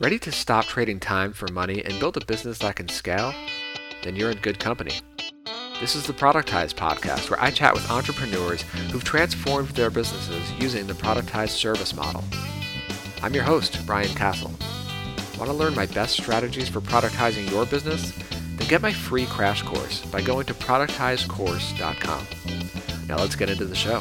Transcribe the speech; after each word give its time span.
Ready 0.00 0.20
to 0.20 0.30
stop 0.30 0.64
trading 0.64 1.00
time 1.00 1.32
for 1.32 1.48
money 1.48 1.84
and 1.84 1.98
build 1.98 2.16
a 2.16 2.24
business 2.24 2.58
that 2.58 2.76
can 2.76 2.88
scale? 2.88 3.34
Then 4.04 4.14
you're 4.14 4.30
in 4.30 4.38
good 4.38 4.60
company. 4.60 4.92
This 5.80 5.96
is 5.96 6.06
the 6.06 6.12
Productize 6.12 6.72
podcast, 6.72 7.28
where 7.28 7.42
I 7.42 7.50
chat 7.50 7.74
with 7.74 7.90
entrepreneurs 7.90 8.62
who've 8.92 9.02
transformed 9.02 9.70
their 9.70 9.90
businesses 9.90 10.52
using 10.52 10.86
the 10.86 10.92
productized 10.92 11.56
service 11.56 11.96
model. 11.96 12.22
I'm 13.24 13.34
your 13.34 13.42
host, 13.42 13.84
Brian 13.86 14.14
Casel. 14.14 14.52
Want 15.36 15.50
to 15.50 15.52
learn 15.52 15.74
my 15.74 15.86
best 15.86 16.16
strategies 16.16 16.68
for 16.68 16.80
productizing 16.80 17.50
your 17.50 17.66
business? 17.66 18.12
Then 18.54 18.68
get 18.68 18.80
my 18.80 18.92
free 18.92 19.26
crash 19.26 19.62
course 19.62 20.06
by 20.06 20.22
going 20.22 20.46
to 20.46 20.54
productizecourse.com. 20.54 22.26
Now 23.08 23.16
let's 23.16 23.34
get 23.34 23.50
into 23.50 23.64
the 23.64 23.74
show. 23.74 23.98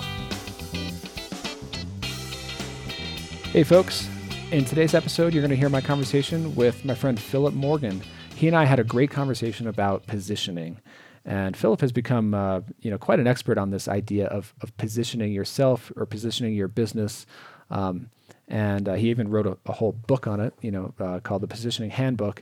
Hey, 3.49 3.63
folks. 3.63 4.07
In 4.49 4.63
today's 4.63 4.93
episode, 4.93 5.33
you're 5.33 5.41
going 5.41 5.49
to 5.49 5.57
hear 5.57 5.67
my 5.67 5.81
conversation 5.81 6.55
with 6.55 6.85
my 6.85 6.95
friend 6.95 7.19
Philip 7.19 7.53
Morgan. 7.53 8.01
He 8.33 8.47
and 8.47 8.55
I 8.55 8.63
had 8.63 8.79
a 8.79 8.83
great 8.85 9.11
conversation 9.11 9.67
about 9.67 10.07
positioning. 10.07 10.79
And 11.25 11.57
Philip 11.57 11.81
has 11.81 11.91
become, 11.91 12.33
uh, 12.33 12.61
you 12.79 12.89
know, 12.89 12.97
quite 12.97 13.19
an 13.19 13.27
expert 13.27 13.57
on 13.57 13.71
this 13.71 13.89
idea 13.89 14.27
of, 14.27 14.53
of 14.61 14.75
positioning 14.77 15.33
yourself 15.33 15.91
or 15.97 16.05
positioning 16.05 16.53
your 16.53 16.69
business. 16.69 17.25
Um, 17.69 18.09
and 18.47 18.87
uh, 18.87 18.93
he 18.93 19.09
even 19.09 19.27
wrote 19.27 19.47
a, 19.47 19.57
a, 19.65 19.73
whole 19.73 19.91
book 19.91 20.27
on 20.27 20.39
it, 20.39 20.53
you 20.61 20.71
know, 20.71 20.93
uh, 20.97 21.19
called 21.19 21.41
the 21.41 21.47
Positioning 21.47 21.89
Handbook. 21.89 22.41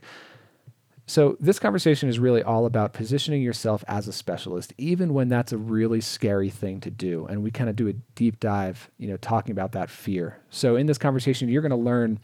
So 1.08 1.36
this 1.38 1.60
conversation 1.60 2.08
is 2.08 2.18
really 2.18 2.42
all 2.42 2.66
about 2.66 2.92
positioning 2.92 3.40
yourself 3.40 3.84
as 3.86 4.08
a 4.08 4.12
specialist, 4.12 4.72
even 4.76 5.14
when 5.14 5.28
that's 5.28 5.52
a 5.52 5.58
really 5.58 6.00
scary 6.00 6.50
thing 6.50 6.80
to 6.80 6.90
do. 6.90 7.26
And 7.26 7.44
we 7.44 7.52
kind 7.52 7.70
of 7.70 7.76
do 7.76 7.86
a 7.86 7.92
deep 7.92 8.40
dive, 8.40 8.90
you 8.98 9.06
know, 9.06 9.16
talking 9.16 9.52
about 9.52 9.70
that 9.72 9.88
fear. 9.88 10.40
So 10.50 10.74
in 10.74 10.86
this 10.86 10.98
conversation, 10.98 11.48
you're 11.48 11.62
going 11.62 11.70
to 11.70 11.76
learn 11.76 12.18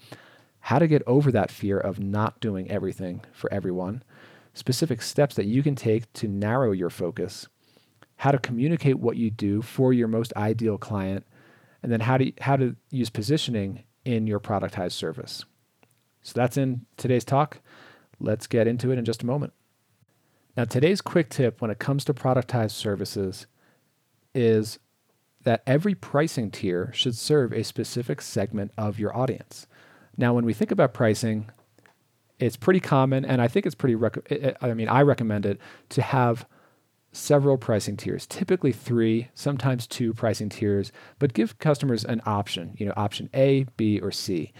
how 0.58 0.80
to 0.80 0.88
get 0.88 1.02
over 1.06 1.30
that 1.30 1.50
fear 1.50 1.78
of 1.78 2.00
not 2.00 2.40
doing 2.40 2.70
everything 2.70 3.22
for 3.32 3.52
everyone, 3.52 4.02
specific 4.52 5.00
steps 5.00 5.36
that 5.36 5.46
you 5.46 5.62
can 5.62 5.76
take 5.76 6.12
to 6.14 6.26
narrow 6.26 6.72
your 6.72 6.90
focus, 6.90 7.46
how 8.16 8.32
to 8.32 8.38
communicate 8.38 8.98
what 8.98 9.16
you 9.16 9.30
do 9.30 9.62
for 9.62 9.92
your 9.92 10.08
most 10.08 10.32
ideal 10.36 10.76
client, 10.76 11.24
and 11.84 11.90
then 11.90 12.00
how 12.00 12.16
to 12.16 12.32
how 12.40 12.56
to 12.56 12.76
use 12.90 13.10
positioning 13.10 13.84
in 14.04 14.26
your 14.26 14.40
productized 14.40 14.92
service. 14.92 15.44
So 16.22 16.32
that's 16.34 16.56
in 16.56 16.86
today's 16.96 17.24
talk. 17.24 17.58
Let's 18.22 18.46
get 18.46 18.66
into 18.66 18.90
it 18.90 18.98
in 18.98 19.04
just 19.04 19.22
a 19.22 19.26
moment. 19.26 19.52
Now, 20.56 20.64
today's 20.64 21.00
quick 21.00 21.28
tip 21.28 21.60
when 21.60 21.70
it 21.70 21.78
comes 21.78 22.04
to 22.04 22.14
productized 22.14 22.72
services 22.72 23.46
is 24.34 24.78
that 25.44 25.62
every 25.66 25.94
pricing 25.94 26.50
tier 26.50 26.92
should 26.94 27.16
serve 27.16 27.52
a 27.52 27.64
specific 27.64 28.20
segment 28.20 28.70
of 28.78 28.98
your 28.98 29.16
audience. 29.16 29.66
Now, 30.16 30.34
when 30.34 30.44
we 30.44 30.52
think 30.52 30.70
about 30.70 30.94
pricing, 30.94 31.50
it's 32.38 32.56
pretty 32.56 32.80
common, 32.80 33.24
and 33.24 33.40
I 33.40 33.48
think 33.48 33.66
it's 33.66 33.74
pretty. 33.74 33.94
Rec- 33.94 34.26
eh, 34.30 34.38
eh, 34.40 34.52
I 34.60 34.74
mean, 34.74 34.88
I 34.88 35.02
recommend 35.02 35.46
it 35.46 35.58
to 35.90 36.02
have 36.02 36.46
several 37.12 37.56
pricing 37.56 37.96
tiers, 37.96 38.26
typically 38.26 38.72
three, 38.72 39.28
sometimes 39.34 39.86
two 39.86 40.12
pricing 40.12 40.48
tiers, 40.48 40.92
but 41.18 41.34
give 41.34 41.58
customers 41.58 42.04
an 42.04 42.20
option. 42.26 42.74
You 42.78 42.86
know, 42.86 42.94
option 42.96 43.30
A, 43.34 43.64
B, 43.76 44.00
or 44.00 44.12
C, 44.12 44.52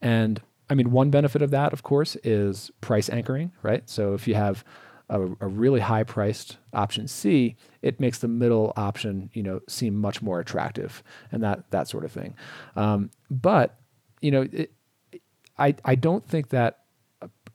and 0.00 0.40
I 0.70 0.74
mean, 0.74 0.92
one 0.92 1.10
benefit 1.10 1.42
of 1.42 1.50
that, 1.50 1.72
of 1.72 1.82
course, 1.82 2.16
is 2.22 2.70
price 2.80 3.10
anchoring, 3.10 3.52
right? 3.62 3.88
So 3.90 4.14
if 4.14 4.28
you 4.28 4.34
have 4.36 4.64
a, 5.08 5.20
a, 5.40 5.48
really 5.48 5.80
high 5.80 6.04
priced 6.04 6.58
option 6.72 7.08
C, 7.08 7.56
it 7.82 7.98
makes 7.98 8.18
the 8.18 8.28
middle 8.28 8.72
option, 8.76 9.30
you 9.34 9.42
know, 9.42 9.60
seem 9.68 9.96
much 9.96 10.22
more 10.22 10.38
attractive 10.38 11.02
and 11.32 11.42
that 11.42 11.68
that 11.72 11.88
sort 11.88 12.04
of 12.04 12.12
thing. 12.12 12.36
Um, 12.76 13.10
but 13.28 13.80
you 14.20 14.30
know, 14.30 14.46
it, 14.52 14.72
I 15.58 15.74
I 15.84 15.96
don't 15.96 16.26
think 16.26 16.50
that 16.50 16.78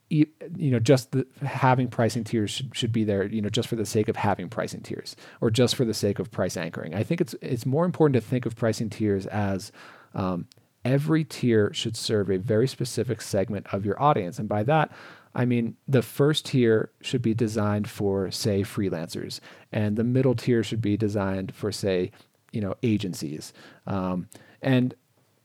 you 0.10 0.28
know 0.58 0.80
just 0.80 1.14
the, 1.14 1.26
having 1.42 1.88
pricing 1.88 2.24
tiers 2.24 2.52
should, 2.52 2.76
should 2.76 2.92
be 2.92 3.04
there 3.04 3.26
you 3.26 3.42
know 3.42 3.50
just 3.50 3.68
for 3.68 3.76
the 3.76 3.86
sake 3.86 4.08
of 4.08 4.16
having 4.16 4.48
pricing 4.48 4.82
tiers 4.82 5.16
or 5.42 5.50
just 5.50 5.76
for 5.76 5.84
the 5.84 5.96
sake 5.96 6.20
of 6.20 6.30
price 6.30 6.56
anchoring 6.56 6.94
i 6.94 7.02
think 7.02 7.20
it's 7.20 7.34
it's 7.42 7.66
more 7.66 7.86
important 7.86 8.14
to 8.14 8.22
think 8.22 8.46
of 8.46 8.56
pricing 8.56 8.88
tiers 8.88 9.26
as 9.26 9.72
um, 10.14 10.46
every 10.86 11.24
tier 11.24 11.74
should 11.74 11.98
serve 11.98 12.30
a 12.30 12.38
very 12.38 12.68
specific 12.68 13.22
segment 13.22 13.68
of 13.74 13.86
your 13.86 14.02
audience. 14.02 14.40
And 14.40 14.48
by 14.48 14.64
that, 14.64 14.92
I 15.34 15.44
mean 15.44 15.76
the 15.88 16.02
first 16.02 16.46
tier 16.46 16.92
should 17.02 17.22
be 17.22 17.34
designed 17.34 17.90
for, 17.90 18.32
say, 18.32 18.62
freelancers, 18.62 19.42
and 19.74 19.98
the 19.98 20.04
middle 20.06 20.36
tier 20.36 20.64
should 20.64 20.82
be 20.82 20.96
designed 20.96 21.54
for, 21.54 21.72
say, 21.72 22.12
you 22.54 22.62
know, 22.62 22.76
agencies. 22.84 23.52
Um, 23.86 24.30
and 24.62 24.94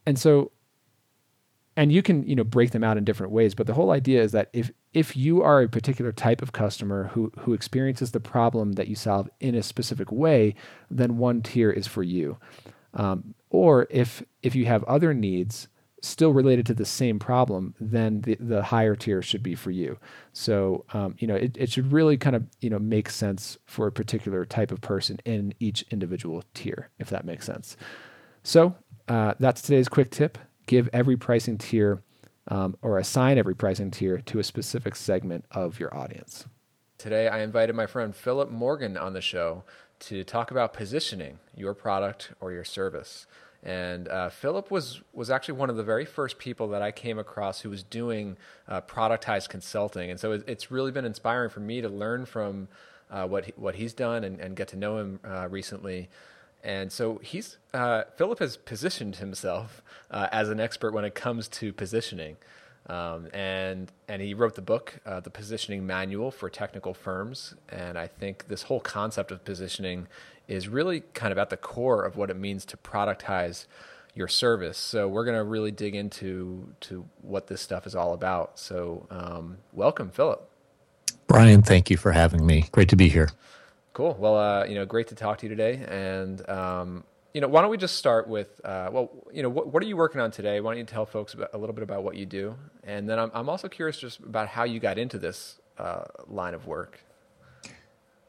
and 0.07 0.19
so 0.19 0.53
and 1.77 1.93
you 1.93 2.03
can 2.03 2.27
you 2.27 2.35
know 2.37 2.45
break 2.45 2.71
them 2.71 2.85
out 2.85 2.97
in 2.97 3.05
different 3.05 3.33
ways 3.33 3.55
but 3.55 3.67
the 3.67 3.75
whole 3.75 3.91
idea 3.91 4.23
is 4.23 4.33
that 4.33 4.49
if 4.53 4.71
if 4.93 5.17
you 5.17 5.43
are 5.43 5.63
a 5.63 5.69
particular 5.69 6.13
type 6.13 6.43
of 6.43 6.53
customer 6.53 7.11
who 7.15 7.33
who 7.41 7.53
experiences 7.53 8.11
the 8.13 8.21
problem 8.21 8.73
that 8.73 8.89
you 8.89 8.95
solve 8.95 9.29
in 9.41 9.55
a 9.55 9.63
specific 9.63 10.11
way 10.11 10.55
then 10.91 11.17
one 11.17 11.43
tier 11.43 11.71
is 11.71 11.87
for 11.87 12.03
you 12.03 12.39
um, 12.95 13.35
or 13.51 13.87
if 13.91 14.23
if 14.43 14.55
you 14.55 14.67
have 14.67 14.83
other 14.85 15.13
needs 15.13 15.69
still 16.03 16.33
related 16.33 16.65
to 16.65 16.73
the 16.73 16.87
same 16.87 17.19
problem, 17.19 17.75
then 17.79 18.23
the, 18.23 18.35
the 18.41 18.63
higher 18.63 18.97
tier 18.97 19.21
should 19.21 19.43
be 19.43 19.55
for 19.55 19.71
you. 19.71 19.99
So 20.33 20.87
um, 20.95 21.15
you 21.19 21.27
know 21.27 21.35
it, 21.35 21.57
it 21.59 21.71
should 21.71 21.93
really 21.93 22.17
kind 22.17 22.37
of 22.37 22.47
you 22.61 22.71
know 22.71 22.79
make 22.79 23.11
sense 23.11 23.59
for 23.67 23.87
a 23.87 23.93
particular 23.93 24.45
type 24.45 24.73
of 24.73 24.81
person 24.81 25.19
in 25.25 25.53
each 25.61 25.83
individual 25.91 26.45
tier, 26.55 26.91
if 26.99 27.11
that 27.11 27.25
makes 27.25 27.45
sense. 27.45 27.77
So 28.43 28.75
uh, 29.09 29.35
that's 29.39 29.61
today's 29.61 29.89
quick 29.89 30.11
tip. 30.11 30.39
Give 30.67 30.89
every 30.93 31.17
pricing 31.17 31.59
tier 31.59 32.03
um, 32.49 32.77
or 32.81 32.99
assign 32.99 33.39
every 33.39 33.55
pricing 33.55 33.91
tier 33.91 34.19
to 34.19 34.39
a 34.39 34.45
specific 34.45 34.97
segment 34.97 35.45
of 35.51 35.79
your 35.79 35.95
audience. 35.95 36.47
Today, 36.99 37.29
I 37.29 37.41
invited 37.41 37.75
my 37.75 37.87
friend 37.87 38.15
Philip 38.15 38.51
Morgan 38.51 38.97
on 38.97 39.15
the 39.15 39.21
show 39.21 39.65
to 40.01 40.25
talk 40.25 40.51
about 40.51 40.73
positioning 40.73 41.39
your 41.55 41.75
product 41.75 42.33
or 42.41 42.53
your 42.53 42.65
service. 42.65 43.27
And 43.63 44.09
uh, 44.09 44.31
Philip 44.31 44.71
was 44.71 45.03
was 45.13 45.31
actually 45.31 45.59
one 45.59 45.69
of 45.69 45.77
the 45.77 45.83
very 45.83 46.07
first 46.07 46.39
people 46.39 46.69
that 46.69 46.81
I 46.81 46.93
came 46.93 47.19
across 47.19 47.61
who 47.61 47.69
was 47.69 47.83
doing 47.83 48.39
uh, 48.67 48.81
productized 48.81 49.51
consulting, 49.51 50.11
and 50.11 50.19
so 50.19 50.33
it, 50.33 50.45
it's 50.47 50.71
really 50.71 50.93
been 50.93 51.05
inspiring 51.05 51.51
for 51.51 51.61
me 51.61 51.83
to 51.83 51.89
learn 51.89 52.25
from 52.25 52.69
uh, 53.11 53.27
what 53.27 53.47
he, 53.47 53.53
what 53.57 53.75
he's 53.75 53.93
done 53.93 54.25
and, 54.25 54.41
and, 54.41 54.57
get 54.57 54.69
to 54.69 54.77
know 54.77 54.99
him 54.99 55.21
uh, 55.25 55.49
recently. 55.51 56.09
And 56.63 56.93
so 56.93 57.19
he's 57.23 57.59
uh, 57.75 58.05
Philip 58.17 58.39
has 58.39 58.57
positioned 58.57 59.17
himself 59.17 59.83
uh, 60.11 60.29
as 60.33 60.49
an 60.49 60.61
expert 60.61 60.95
when 60.95 61.05
it 61.05 61.15
comes 61.15 61.47
to 61.49 61.73
positioning. 61.73 62.37
Um, 62.87 63.29
and 63.33 63.93
and 64.09 64.21
he 64.21 64.35
wrote 64.35 64.55
the 64.55 64.63
book, 64.63 65.01
uh, 65.07 65.21
the 65.21 65.31
Positioning 65.31 65.87
Manual 65.87 66.31
for 66.31 66.51
Technical 66.51 66.95
Firms. 66.95 67.55
And 67.69 67.99
I 67.99 68.07
think 68.07 68.49
this 68.49 68.65
whole 68.65 68.81
concept 68.81 69.31
of 69.31 69.45
positioning 69.45 70.09
is 70.49 70.69
really 70.69 71.03
kind 71.15 71.31
of 71.31 71.39
at 71.39 71.51
the 71.51 71.57
core 71.57 72.05
of 72.05 72.17
what 72.17 72.31
it 72.31 72.37
means 72.37 72.65
to 72.67 72.77
productize 72.77 73.67
your 74.15 74.29
service. 74.29 74.77
So 74.77 75.07
we're 75.07 75.25
going 75.25 75.37
to 75.37 75.45
really 75.45 75.71
dig 75.71 75.95
into 75.95 76.75
to 76.81 77.07
what 77.23 77.47
this 77.47 77.61
stuff 77.61 77.87
is 77.87 77.95
all 77.95 78.13
about. 78.13 78.59
So 78.59 79.07
um, 79.11 79.59
welcome, 79.73 80.11
Philip. 80.11 80.49
Brian, 81.29 81.63
thank 81.63 81.91
you 81.91 81.97
for 81.97 82.11
having 82.11 82.45
me. 82.45 82.65
Great 82.73 82.89
to 82.89 82.97
be 82.97 83.09
here. 83.09 83.31
Cool. 83.93 84.17
Well, 84.19 84.37
uh, 84.37 84.65
you 84.65 84.75
know, 84.75 84.85
great 84.85 85.09
to 85.09 85.15
talk 85.15 85.39
to 85.39 85.47
you 85.47 85.51
today. 85.51 85.85
And 85.87 86.49
um, 86.49 87.05
you 87.35 87.41
know, 87.41 87.49
why 87.49 87.63
don't 87.63 87.71
we 87.71 87.77
just 87.77 87.97
start 87.97 88.29
with, 88.29 88.61
uh, 88.65 88.91
well, 88.93 89.11
you 89.33 89.43
know, 89.43 89.49
what, 89.49 89.73
what, 89.73 89.83
are 89.83 89.87
you 89.87 89.97
working 89.97 90.21
on 90.21 90.31
today? 90.31 90.61
Why 90.61 90.73
don't 90.73 90.79
you 90.79 90.85
tell 90.85 91.07
folks 91.07 91.35
about, 91.35 91.51
a 91.53 91.59
little 91.59 91.75
bit 91.75 91.83
about 91.83 92.03
what 92.03 92.17
you 92.17 92.27
do? 92.27 92.57
And 92.83 93.09
then 93.09 93.19
I'm, 93.19 93.31
I'm 93.35 93.49
also 93.49 93.69
curious 93.69 93.99
just 93.99 94.19
about 94.21 94.49
how 94.49 94.65
you 94.65 94.81
got 94.81 94.99
into 94.99 95.19
this 95.19 95.61
uh, 95.79 96.05
line 96.27 96.55
of 96.55 96.67
work. 96.67 97.01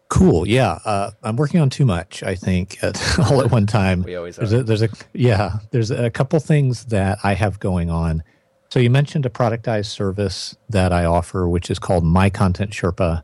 Cool. 0.09 0.47
Yeah. 0.47 0.79
Uh, 0.85 1.11
I'm 1.23 1.35
working 1.35 1.61
on 1.61 1.69
too 1.69 1.85
much, 1.85 2.21
I 2.21 2.35
think, 2.35 2.77
at, 2.83 3.19
all 3.19 3.41
at 3.41 3.49
one 3.49 3.65
time. 3.65 4.03
we 4.03 4.15
always 4.15 4.35
there's 4.35 4.53
a, 4.53 4.63
there's 4.63 4.81
a, 4.83 4.89
yeah, 5.13 5.59
there's 5.71 5.89
a 5.89 6.09
couple 6.09 6.39
things 6.39 6.85
that 6.85 7.17
I 7.23 7.33
have 7.33 7.59
going 7.59 7.89
on. 7.89 8.23
So 8.69 8.79
you 8.79 8.89
mentioned 8.89 9.25
a 9.25 9.29
productized 9.29 9.87
service 9.87 10.55
that 10.69 10.93
I 10.93 11.05
offer, 11.05 11.47
which 11.49 11.71
is 11.71 11.79
called 11.79 12.03
My 12.03 12.29
Content 12.29 12.71
Sherpa. 12.71 13.23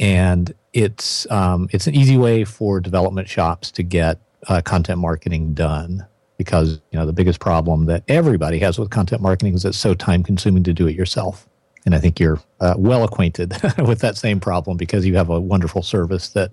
And 0.00 0.52
it's, 0.72 1.30
um, 1.30 1.68
it's 1.70 1.86
an 1.86 1.94
easy 1.94 2.18
way 2.18 2.44
for 2.44 2.80
development 2.80 3.28
shops 3.28 3.70
to 3.72 3.82
get 3.82 4.18
uh, 4.48 4.60
content 4.62 4.98
marketing 4.98 5.54
done 5.54 6.06
because 6.38 6.80
you 6.90 6.98
know 6.98 7.06
the 7.06 7.12
biggest 7.12 7.40
problem 7.40 7.86
that 7.86 8.02
everybody 8.08 8.58
has 8.58 8.78
with 8.78 8.90
content 8.90 9.22
marketing 9.22 9.54
is 9.54 9.64
it's 9.64 9.78
so 9.78 9.94
time 9.94 10.22
consuming 10.22 10.62
to 10.64 10.72
do 10.72 10.86
it 10.86 10.96
yourself. 10.96 11.48
And 11.84 11.94
i 11.94 11.98
think 11.98 12.20
you're 12.20 12.40
uh, 12.60 12.74
well 12.76 13.02
acquainted 13.04 13.54
with 13.78 14.00
that 14.00 14.16
same 14.16 14.40
problem 14.40 14.76
because 14.76 15.04
you 15.04 15.16
have 15.16 15.30
a 15.30 15.40
wonderful 15.40 15.82
service 15.82 16.28
that 16.30 16.50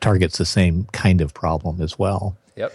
targets 0.00 0.38
the 0.38 0.44
same 0.44 0.86
kind 0.92 1.20
of 1.20 1.34
problem 1.34 1.80
as 1.80 1.98
well. 1.98 2.36
Yep. 2.56 2.72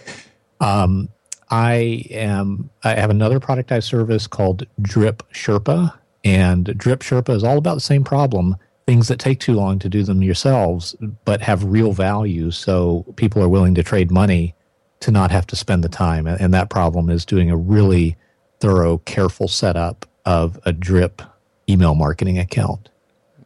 Um, 0.60 1.08
i 1.50 2.06
am 2.10 2.70
i 2.84 2.94
have 2.94 3.10
another 3.10 3.38
product 3.38 3.70
i 3.70 3.80
service 3.80 4.26
called 4.26 4.66
drip 4.80 5.22
sherpa. 5.32 5.92
And 6.24 6.64
drip 6.78 7.00
sherpa 7.00 7.34
is 7.34 7.44
all 7.44 7.58
about 7.58 7.74
the 7.74 7.80
same 7.82 8.02
problem 8.02 8.56
things 8.86 9.08
that 9.08 9.18
take 9.18 9.40
too 9.40 9.54
long 9.54 9.78
to 9.78 9.88
do 9.88 10.02
them 10.02 10.22
yourselves, 10.22 10.94
but 11.24 11.40
have 11.40 11.64
real 11.64 11.92
value. 11.92 12.50
So 12.50 13.04
people 13.16 13.42
are 13.42 13.48
willing 13.48 13.74
to 13.76 13.82
trade 13.82 14.10
money 14.10 14.54
to 15.00 15.10
not 15.10 15.30
have 15.30 15.46
to 15.48 15.56
spend 15.56 15.82
the 15.82 15.88
time. 15.88 16.26
And 16.26 16.52
that 16.54 16.70
problem 16.70 17.10
is 17.10 17.24
doing 17.24 17.50
a 17.50 17.56
really 17.56 18.16
thorough, 18.60 18.98
careful 18.98 19.48
setup 19.48 20.06
of 20.24 20.58
a 20.64 20.72
drip 20.72 21.22
email 21.68 21.94
marketing 21.94 22.38
account. 22.38 22.90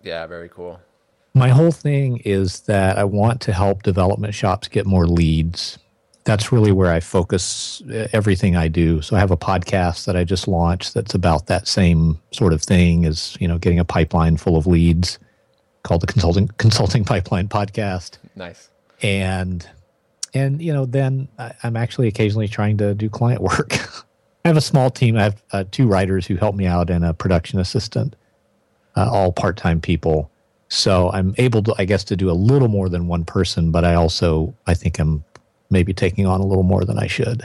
Yeah, 0.02 0.26
very 0.26 0.48
cool. 0.48 0.80
My 1.34 1.48
whole 1.48 1.72
thing 1.72 2.18
is 2.24 2.60
that 2.62 2.98
I 2.98 3.04
want 3.04 3.40
to 3.42 3.52
help 3.52 3.82
development 3.82 4.34
shops 4.34 4.66
get 4.68 4.86
more 4.86 5.06
leads. 5.06 5.78
That's 6.24 6.52
really 6.52 6.72
where 6.72 6.92
I 6.92 7.00
focus 7.00 7.82
uh, 7.82 8.08
everything 8.12 8.56
I 8.56 8.68
do. 8.68 9.02
So 9.02 9.16
I 9.16 9.20
have 9.20 9.30
a 9.30 9.36
podcast 9.36 10.04
that 10.06 10.16
I 10.16 10.24
just 10.24 10.48
launched 10.48 10.94
that's 10.94 11.14
about 11.14 11.46
that 11.46 11.68
same 11.68 12.20
sort 12.32 12.52
of 12.52 12.62
thing 12.62 13.04
as, 13.04 13.36
you 13.40 13.48
know, 13.48 13.58
getting 13.58 13.78
a 13.78 13.84
pipeline 13.84 14.36
full 14.36 14.56
of 14.56 14.66
leads 14.66 15.18
called 15.88 16.02
the 16.02 16.06
Consulting 16.06 16.48
Consulting 16.58 17.04
Pipeline 17.04 17.48
Podcast. 17.48 18.18
Nice. 18.36 18.68
And 19.02 19.66
and 20.34 20.60
you 20.62 20.72
know, 20.72 20.84
then 20.84 21.28
I, 21.38 21.54
I'm 21.62 21.76
actually 21.76 22.06
occasionally 22.08 22.46
trying 22.48 22.76
to 22.78 22.94
do 22.94 23.08
client 23.08 23.40
work. 23.40 23.72
I 24.44 24.48
have 24.48 24.56
a 24.56 24.60
small 24.62 24.90
team. 24.90 25.16
I 25.16 25.22
have 25.24 25.42
uh, 25.52 25.64
two 25.70 25.88
writers 25.88 26.26
who 26.26 26.36
help 26.36 26.54
me 26.54 26.66
out 26.66 26.90
and 26.90 27.04
a 27.04 27.12
production 27.12 27.58
assistant, 27.58 28.14
uh, 28.96 29.10
all 29.10 29.32
part 29.32 29.56
time 29.56 29.80
people. 29.80 30.30
So 30.68 31.10
I'm 31.10 31.34
able 31.38 31.62
to, 31.64 31.74
I 31.78 31.86
guess, 31.86 32.04
to 32.04 32.16
do 32.16 32.30
a 32.30 32.32
little 32.32 32.68
more 32.68 32.88
than 32.90 33.08
one 33.08 33.24
person, 33.24 33.70
but 33.72 33.84
I 33.84 33.94
also, 33.94 34.54
I 34.66 34.74
think 34.74 34.98
I'm 34.98 35.24
maybe 35.70 35.94
taking 35.94 36.26
on 36.26 36.40
a 36.40 36.46
little 36.46 36.62
more 36.62 36.84
than 36.84 36.98
I 36.98 37.06
should. 37.06 37.40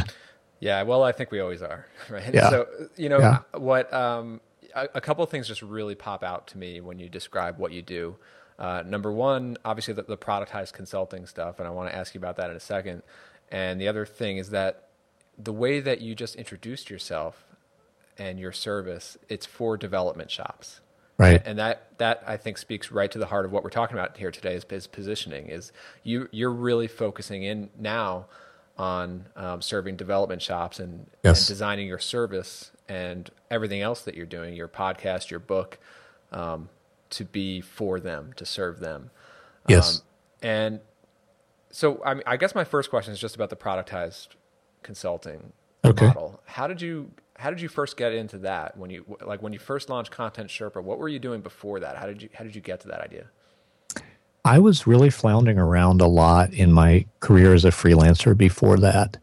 yeah, 0.60 0.82
well, 0.82 1.02
I 1.02 1.12
think 1.12 1.30
we 1.30 1.40
always 1.40 1.62
are, 1.62 1.86
right? 2.10 2.32
Yeah. 2.32 2.50
So, 2.50 2.66
you 2.96 3.08
know, 3.08 3.18
Yeah. 3.18 3.38
what, 3.52 3.92
um, 3.92 4.40
a, 4.84 4.88
a 4.94 5.00
couple 5.00 5.22
of 5.24 5.30
things 5.30 5.46
just 5.48 5.62
really 5.62 5.94
pop 5.94 6.22
out 6.22 6.46
to 6.48 6.58
me 6.58 6.80
when 6.80 6.98
you 6.98 7.08
describe 7.08 7.58
what 7.58 7.72
you 7.72 7.82
do. 7.82 8.16
Uh, 8.58 8.82
number 8.84 9.12
one, 9.12 9.56
obviously, 9.64 9.94
the, 9.94 10.02
the 10.02 10.16
productized 10.16 10.72
consulting 10.72 11.26
stuff, 11.26 11.58
and 11.58 11.68
I 11.68 11.70
want 11.70 11.90
to 11.90 11.96
ask 11.96 12.14
you 12.14 12.18
about 12.18 12.36
that 12.36 12.50
in 12.50 12.56
a 12.56 12.60
second. 12.60 13.02
And 13.50 13.80
the 13.80 13.88
other 13.88 14.04
thing 14.04 14.36
is 14.38 14.50
that 14.50 14.88
the 15.38 15.52
way 15.52 15.80
that 15.80 16.00
you 16.00 16.14
just 16.14 16.34
introduced 16.34 16.90
yourself 16.90 17.44
and 18.18 18.38
your 18.40 18.52
service, 18.52 19.16
it's 19.28 19.46
for 19.46 19.76
development 19.76 20.30
shops. 20.30 20.80
right. 21.18 21.40
and 21.46 21.58
that 21.58 21.96
that 21.98 22.22
I 22.26 22.36
think 22.36 22.58
speaks 22.58 22.90
right 22.90 23.10
to 23.12 23.18
the 23.18 23.26
heart 23.26 23.44
of 23.44 23.52
what 23.52 23.62
we're 23.62 23.70
talking 23.70 23.96
about 23.96 24.16
here 24.16 24.32
today 24.32 24.54
is, 24.54 24.64
is 24.70 24.86
positioning. 24.88 25.48
Is 25.48 25.72
you 26.02 26.28
you're 26.32 26.52
really 26.52 26.88
focusing 26.88 27.44
in 27.44 27.70
now 27.78 28.26
on 28.76 29.26
um, 29.36 29.60
serving 29.62 29.96
development 29.96 30.42
shops 30.42 30.78
and, 30.80 31.06
Yes. 31.24 31.40
and 31.40 31.48
designing 31.48 31.86
your 31.88 31.98
service 31.98 32.70
and 32.88 33.30
everything 33.50 33.80
else 33.82 34.02
that 34.02 34.14
you're 34.14 34.26
doing, 34.26 34.54
your 34.54 34.68
podcast, 34.68 35.30
your 35.30 35.40
book, 35.40 35.78
um, 36.32 36.68
to 37.10 37.24
be 37.24 37.60
for 37.60 38.00
them, 38.00 38.32
to 38.36 38.44
serve 38.46 38.80
them. 38.80 39.10
Yes. 39.66 39.98
Um, 39.98 40.02
and 40.42 40.80
so 41.70 42.02
I 42.04 42.14
mean, 42.14 42.22
I 42.26 42.36
guess 42.36 42.54
my 42.54 42.64
first 42.64 42.90
question 42.90 43.12
is 43.12 43.20
just 43.20 43.34
about 43.34 43.50
the 43.50 43.56
productized 43.56 44.28
consulting 44.82 45.52
Okay. 45.84 46.06
model. 46.06 46.40
How 46.44 46.66
did 46.66 46.80
you 46.82 47.10
how 47.36 47.50
did 47.50 47.60
you 47.60 47.68
first 47.68 47.96
get 47.96 48.12
into 48.12 48.38
that 48.38 48.76
when 48.76 48.90
you 48.90 49.04
like 49.24 49.42
when 49.42 49.52
you 49.52 49.58
first 49.58 49.88
launched 49.88 50.10
Content 50.10 50.48
Sherpa? 50.50 50.82
What 50.82 50.98
were 50.98 51.08
you 51.08 51.18
doing 51.18 51.40
before 51.40 51.80
that? 51.80 51.96
How 51.96 52.06
did 52.06 52.22
you 52.22 52.28
how 52.34 52.44
did 52.44 52.54
you 52.54 52.60
get 52.60 52.80
to 52.80 52.88
that 52.88 53.00
idea? 53.00 53.26
I 54.44 54.58
was 54.58 54.86
really 54.86 55.10
floundering 55.10 55.58
around 55.58 56.00
a 56.00 56.06
lot 56.06 56.52
in 56.54 56.72
my 56.72 57.06
career 57.20 57.52
as 57.52 57.64
a 57.64 57.70
freelancer 57.70 58.36
before 58.36 58.78
that. 58.78 59.18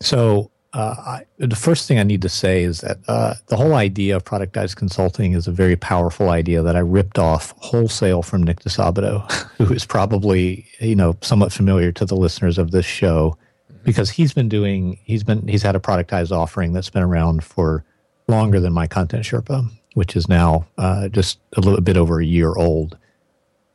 So, 0.00 0.50
uh, 0.72 0.94
I, 0.98 1.26
the 1.38 1.56
first 1.56 1.86
thing 1.86 1.98
I 1.98 2.02
need 2.02 2.22
to 2.22 2.28
say 2.30 2.62
is 2.62 2.80
that 2.80 2.98
uh, 3.06 3.34
the 3.48 3.56
whole 3.56 3.74
idea 3.74 4.16
of 4.16 4.24
productized 4.24 4.76
consulting 4.76 5.32
is 5.32 5.46
a 5.46 5.52
very 5.52 5.76
powerful 5.76 6.30
idea 6.30 6.62
that 6.62 6.76
I 6.76 6.80
ripped 6.80 7.18
off 7.18 7.54
wholesale 7.58 8.22
from 8.22 8.42
Nick 8.42 8.60
Disabato, 8.60 9.30
who 9.58 9.72
is 9.72 9.84
probably 9.84 10.66
you 10.80 10.96
know 10.96 11.16
somewhat 11.20 11.52
familiar 11.52 11.92
to 11.92 12.06
the 12.06 12.16
listeners 12.16 12.56
of 12.56 12.70
this 12.70 12.86
show, 12.86 13.36
because 13.84 14.08
he's 14.10 14.32
been 14.32 14.48
doing 14.48 14.98
he's 15.04 15.22
been 15.22 15.46
he's 15.46 15.62
had 15.62 15.76
a 15.76 15.80
productized 15.80 16.32
offering 16.32 16.72
that's 16.72 16.90
been 16.90 17.02
around 17.02 17.44
for 17.44 17.84
longer 18.28 18.58
than 18.58 18.72
my 18.72 18.86
Content 18.86 19.24
Sherpa, 19.24 19.70
which 19.92 20.16
is 20.16 20.26
now 20.28 20.66
uh, 20.78 21.08
just 21.08 21.38
a 21.56 21.60
little 21.60 21.82
bit 21.82 21.98
over 21.98 22.20
a 22.20 22.24
year 22.24 22.54
old. 22.54 22.96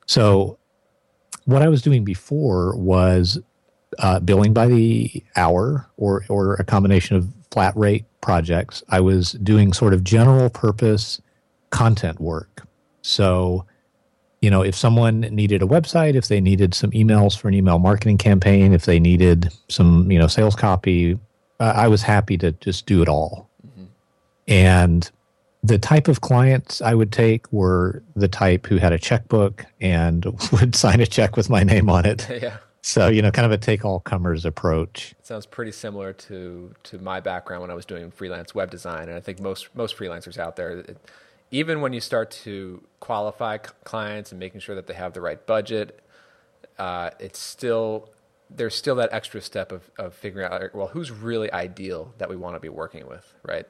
So, 0.07 0.57
what 1.45 1.61
I 1.61 1.67
was 1.67 1.83
doing 1.83 2.03
before 2.03 2.75
was 2.75 3.39
uh, 3.99 4.19
billing 4.19 4.53
by 4.53 4.67
the 4.67 5.23
hour 5.35 5.89
or 5.97 6.25
or 6.29 6.55
a 6.55 6.63
combination 6.63 7.15
of 7.15 7.27
flat 7.51 7.75
rate 7.75 8.05
projects. 8.21 8.83
I 8.89 8.99
was 8.99 9.33
doing 9.33 9.73
sort 9.73 9.93
of 9.93 10.03
general 10.03 10.49
purpose 10.49 11.21
content 11.69 12.19
work. 12.19 12.67
So, 13.01 13.65
you 14.41 14.49
know, 14.49 14.61
if 14.61 14.75
someone 14.75 15.21
needed 15.21 15.61
a 15.61 15.65
website, 15.65 16.15
if 16.15 16.27
they 16.27 16.41
needed 16.41 16.73
some 16.73 16.91
emails 16.91 17.37
for 17.37 17.47
an 17.47 17.53
email 17.53 17.79
marketing 17.79 18.17
campaign, 18.17 18.73
if 18.73 18.85
they 18.85 18.99
needed 18.99 19.51
some, 19.69 20.11
you 20.11 20.19
know, 20.19 20.27
sales 20.27 20.55
copy, 20.55 21.17
uh, 21.59 21.73
I 21.75 21.87
was 21.87 22.01
happy 22.01 22.37
to 22.39 22.51
just 22.53 22.85
do 22.85 23.01
it 23.01 23.07
all. 23.09 23.49
And 24.47 25.09
the 25.63 25.77
type 25.77 26.07
of 26.07 26.21
clients 26.21 26.81
I 26.81 26.93
would 26.93 27.11
take 27.11 27.51
were 27.51 28.01
the 28.15 28.27
type 28.27 28.67
who 28.67 28.77
had 28.77 28.93
a 28.93 28.99
checkbook 28.99 29.65
and 29.81 30.25
would 30.51 30.75
sign 30.75 31.01
a 31.01 31.05
check 31.05 31.35
with 31.35 31.49
my 31.49 31.63
name 31.63 31.89
on 31.89 32.05
it. 32.05 32.27
yeah, 32.41 32.57
So, 32.87 33.09
you 33.09 33.21
know, 33.21 33.31
kind 33.31 33.45
of 33.45 33.51
a 33.51 33.57
take 33.57 33.83
all 33.83 33.99
comers 33.99 34.45
approach. 34.45 35.13
it 35.19 35.27
sounds 35.27 35.45
pretty 35.45 35.73
similar 35.73 36.13
to 36.13 36.73
to 36.83 36.97
my 36.99 37.19
background 37.19 37.61
when 37.61 37.69
I 37.69 37.73
was 37.73 37.85
doing 37.85 38.11
freelance 38.11 38.55
web 38.55 38.71
design, 38.71 39.09
and 39.09 39.15
I 39.17 39.19
think 39.19 39.41
most 39.41 39.75
most 39.75 39.97
freelancers 39.97 40.37
out 40.37 40.55
there. 40.55 40.79
It, 40.79 40.97
even 41.51 41.81
when 41.81 41.91
you 41.91 41.99
start 41.99 42.31
to 42.45 42.81
qualify 43.01 43.57
c- 43.57 43.73
clients 43.83 44.31
and 44.31 44.39
making 44.39 44.61
sure 44.61 44.73
that 44.73 44.87
they 44.87 44.93
have 44.93 45.11
the 45.11 45.19
right 45.19 45.45
budget, 45.45 45.99
uh, 46.79 47.09
it's 47.19 47.39
still 47.39 48.09
there's 48.49 48.73
still 48.73 48.95
that 48.95 49.09
extra 49.11 49.41
step 49.41 49.73
of, 49.73 49.91
of 49.99 50.13
figuring 50.13 50.49
out 50.49 50.73
well 50.73 50.87
who's 50.87 51.11
really 51.11 51.51
ideal 51.51 52.13
that 52.19 52.29
we 52.29 52.37
want 52.37 52.55
to 52.55 52.61
be 52.61 52.69
working 52.69 53.05
with, 53.05 53.33
right? 53.43 53.67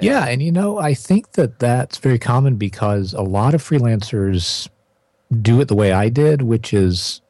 Yeah. 0.00 0.24
And, 0.24 0.42
you 0.42 0.50
know, 0.50 0.78
I 0.78 0.94
think 0.94 1.32
that 1.32 1.58
that's 1.58 1.98
very 1.98 2.18
common 2.18 2.56
because 2.56 3.12
a 3.12 3.20
lot 3.20 3.52
of 3.52 3.62
freelancers 3.62 4.66
do 5.42 5.60
it 5.60 5.68
the 5.68 5.74
way 5.74 5.92
I 5.92 6.08
did, 6.08 6.40
which 6.40 6.72
is 6.72 7.20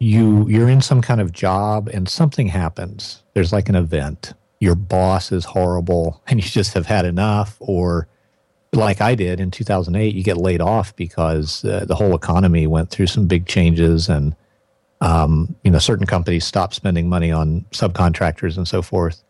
you 0.00 0.46
you're 0.48 0.68
in 0.68 0.80
some 0.80 1.02
kind 1.02 1.20
of 1.20 1.32
job 1.32 1.88
and 1.88 2.08
something 2.08 2.46
happens. 2.48 3.22
There's 3.34 3.52
like 3.52 3.68
an 3.68 3.74
event. 3.74 4.32
Your 4.60 4.74
boss 4.74 5.32
is 5.32 5.44
horrible 5.44 6.22
and 6.26 6.42
you 6.42 6.48
just 6.48 6.74
have 6.74 6.86
had 6.86 7.04
enough 7.04 7.56
or 7.60 8.06
like 8.72 9.00
I 9.00 9.14
did 9.14 9.40
in 9.40 9.50
2008, 9.50 10.14
you 10.14 10.22
get 10.22 10.36
laid 10.36 10.60
off 10.60 10.94
because 10.94 11.64
uh, 11.64 11.84
the 11.86 11.94
whole 11.94 12.14
economy 12.14 12.66
went 12.66 12.90
through 12.90 13.06
some 13.06 13.26
big 13.26 13.46
changes 13.46 14.08
and 14.08 14.36
um, 15.00 15.54
you 15.64 15.70
know 15.70 15.78
certain 15.78 16.06
companies 16.06 16.44
stopped 16.44 16.74
spending 16.74 17.08
money 17.08 17.32
on 17.32 17.64
subcontractors 17.70 18.56
and 18.56 18.68
so 18.68 18.82
forth. 18.82 19.22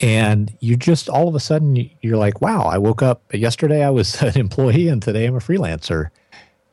And 0.00 0.56
you 0.60 0.76
just 0.76 1.08
all 1.08 1.28
of 1.28 1.34
a 1.34 1.40
sudden 1.40 1.76
you- 1.76 1.90
you're 2.00 2.16
like, 2.16 2.40
wow, 2.40 2.62
I 2.62 2.78
woke 2.78 3.02
up 3.02 3.22
yesterday 3.34 3.84
I 3.84 3.90
was 3.90 4.20
an 4.22 4.36
employee 4.38 4.88
and 4.88 5.02
today 5.02 5.26
I'm 5.26 5.36
a 5.36 5.40
freelancer. 5.40 6.08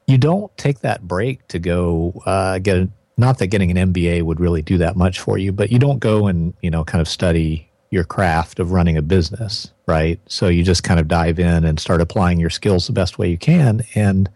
You 0.08 0.18
don't 0.18 0.56
take 0.58 0.80
that 0.80 1.08
break 1.08 1.48
to 1.50 1.60
go 1.60 2.22
uh, 2.26 2.60
get 2.60 2.78
a, 2.78 2.90
not 3.18 3.40
that 3.40 3.48
getting 3.48 3.76
an 3.78 3.94
MBA 3.94 4.24
would 4.24 4.40
really 4.40 4.62
do 4.62 4.78
that 4.78 4.96
much 4.96 5.20
for 5.20 5.38
you, 5.38 5.52
but 5.52 5.72
you 5.72 5.80
don't 5.80 6.00
go 6.00 6.28
and 6.28 6.54
you 6.62 6.72
know 6.72 6.84
kind 6.84 7.02
of 7.02 7.08
study 7.08 7.70
your 7.90 8.04
craft 8.04 8.60
of 8.60 8.72
running 8.72 8.98
a 8.98 9.02
business, 9.02 9.72
right? 9.86 10.20
So 10.28 10.48
you 10.48 10.64
just 10.64 10.84
kind 10.84 11.00
of 11.00 11.08
dive 11.08 11.40
in 11.40 11.64
and 11.64 11.80
start 11.80 12.02
applying 12.02 12.40
your 12.40 12.50
skills 12.50 12.88
the 12.88 12.94
best 12.94 13.18
way 13.18 13.30
you 13.30 13.38
can, 13.38 13.84
and 13.96 14.30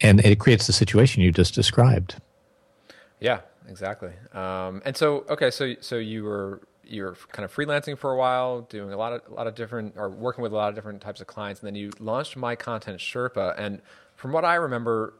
and 0.00 0.24
it 0.24 0.38
creates 0.38 0.66
the 0.66 0.72
situation 0.72 1.22
you 1.22 1.32
just 1.32 1.54
described. 1.54 2.16
Yeah, 3.20 3.40
exactly. 3.68 4.10
Um, 4.32 4.82
and 4.84 4.96
so, 4.96 5.24
okay, 5.28 5.50
so 5.50 5.74
so 5.80 5.96
you 5.96 6.24
were 6.24 6.60
you 6.84 7.04
were 7.04 7.16
kind 7.30 7.44
of 7.44 7.54
freelancing 7.54 7.96
for 7.96 8.12
a 8.12 8.16
while, 8.16 8.62
doing 8.62 8.92
a 8.92 8.96
lot 8.96 9.12
of 9.12 9.22
a 9.30 9.34
lot 9.34 9.46
of 9.46 9.54
different 9.54 9.94
or 9.96 10.10
working 10.10 10.42
with 10.42 10.52
a 10.52 10.56
lot 10.56 10.68
of 10.68 10.74
different 10.74 11.00
types 11.00 11.20
of 11.20 11.26
clients, 11.26 11.60
and 11.60 11.66
then 11.66 11.74
you 11.74 11.90
launched 11.98 12.36
My 12.36 12.56
Content 12.56 12.98
Sherpa. 12.98 13.54
And 13.56 13.80
from 14.22 14.30
what 14.30 14.44
I 14.44 14.54
remember, 14.54 15.14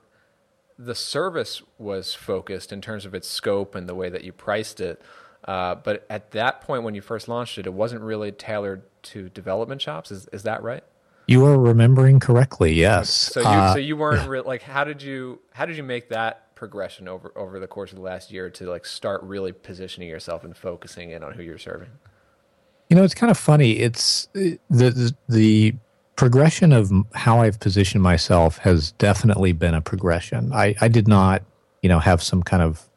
the 0.79 0.95
service 0.95 1.61
was 1.77 2.15
focused 2.15 2.73
in 2.73 2.81
terms 2.81 3.05
of 3.05 3.17
its 3.17 3.27
scope 3.27 3.75
and 3.75 3.89
the 3.89 3.97
way 3.97 4.09
that 4.09 4.23
you 4.23 4.33
priced 4.33 4.81
it. 4.81 5.03
Uh, 5.43 5.75
but 5.75 6.07
at 6.09 6.31
that 6.31 6.61
point, 6.61 6.85
when 6.85 6.95
you 6.95 7.01
first 7.01 7.27
launched 7.27 7.59
it, 7.59 7.67
it 7.67 7.73
wasn't 7.73 8.01
really 8.01 8.31
tailored 8.31 8.85
to 9.03 9.29
development 9.31 9.83
shops. 9.83 10.13
Is 10.13 10.29
is 10.33 10.45
that 10.45 10.63
right? 10.63 10.85
You 11.27 11.45
are 11.45 11.59
remembering 11.59 12.21
correctly, 12.21 12.75
yes. 12.75 13.11
So 13.11 13.41
you 13.41 13.47
Uh, 13.47 13.73
so 13.73 13.81
you 13.81 13.97
weren't 13.97 14.29
re- 14.29 14.41
like 14.41 14.63
how 14.63 14.85
did 14.85 15.03
you 15.03 15.41
how 15.53 15.67
did 15.67 15.77
you 15.77 15.83
make 15.83 16.09
that 16.11 16.55
progression 16.55 17.09
over 17.09 17.33
over 17.35 17.59
the 17.59 17.67
course 17.67 17.91
of 17.91 17.97
the 17.97 18.05
last 18.05 18.31
year 18.31 18.51
to 18.51 18.71
like 18.71 18.87
start 18.87 19.21
really 19.25 19.51
positioning 19.51 20.09
yourself 20.09 20.45
and 20.45 20.57
focusing 20.57 21.11
in 21.11 21.25
on 21.25 21.33
who 21.33 21.43
you're 21.43 21.59
serving? 21.59 21.91
You 22.89 22.95
know, 22.95 23.03
it's 23.03 23.15
kind 23.15 23.33
of 23.33 23.37
funny. 23.37 23.81
It's 23.81 24.29
the 24.33 24.61
the, 24.71 25.13
the 25.29 25.75
progression 26.17 26.73
of 26.73 26.93
how 27.15 27.41
I've 27.41 27.61
positioned 27.61 28.03
myself 28.03 28.59
has 28.59 28.93
definitely 28.93 29.53
been 29.53 29.75
a 29.75 29.81
progression. 29.81 30.53
I, 30.53 30.75
I 30.81 30.89
did 30.89 31.09
not, 31.09 31.43
you 31.83 31.89
know, 31.89 31.99
have 31.99 32.23
some 32.23 32.43
kind 32.43 32.63
of 32.63 32.89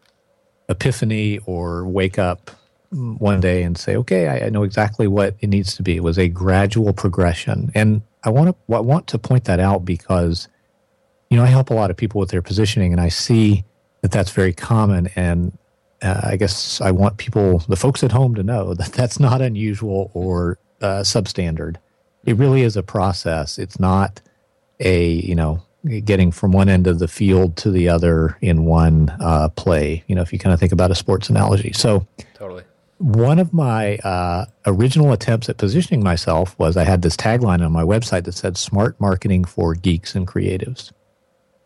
epiphany 0.69 1.39
or 1.45 1.85
wake 1.85 2.19
up 2.19 2.51
one 2.91 3.41
day 3.41 3.63
and 3.63 3.77
say, 3.77 3.95
okay, 3.97 4.27
I, 4.27 4.47
I 4.47 4.49
know 4.49 4.63
exactly 4.63 5.07
what 5.07 5.35
it 5.41 5.47
needs 5.47 5.75
to 5.75 5.83
be. 5.83 5.95
It 5.95 6.03
was 6.03 6.17
a 6.17 6.27
gradual 6.27 6.93
progression, 6.93 7.71
and 7.75 8.01
I 8.23 8.29
want 8.29 8.49
to 8.49 8.75
I 8.75 8.79
want 8.79 9.07
to 9.07 9.17
point 9.17 9.45
that 9.45 9.59
out 9.59 9.85
because, 9.85 10.47
you 11.29 11.37
know, 11.37 11.43
I 11.43 11.47
help 11.47 11.69
a 11.69 11.73
lot 11.73 11.91
of 11.91 11.97
people 11.97 12.19
with 12.19 12.29
their 12.29 12.41
positioning, 12.41 12.91
and 12.91 13.01
I 13.01 13.09
see 13.09 13.65
that 14.01 14.11
that's 14.11 14.31
very 14.31 14.53
common 14.53 15.07
and 15.15 15.57
uh, 16.01 16.21
I 16.23 16.35
guess 16.37 16.81
I 16.81 16.91
want 16.91 17.17
people, 17.17 17.59
the 17.59 17.75
folks 17.75 18.03
at 18.03 18.11
home, 18.11 18.35
to 18.35 18.43
know 18.43 18.73
that 18.73 18.93
that's 18.93 19.19
not 19.19 19.41
unusual 19.41 20.11
or 20.13 20.59
uh, 20.81 21.01
substandard. 21.01 21.77
It 22.25 22.37
really 22.37 22.61
is 22.61 22.75
a 22.75 22.83
process. 22.83 23.57
It's 23.57 23.79
not 23.79 24.21
a 24.79 25.07
you 25.07 25.35
know 25.35 25.61
getting 26.03 26.31
from 26.31 26.51
one 26.51 26.69
end 26.69 26.87
of 26.87 26.99
the 26.99 27.07
field 27.07 27.55
to 27.57 27.71
the 27.71 27.89
other 27.89 28.37
in 28.41 28.65
one 28.65 29.09
uh, 29.19 29.49
play. 29.49 30.03
You 30.07 30.15
know, 30.15 30.21
if 30.21 30.33
you 30.33 30.39
kind 30.39 30.53
of 30.53 30.59
think 30.59 30.71
about 30.71 30.91
a 30.91 30.95
sports 30.95 31.29
analogy. 31.29 31.71
So 31.73 32.07
totally. 32.33 32.63
One 32.97 33.39
of 33.39 33.53
my 33.53 33.97
uh, 33.97 34.45
original 34.65 35.11
attempts 35.11 35.49
at 35.49 35.57
positioning 35.57 36.01
myself 36.01 36.57
was 36.57 36.77
I 36.77 36.85
had 36.85 37.01
this 37.01 37.17
tagline 37.17 37.63
on 37.63 37.71
my 37.71 37.83
website 37.83 38.23
that 38.23 38.33
said 38.33 38.57
"Smart 38.57 38.99
Marketing 38.99 39.43
for 39.43 39.75
Geeks 39.75 40.15
and 40.15 40.27
Creatives." 40.27 40.91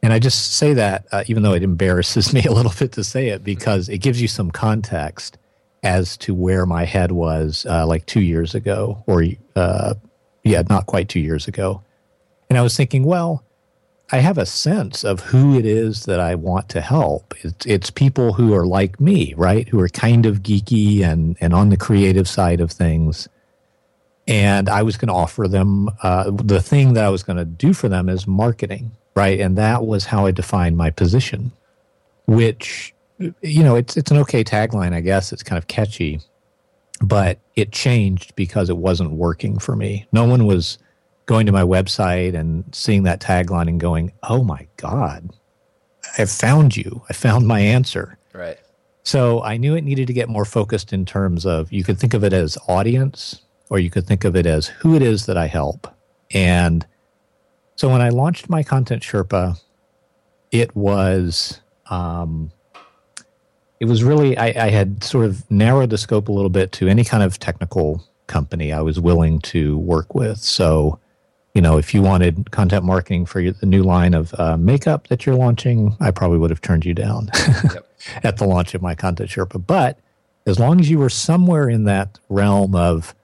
And 0.01 0.13
I 0.13 0.20
just 0.20 0.54
say 0.54 0.74
that, 0.74 1.06
uh, 1.12 1.24
even 1.28 1.44
though 1.44 1.54
it 1.54 1.63
embarrasses 1.63 2.34
me 2.34 2.44
a 2.44 2.51
little 2.51 2.74
bit 2.78 2.94
to 2.94 3.04
say 3.04 3.30
it, 3.30 3.44
because 3.44 3.89
it 3.89 4.00
gives 4.00 4.22
you 4.22 4.28
some 4.28 4.50
context 4.51 5.38
as 5.84 6.18
to 6.18 6.34
where 6.34 6.66
my 6.66 6.84
head 6.84 7.12
was 7.12 7.66
uh, 7.70 7.86
like 7.86 8.06
two 8.06 8.22
years 8.22 8.56
ago, 8.56 9.04
or 9.08 9.24
uh, 9.56 9.94
yeah, 10.43 10.63
not 10.69 10.86
quite 10.86 11.10
two 11.10 11.19
years 11.19 11.48
ago. 11.48 11.84
And 12.50 12.58
I 12.58 12.62
was 12.62 12.75
thinking, 12.75 13.03
well, 13.03 13.43
I 14.12 14.17
have 14.17 14.38
a 14.38 14.46
sense 14.46 15.03
of 15.03 15.19
who 15.19 15.58
it 15.58 15.65
is 15.65 16.05
that 16.05 16.19
I 16.19 16.34
want 16.36 16.67
to 16.69 16.81
help. 16.81 17.36
It's, 17.43 17.65
it's 17.65 17.91
people 17.91 18.34
who 18.34 18.53
are 18.55 18.65
like 18.65 19.00
me, 19.00 19.34
right? 19.38 19.67
Who 19.69 19.79
are 19.79 19.89
kind 19.89 20.25
of 20.25 20.41
geeky 20.41 21.03
and, 21.03 21.38
and 21.39 21.53
on 21.53 21.69
the 21.69 21.77
creative 21.77 22.27
side 22.27 22.60
of 22.60 22.72
things. 22.72 23.27
And 24.27 24.67
I 24.67 24.81
was 24.81 24.98
going 24.98 25.10
to 25.10 25.13
offer 25.13 25.48
them 25.48 25.89
uh, 26.01 26.31
the 26.31 26.62
thing 26.62 26.93
that 26.93 27.03
I 27.03 27.10
was 27.10 27.24
going 27.24 27.38
to 27.38 27.46
do 27.46 27.74
for 27.74 27.88
them 27.88 28.10
is 28.10 28.27
marketing, 28.27 28.91
right? 29.15 29.39
And 29.39 29.58
that 29.58 29.86
was 29.86 30.05
how 30.05 30.25
I 30.25 30.31
defined 30.31 30.77
my 30.77 30.89
position, 30.89 31.51
which 32.25 32.93
you 33.19 33.63
know, 33.63 33.75
it's 33.75 33.98
it's 33.98 34.12
an 34.12 34.17
okay 34.17 34.43
tagline, 34.43 34.93
I 34.93 35.01
guess. 35.01 35.34
It's 35.34 35.43
kind 35.43 35.58
of 35.58 35.67
catchy, 35.67 36.22
but 37.01 37.39
it 37.56 37.72
changed 37.72 38.36
because 38.36 38.70
it 38.70 38.77
wasn't 38.77 39.12
working 39.12 39.60
for 39.60 39.75
me. 39.75 40.08
No 40.12 40.25
one 40.25 40.46
was 40.46 40.77
going 41.25 41.46
to 41.46 41.51
my 41.51 41.63
website 41.63 42.36
and 42.36 42.63
seeing 42.74 43.03
that 43.03 43.22
tagline 43.22 43.68
and 43.68 43.79
going, 43.79 44.12
"Oh 44.24 44.44
my 44.44 44.68
god, 44.77 45.32
I 46.18 46.25
found 46.25 46.75
you. 46.75 47.03
I 47.10 47.13
found 47.13 47.48
my 47.48 47.60
answer." 47.60 48.18
Right. 48.34 48.58
So 49.03 49.41
I 49.44 49.58
knew 49.58 49.75
it 49.75 49.84
needed 49.84 50.08
to 50.08 50.13
get 50.13 50.29
more 50.29 50.46
focused 50.46 50.94
in 50.94 51.06
terms 51.06 51.46
of 51.46 51.72
you 51.72 51.84
could 51.84 52.00
think 52.00 52.13
of 52.13 52.24
it 52.24 52.34
as 52.34 52.58
audience 52.68 53.41
or 53.70 53.79
you 53.79 53.89
could 53.89 54.06
think 54.06 54.24
of 54.24 54.36
it 54.36 54.46
as 54.46 54.68
who 54.68 54.96
it 54.96 55.01
is 55.01 55.25
that 55.25 55.38
I 55.38 55.48
help. 55.48 55.88
And 56.32 56.86
so 57.75 57.89
when 57.89 58.01
I 58.01 58.10
launched 58.10 58.50
my 58.50 58.62
Content 58.62 59.03
Sherpa, 59.03 59.60
it 60.51 60.75
was 60.75 61.62
um, 61.89 62.51
it 63.80 63.86
was 63.86 64.04
really 64.04 64.38
I, 64.38 64.48
I, 64.48 64.70
had 64.70 65.04
sort 65.04 65.26
of 65.26 65.50
narrowed 65.50 65.90
the 65.90 65.98
scope 65.98 66.28
a 66.28 66.32
little 66.32 66.50
bit 66.50 66.72
to 66.74 66.88
any 66.88 67.04
kind 67.04 67.24
of 67.24 67.40
technical 67.40 68.04
company 68.28 68.74
I 68.74 68.82
was 68.82 69.00
willing 69.00 69.40
to 69.40 69.78
work 69.78 70.14
with. 70.14 70.38
So, 70.40 71.00
you 71.54 71.62
know, 71.62 71.78
if 71.78 71.94
you 71.94 72.02
wanted 72.02 72.52
content 72.52 72.84
marketing 72.84 73.26
for 73.26 73.42
the 73.42 73.66
new 73.66 73.84
line 73.84 74.14
of 74.14 74.34
uh, 74.38 74.58
makeup 74.58 75.08
that 75.08 75.26
you're 75.26 75.36
launching, 75.36 75.96
I 76.00 76.12
probably 76.12 76.38
would 76.38 76.50
have 76.50 76.62
turned 76.62 76.86
you 76.86 76.94
down 76.94 77.30
yep. 77.74 77.90
at 78.24 78.38
the 78.38 78.46
launch 78.46 78.74
of 78.76 78.82
my 78.82 78.96
Content 78.96 79.30
Sherpa. 79.30 79.66
But 79.66 79.98
as 80.46 80.60
long 80.60 80.80
as 80.80 80.90
you 80.90 81.00
were 81.00 81.10
somewhere 81.10 81.70
in 81.70 81.86
that 81.86 82.20
realm 82.30 82.76
of 82.76 83.16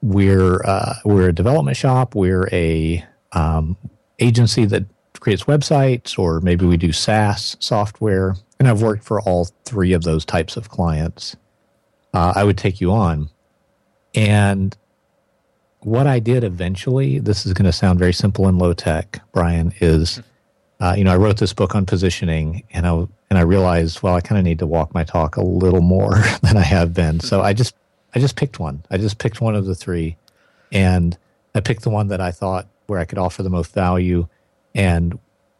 we're 0.00 0.62
uh, 0.64 0.94
we're 1.04 1.28
a 1.28 1.32
development 1.32 1.76
shop, 1.76 2.14
we're 2.14 2.48
a 2.52 3.04
um, 3.32 3.76
agency 4.18 4.64
that 4.64 4.84
creates 5.20 5.44
websites, 5.44 6.18
or 6.18 6.40
maybe 6.40 6.66
we 6.66 6.76
do 6.76 6.92
SaaS 6.92 7.56
software 7.60 8.34
and 8.58 8.68
I've 8.68 8.82
worked 8.82 9.04
for 9.04 9.20
all 9.20 9.48
three 9.64 9.92
of 9.92 10.02
those 10.02 10.24
types 10.24 10.56
of 10.56 10.68
clients, 10.68 11.36
uh, 12.12 12.32
I 12.34 12.44
would 12.44 12.58
take 12.58 12.80
you 12.80 12.90
on. 12.92 13.30
And 14.14 14.76
what 15.80 16.06
I 16.06 16.18
did 16.18 16.42
eventually, 16.42 17.18
this 17.18 17.46
is 17.46 17.52
going 17.52 17.66
to 17.66 17.72
sound 17.72 17.98
very 17.98 18.12
simple 18.12 18.48
and 18.48 18.58
low 18.58 18.72
tech, 18.72 19.20
Brian, 19.32 19.72
is 19.80 20.20
uh, 20.80 20.94
you 20.96 21.04
know 21.04 21.12
I 21.12 21.16
wrote 21.16 21.38
this 21.38 21.52
book 21.52 21.74
on 21.74 21.86
positioning, 21.86 22.64
and 22.70 22.86
I 22.86 22.92
and 23.30 23.38
I 23.38 23.40
realized 23.42 24.02
well 24.02 24.14
I 24.14 24.20
kind 24.20 24.38
of 24.38 24.44
need 24.44 24.60
to 24.60 24.66
walk 24.66 24.94
my 24.94 25.04
talk 25.04 25.36
a 25.36 25.42
little 25.42 25.80
more 25.80 26.14
than 26.42 26.56
I 26.56 26.62
have 26.62 26.94
been. 26.94 27.20
So 27.20 27.42
I 27.42 27.52
just 27.52 27.74
I 28.14 28.20
just 28.20 28.36
picked 28.36 28.58
one. 28.58 28.84
I 28.90 28.96
just 28.96 29.18
picked 29.18 29.40
one 29.40 29.54
of 29.54 29.66
the 29.66 29.74
three, 29.74 30.16
and 30.72 31.16
I 31.54 31.60
picked 31.60 31.82
the 31.82 31.90
one 31.90 32.08
that 32.08 32.20
I 32.20 32.30
thought 32.30 32.66
where 32.86 32.98
I 32.98 33.04
could 33.04 33.18
offer 33.18 33.42
the 33.42 33.50
most 33.50 33.72
value, 33.72 34.26
and 34.74 35.18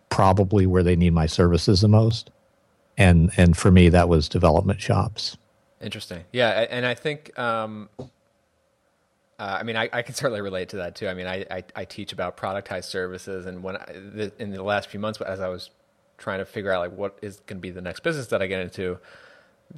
probably 0.08 0.66
where 0.66 0.82
they 0.82 0.96
need 0.96 1.12
my 1.12 1.26
services 1.26 1.80
the 1.80 1.88
most 1.88 2.30
and 2.98 3.30
and 3.36 3.56
for 3.56 3.70
me 3.70 3.88
that 3.88 4.08
was 4.08 4.28
development 4.28 4.80
shops. 4.80 5.38
Interesting, 5.80 6.24
yeah, 6.32 6.66
and 6.68 6.84
I 6.84 6.94
think. 6.94 7.38
Um, 7.38 7.88
uh, 9.40 9.58
I 9.60 9.62
mean, 9.62 9.76
I, 9.76 9.88
I, 9.92 10.02
can 10.02 10.16
certainly 10.16 10.40
relate 10.40 10.70
to 10.70 10.78
that 10.78 10.96
too. 10.96 11.06
I 11.06 11.14
mean, 11.14 11.28
I, 11.28 11.46
I, 11.48 11.64
I 11.76 11.84
teach 11.84 12.12
about 12.12 12.36
productized 12.36 12.86
services, 12.86 13.46
and 13.46 13.62
when 13.62 13.76
I, 13.76 13.84
the, 13.92 14.32
in 14.40 14.50
the 14.50 14.60
last 14.64 14.88
few 14.88 14.98
months, 14.98 15.20
as 15.20 15.38
I 15.38 15.46
was 15.46 15.70
trying 16.16 16.40
to 16.40 16.44
figure 16.44 16.72
out 16.72 16.80
like 16.80 16.98
what 16.98 17.16
is 17.22 17.36
going 17.46 17.58
to 17.58 17.60
be 17.60 17.70
the 17.70 17.80
next 17.80 18.00
business 18.00 18.26
that 18.26 18.42
I 18.42 18.48
get 18.48 18.60
into, 18.60 18.98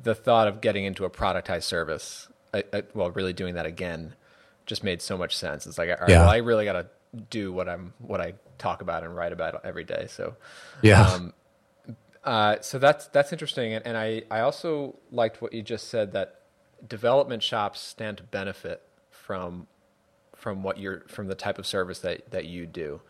the 0.02 0.14
thought 0.14 0.48
of 0.48 0.62
getting 0.62 0.86
into 0.86 1.04
a 1.04 1.10
productized 1.10 1.64
service, 1.64 2.28
I, 2.54 2.64
I, 2.72 2.84
well, 2.94 3.10
really 3.10 3.34
doing 3.34 3.52
that 3.56 3.66
again, 3.66 4.14
just 4.64 4.82
made 4.82 5.02
so 5.02 5.18
much 5.18 5.36
sense. 5.36 5.66
It's 5.66 5.76
like, 5.76 5.90
all 5.90 5.96
right, 6.00 6.08
yeah. 6.08 6.20
well, 6.20 6.30
I 6.30 6.38
really 6.38 6.64
got 6.64 6.72
to 6.72 6.86
do 7.30 7.52
what 7.52 7.68
I'm 7.68 7.92
what 7.98 8.20
I 8.20 8.34
talk 8.58 8.82
about 8.82 9.02
and 9.02 9.14
write 9.14 9.32
about 9.32 9.64
every 9.64 9.84
day. 9.84 10.06
So, 10.08 10.36
yeah. 10.82 11.02
Um, 11.02 11.34
uh, 12.22 12.56
so 12.60 12.78
that's 12.78 13.06
that's 13.08 13.32
interesting, 13.32 13.72
and, 13.72 13.86
and 13.86 13.96
I, 13.96 14.22
I 14.30 14.40
also 14.40 14.96
liked 15.10 15.40
what 15.40 15.52
you 15.52 15.62
just 15.62 15.88
said 15.88 16.12
that 16.12 16.40
development 16.86 17.42
shops 17.42 17.80
stand 17.80 18.18
to 18.18 18.22
benefit 18.24 18.82
from 19.10 19.66
from 20.34 20.62
what 20.62 20.78
you're 20.78 21.00
from 21.08 21.28
the 21.28 21.34
type 21.34 21.58
of 21.58 21.66
service 21.66 22.00
that 22.00 22.30
that 22.30 22.44
you 22.44 22.66
do, 22.66 23.00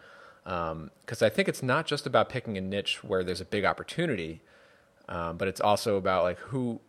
because 0.44 0.72
um, 0.72 1.26
I 1.26 1.28
think 1.28 1.48
it's 1.48 1.62
not 1.62 1.86
just 1.86 2.06
about 2.06 2.28
picking 2.28 2.56
a 2.56 2.60
niche 2.60 3.02
where 3.02 3.24
there's 3.24 3.40
a 3.40 3.44
big 3.44 3.64
opportunity, 3.64 4.42
um, 5.08 5.36
but 5.36 5.48
it's 5.48 5.60
also 5.60 5.96
about 5.96 6.22
like 6.22 6.38
who 6.38 6.80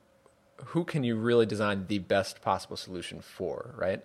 who 0.65 0.84
can 0.84 1.03
you 1.03 1.15
really 1.15 1.48
design 1.48 1.86
the 1.88 2.00
best 2.00 2.41
possible 2.41 2.77
solution 2.77 3.20
for, 3.20 3.74
right? 3.75 4.03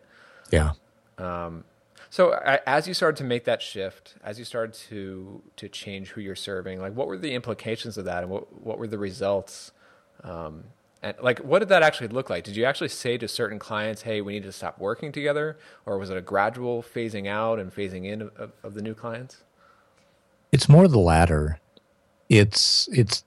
Yeah. 0.50 0.72
Um, 1.18 1.64
so 2.10 2.32
as 2.66 2.86
you 2.86 2.94
started 2.94 3.16
to 3.18 3.24
make 3.24 3.44
that 3.44 3.62
shift, 3.62 4.14
as 4.22 4.38
you 4.38 4.44
started 4.44 4.74
to 4.88 5.42
to 5.56 5.68
change 5.68 6.10
who 6.10 6.20
you're 6.20 6.36
serving, 6.36 6.80
like 6.80 6.94
what 6.94 7.06
were 7.06 7.18
the 7.18 7.32
implications 7.32 7.98
of 7.98 8.04
that, 8.04 8.22
and 8.22 8.30
what 8.30 8.62
what 8.62 8.78
were 8.78 8.86
the 8.86 8.98
results? 8.98 9.72
Um, 10.22 10.64
and 11.02 11.14
like, 11.20 11.40
what 11.40 11.60
did 11.60 11.68
that 11.68 11.82
actually 11.82 12.08
look 12.08 12.30
like? 12.30 12.44
Did 12.44 12.56
you 12.56 12.64
actually 12.64 12.88
say 12.88 13.18
to 13.18 13.28
certain 13.28 13.58
clients, 13.58 14.02
"Hey, 14.02 14.20
we 14.20 14.32
need 14.32 14.44
to 14.44 14.52
stop 14.52 14.78
working 14.78 15.12
together," 15.12 15.58
or 15.84 15.98
was 15.98 16.10
it 16.10 16.16
a 16.16 16.22
gradual 16.22 16.82
phasing 16.82 17.26
out 17.26 17.58
and 17.58 17.74
phasing 17.74 18.06
in 18.06 18.22
of, 18.22 18.52
of, 18.62 18.74
the 18.74 18.82
new 18.82 18.94
clients? 18.94 19.42
It's 20.52 20.68
more 20.68 20.88
the 20.88 20.98
latter. 20.98 21.60
It's 22.28 22.88
it's 22.92 23.24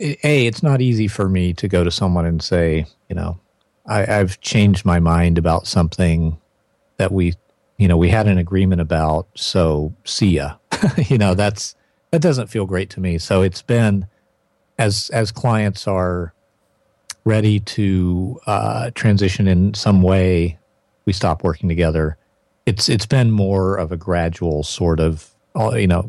a 0.00 0.46
it's 0.46 0.62
not 0.62 0.80
easy 0.80 1.08
for 1.08 1.28
me 1.28 1.54
to 1.54 1.68
go 1.68 1.82
to 1.82 1.90
someone 1.90 2.26
and 2.26 2.42
say, 2.42 2.86
you 3.08 3.16
know, 3.16 3.38
I, 3.86 4.18
I've 4.18 4.40
changed 4.40 4.84
my 4.84 5.00
mind 5.00 5.38
about 5.38 5.66
something 5.66 6.38
that 6.98 7.10
we 7.10 7.34
you 7.82 7.88
know, 7.88 7.96
we 7.96 8.10
had 8.10 8.28
an 8.28 8.38
agreement 8.38 8.80
about, 8.80 9.26
so 9.34 9.92
see 10.04 10.36
ya. 10.36 10.54
you 11.08 11.18
know, 11.18 11.34
that's 11.34 11.74
that 12.12 12.22
doesn't 12.22 12.46
feel 12.46 12.64
great 12.64 12.90
to 12.90 13.00
me. 13.00 13.18
So 13.18 13.42
it's 13.42 13.60
been 13.60 14.06
as 14.78 15.10
as 15.10 15.32
clients 15.32 15.88
are 15.88 16.32
ready 17.24 17.58
to 17.58 18.38
uh, 18.46 18.92
transition 18.94 19.48
in 19.48 19.74
some 19.74 20.00
way, 20.00 20.60
we 21.06 21.12
stop 21.12 21.42
working 21.42 21.68
together. 21.68 22.16
It's 22.66 22.88
it's 22.88 23.04
been 23.04 23.32
more 23.32 23.76
of 23.76 23.90
a 23.90 23.96
gradual 23.96 24.62
sort 24.62 25.00
of 25.00 25.28
uh, 25.56 25.74
you 25.74 25.88
know 25.88 26.08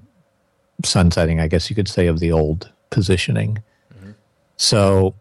sunsetting, 0.85 1.39
I 1.39 1.47
guess 1.47 1.71
you 1.71 1.75
could 1.75 1.87
say, 1.87 2.05
of 2.05 2.19
the 2.19 2.31
old 2.31 2.71
positioning. 2.91 3.63
Mm-hmm. 3.95 4.11
So, 4.57 5.15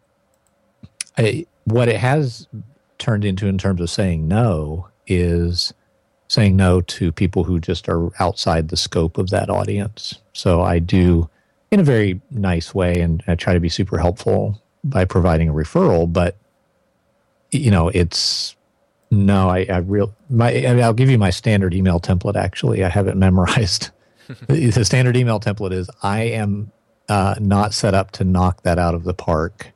I, 1.16 1.46
what 1.64 1.88
it 1.88 1.96
has 1.96 2.46
turned 2.98 3.24
into 3.24 3.46
in 3.46 3.56
terms 3.56 3.80
of 3.80 3.88
saying 3.88 4.28
no 4.28 4.88
is 5.06 5.72
saying 6.32 6.56
no 6.56 6.80
to 6.80 7.12
people 7.12 7.44
who 7.44 7.60
just 7.60 7.90
are 7.90 8.08
outside 8.18 8.70
the 8.70 8.76
scope 8.76 9.18
of 9.18 9.28
that 9.28 9.50
audience. 9.50 10.14
So 10.32 10.62
I 10.62 10.78
do 10.78 11.28
in 11.70 11.78
a 11.78 11.82
very 11.82 12.22
nice 12.30 12.74
way 12.74 13.02
and 13.02 13.22
I 13.28 13.34
try 13.34 13.52
to 13.52 13.60
be 13.60 13.68
super 13.68 13.98
helpful 13.98 14.58
by 14.82 15.04
providing 15.04 15.50
a 15.50 15.52
referral, 15.52 16.10
but 16.10 16.38
you 17.50 17.70
know, 17.70 17.88
it's 17.88 18.56
no, 19.10 19.50
I, 19.50 19.66
I 19.68 19.76
real 19.78 20.14
my 20.30 20.48
I 20.48 20.72
mean, 20.72 20.82
I'll 20.82 20.94
give 20.94 21.10
you 21.10 21.18
my 21.18 21.28
standard 21.28 21.74
email 21.74 22.00
template 22.00 22.36
actually. 22.36 22.82
I 22.82 22.88
have 22.88 23.08
it 23.08 23.16
memorized. 23.26 23.90
the 24.46 24.86
standard 24.86 25.18
email 25.18 25.38
template 25.38 25.74
is 25.74 25.90
I 26.02 26.22
am 26.22 26.72
uh, 27.10 27.34
not 27.40 27.74
set 27.74 27.92
up 27.92 28.10
to 28.12 28.24
knock 28.24 28.62
that 28.62 28.78
out 28.78 28.94
of 28.94 29.04
the 29.04 29.12
park. 29.12 29.71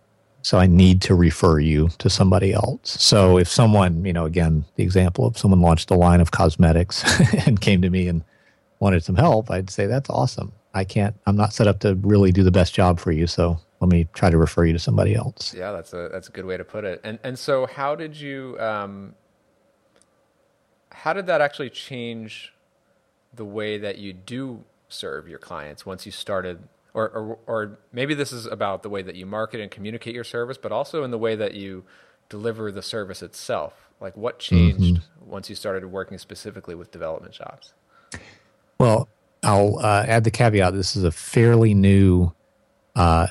So 0.47 0.59
I 0.59 0.69
need 0.69 1.03
to 1.03 1.17
refer 1.17 1.59
you 1.59 1.89
to 1.99 2.09
somebody 2.09 2.53
else. 2.53 3.03
So 3.03 3.37
if 3.37 3.49
someone, 3.49 4.05
you 4.05 4.13
know, 4.13 4.27
again, 4.27 4.65
the 4.77 4.85
example 4.85 5.27
of 5.27 5.37
someone 5.37 5.61
launched 5.61 5.91
a 5.91 5.95
line 5.95 6.21
of 6.21 6.31
cosmetics 6.31 7.03
and 7.49 7.61
came 7.61 7.83
to 7.83 7.91
me 7.91 8.07
and 8.07 8.23
wanted 8.79 9.03
some 9.03 9.17
help, 9.17 9.51
I'd 9.51 9.71
say 9.71 9.87
that's 9.87 10.09
awesome. 10.09 10.53
I 10.73 10.85
can't. 10.85 11.17
I'm 11.27 11.35
not 11.35 11.53
set 11.53 11.67
up 11.67 11.81
to 11.81 11.97
really 11.97 12.31
do 12.31 12.45
the 12.45 12.53
best 12.53 12.75
job 12.75 13.01
for 13.01 13.11
you. 13.11 13.27
So 13.27 13.59
let 13.81 13.91
me 13.91 14.07
try 14.15 14.31
to 14.31 14.39
refer 14.39 14.65
you 14.65 14.73
to 14.73 14.79
somebody 14.79 15.17
else. 15.17 15.53
Yeah, 15.53 15.73
that's 15.73 15.93
a 15.93 16.11
that's 16.13 16.29
a 16.29 16.31
good 16.31 16.45
way 16.45 16.57
to 16.57 16.65
put 16.65 16.85
it. 16.85 17.01
And 17.03 17.19
and 17.25 17.37
so 17.37 17.67
how 17.67 17.97
did 17.97 18.17
you 18.17 18.57
um, 18.61 19.17
how 20.93 21.13
did 21.13 21.27
that 21.27 21.41
actually 21.41 21.71
change 21.71 22.53
the 23.35 23.45
way 23.45 23.79
that 23.79 23.99
you 23.99 24.13
do 24.13 24.63
serve 24.89 25.29
your 25.29 25.41
clients 25.41 25.85
once 25.85 26.07
you 26.07 26.13
started 26.13 26.69
or, 26.97 27.11
or, 27.11 27.39
or 27.47 27.79
maybe 27.93 28.15
this 28.15 28.33
is 28.33 28.47
about 28.47 28.83
the 28.83 28.89
way 28.89 29.03
that 29.03 29.15
you 29.17 29.27
market 29.27 29.61
and 29.61 29.71
communicate 29.71 30.15
your 30.15 30.25
service, 30.25 30.57
but 30.57 30.73
also 30.73 31.05
in 31.05 31.11
the 31.11 31.19
way 31.19 31.37
that 31.37 31.53
you 31.53 31.85
deliver 32.31 32.73
the 32.73 32.81
service 32.81 33.23
itself. 33.23 33.91
Like 34.01 34.17
what 34.17 34.39
changed 34.39 34.97
mm-hmm. 34.97 35.31
once 35.31 35.51
you 35.51 35.57
started 35.57 35.85
working 35.87 36.17
specifically 36.17 36.75
with 36.75 36.91
development 36.91 37.35
shops? 37.35 37.75
Well, 38.81 39.09
I'll 39.43 39.79
uh, 39.79 40.05
add 40.09 40.25
the 40.25 40.31
caveat. 40.31 40.73
This 40.73 40.97
is 40.97 41.05
a 41.05 41.11
fairly 41.13 41.75
new 41.75 42.33
uh, 42.95 43.27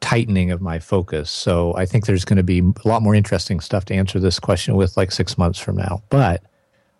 tightening 0.00 0.50
of 0.50 0.60
my 0.60 0.78
focus. 0.78 1.30
So 1.30 1.74
I 1.76 1.86
think 1.86 2.04
there's 2.04 2.26
going 2.26 2.36
to 2.36 2.42
be 2.42 2.58
a 2.58 2.88
lot 2.88 3.00
more 3.00 3.14
interesting 3.14 3.60
stuff 3.60 3.86
to 3.86 3.94
answer 3.94 4.20
this 4.20 4.38
question 4.38 4.76
with 4.76 4.94
like 4.98 5.10
six 5.10 5.38
months 5.38 5.58
from 5.58 5.76
now. 5.76 6.02
But 6.10 6.42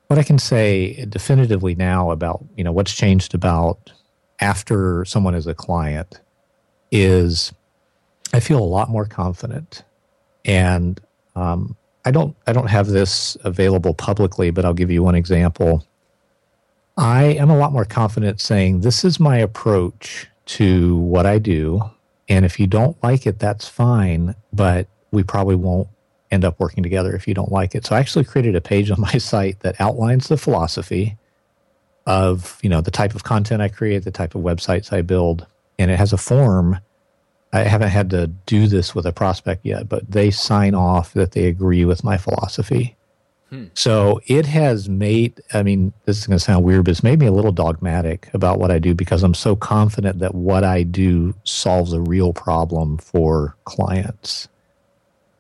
what 0.07 0.19
I 0.19 0.23
can 0.23 0.39
say 0.39 1.05
definitively 1.11 1.75
now 1.75 2.11
about 2.11 2.43
you 2.57 2.65
know 2.65 2.73
what's 2.73 2.95
changed 2.95 3.35
about 3.35 3.93
after 4.41 5.05
someone 5.05 5.35
is 5.35 5.47
a 5.47 5.55
client 5.55 6.21
is 6.91 7.53
I 8.33 8.41
feel 8.41 8.59
a 8.59 8.65
lot 8.65 8.89
more 8.89 9.05
confident, 9.05 9.85
and 10.45 11.01
um, 11.37 11.77
I 12.05 12.11
don't 12.11 12.37
I 12.47 12.53
don't 12.53 12.69
have 12.69 12.89
this 12.89 13.37
available 13.45 13.95
publicly, 13.95 14.51
but 14.51 14.65
I'll 14.65 14.75
give 14.75 14.91
you 14.91 15.03
one 15.03 15.15
example. 15.15 15.87
I 16.97 17.25
am 17.25 17.51
a 17.51 17.57
lot 17.57 17.73
more 17.73 17.85
confident 17.85 18.41
saying 18.41 18.81
this 18.81 19.05
is 19.05 19.19
my 19.19 19.39
approach 19.39 20.29
to 20.47 20.97
what 20.99 21.27
I 21.27 21.39
do, 21.39 21.81
and 22.29 22.45
if 22.45 22.59
you 22.59 22.67
don't 22.67 23.01
like 23.03 23.27
it, 23.27 23.39
that's 23.39 23.69
fine, 23.69 24.35
but 24.53 24.89
we 25.11 25.23
probably 25.23 25.57
won't 25.57 25.89
end 26.31 26.45
up 26.45 26.59
working 26.59 26.83
together 26.83 27.15
if 27.15 27.29
you 27.29 27.35
don't 27.35 27.53
like 27.53 27.75
it. 27.75 27.87
So 27.87 27.95
I 27.95 28.01
actually 28.01 28.25
created 28.25 28.57
a 28.57 28.61
page 28.61 28.91
on 28.91 29.01
my 29.01 29.13
site 29.19 29.61
that 29.61 29.81
outlines 29.81 30.29
the 30.29 30.37
philosophy 30.37 31.17
of, 32.07 32.59
you 32.63 32.69
know, 32.69 32.81
the 32.81 32.91
type 32.91 33.15
of 33.15 33.25
content 33.25 33.63
I 33.63 33.69
create, 33.69 34.05
the 34.05 34.11
type 34.11 34.35
of 34.35 34.43
websites 34.43 34.93
I 34.93 35.03
build, 35.03 35.47
and 35.79 35.91
it 35.91 35.99
has 35.99 36.13
a 36.13 36.19
form. 36.19 36.79
I 37.53 37.61
haven't 37.61 37.91
had 37.91 38.11
to 38.11 38.27
do 38.27 38.67
this 38.67 38.95
with 38.95 39.07
a 39.07 39.13
prospect 39.13 39.65
yet, 39.65 39.89
but 39.89 40.11
they 40.11 40.31
sign 40.31 40.75
off 40.75 41.13
that 41.15 41.33
they 41.33 41.47
agree 41.47 41.85
with 41.85 42.03
my 42.03 42.19
philosophy. 42.19 42.97
Hmm. 43.51 43.67
So 43.75 44.21
it 44.27 44.47
has 44.47 44.89
made, 44.89 45.41
I 45.53 45.63
mean, 45.63 45.93
this 46.05 46.19
is 46.19 46.27
going 46.27 46.39
to 46.39 46.45
sound 46.45 46.65
weird, 46.65 46.85
but 46.85 46.91
it's 46.91 47.05
made 47.05 47.21
me 47.21 47.27
a 47.27 47.33
little 47.33 47.53
dogmatic 47.53 48.29
about 48.35 48.59
what 48.59 48.71
I 48.71 48.79
do 48.79 48.95
because 48.95 49.23
I'm 49.23 49.35
so 49.35 49.55
confident 49.55 50.19
that 50.19 50.35
what 50.35 50.65
I 50.65 50.83
do 50.83 51.35
solves 51.45 51.93
a 51.93 52.01
real 52.01 52.33
problem 52.33 52.99
for 52.99 53.57
clients. 53.65 54.49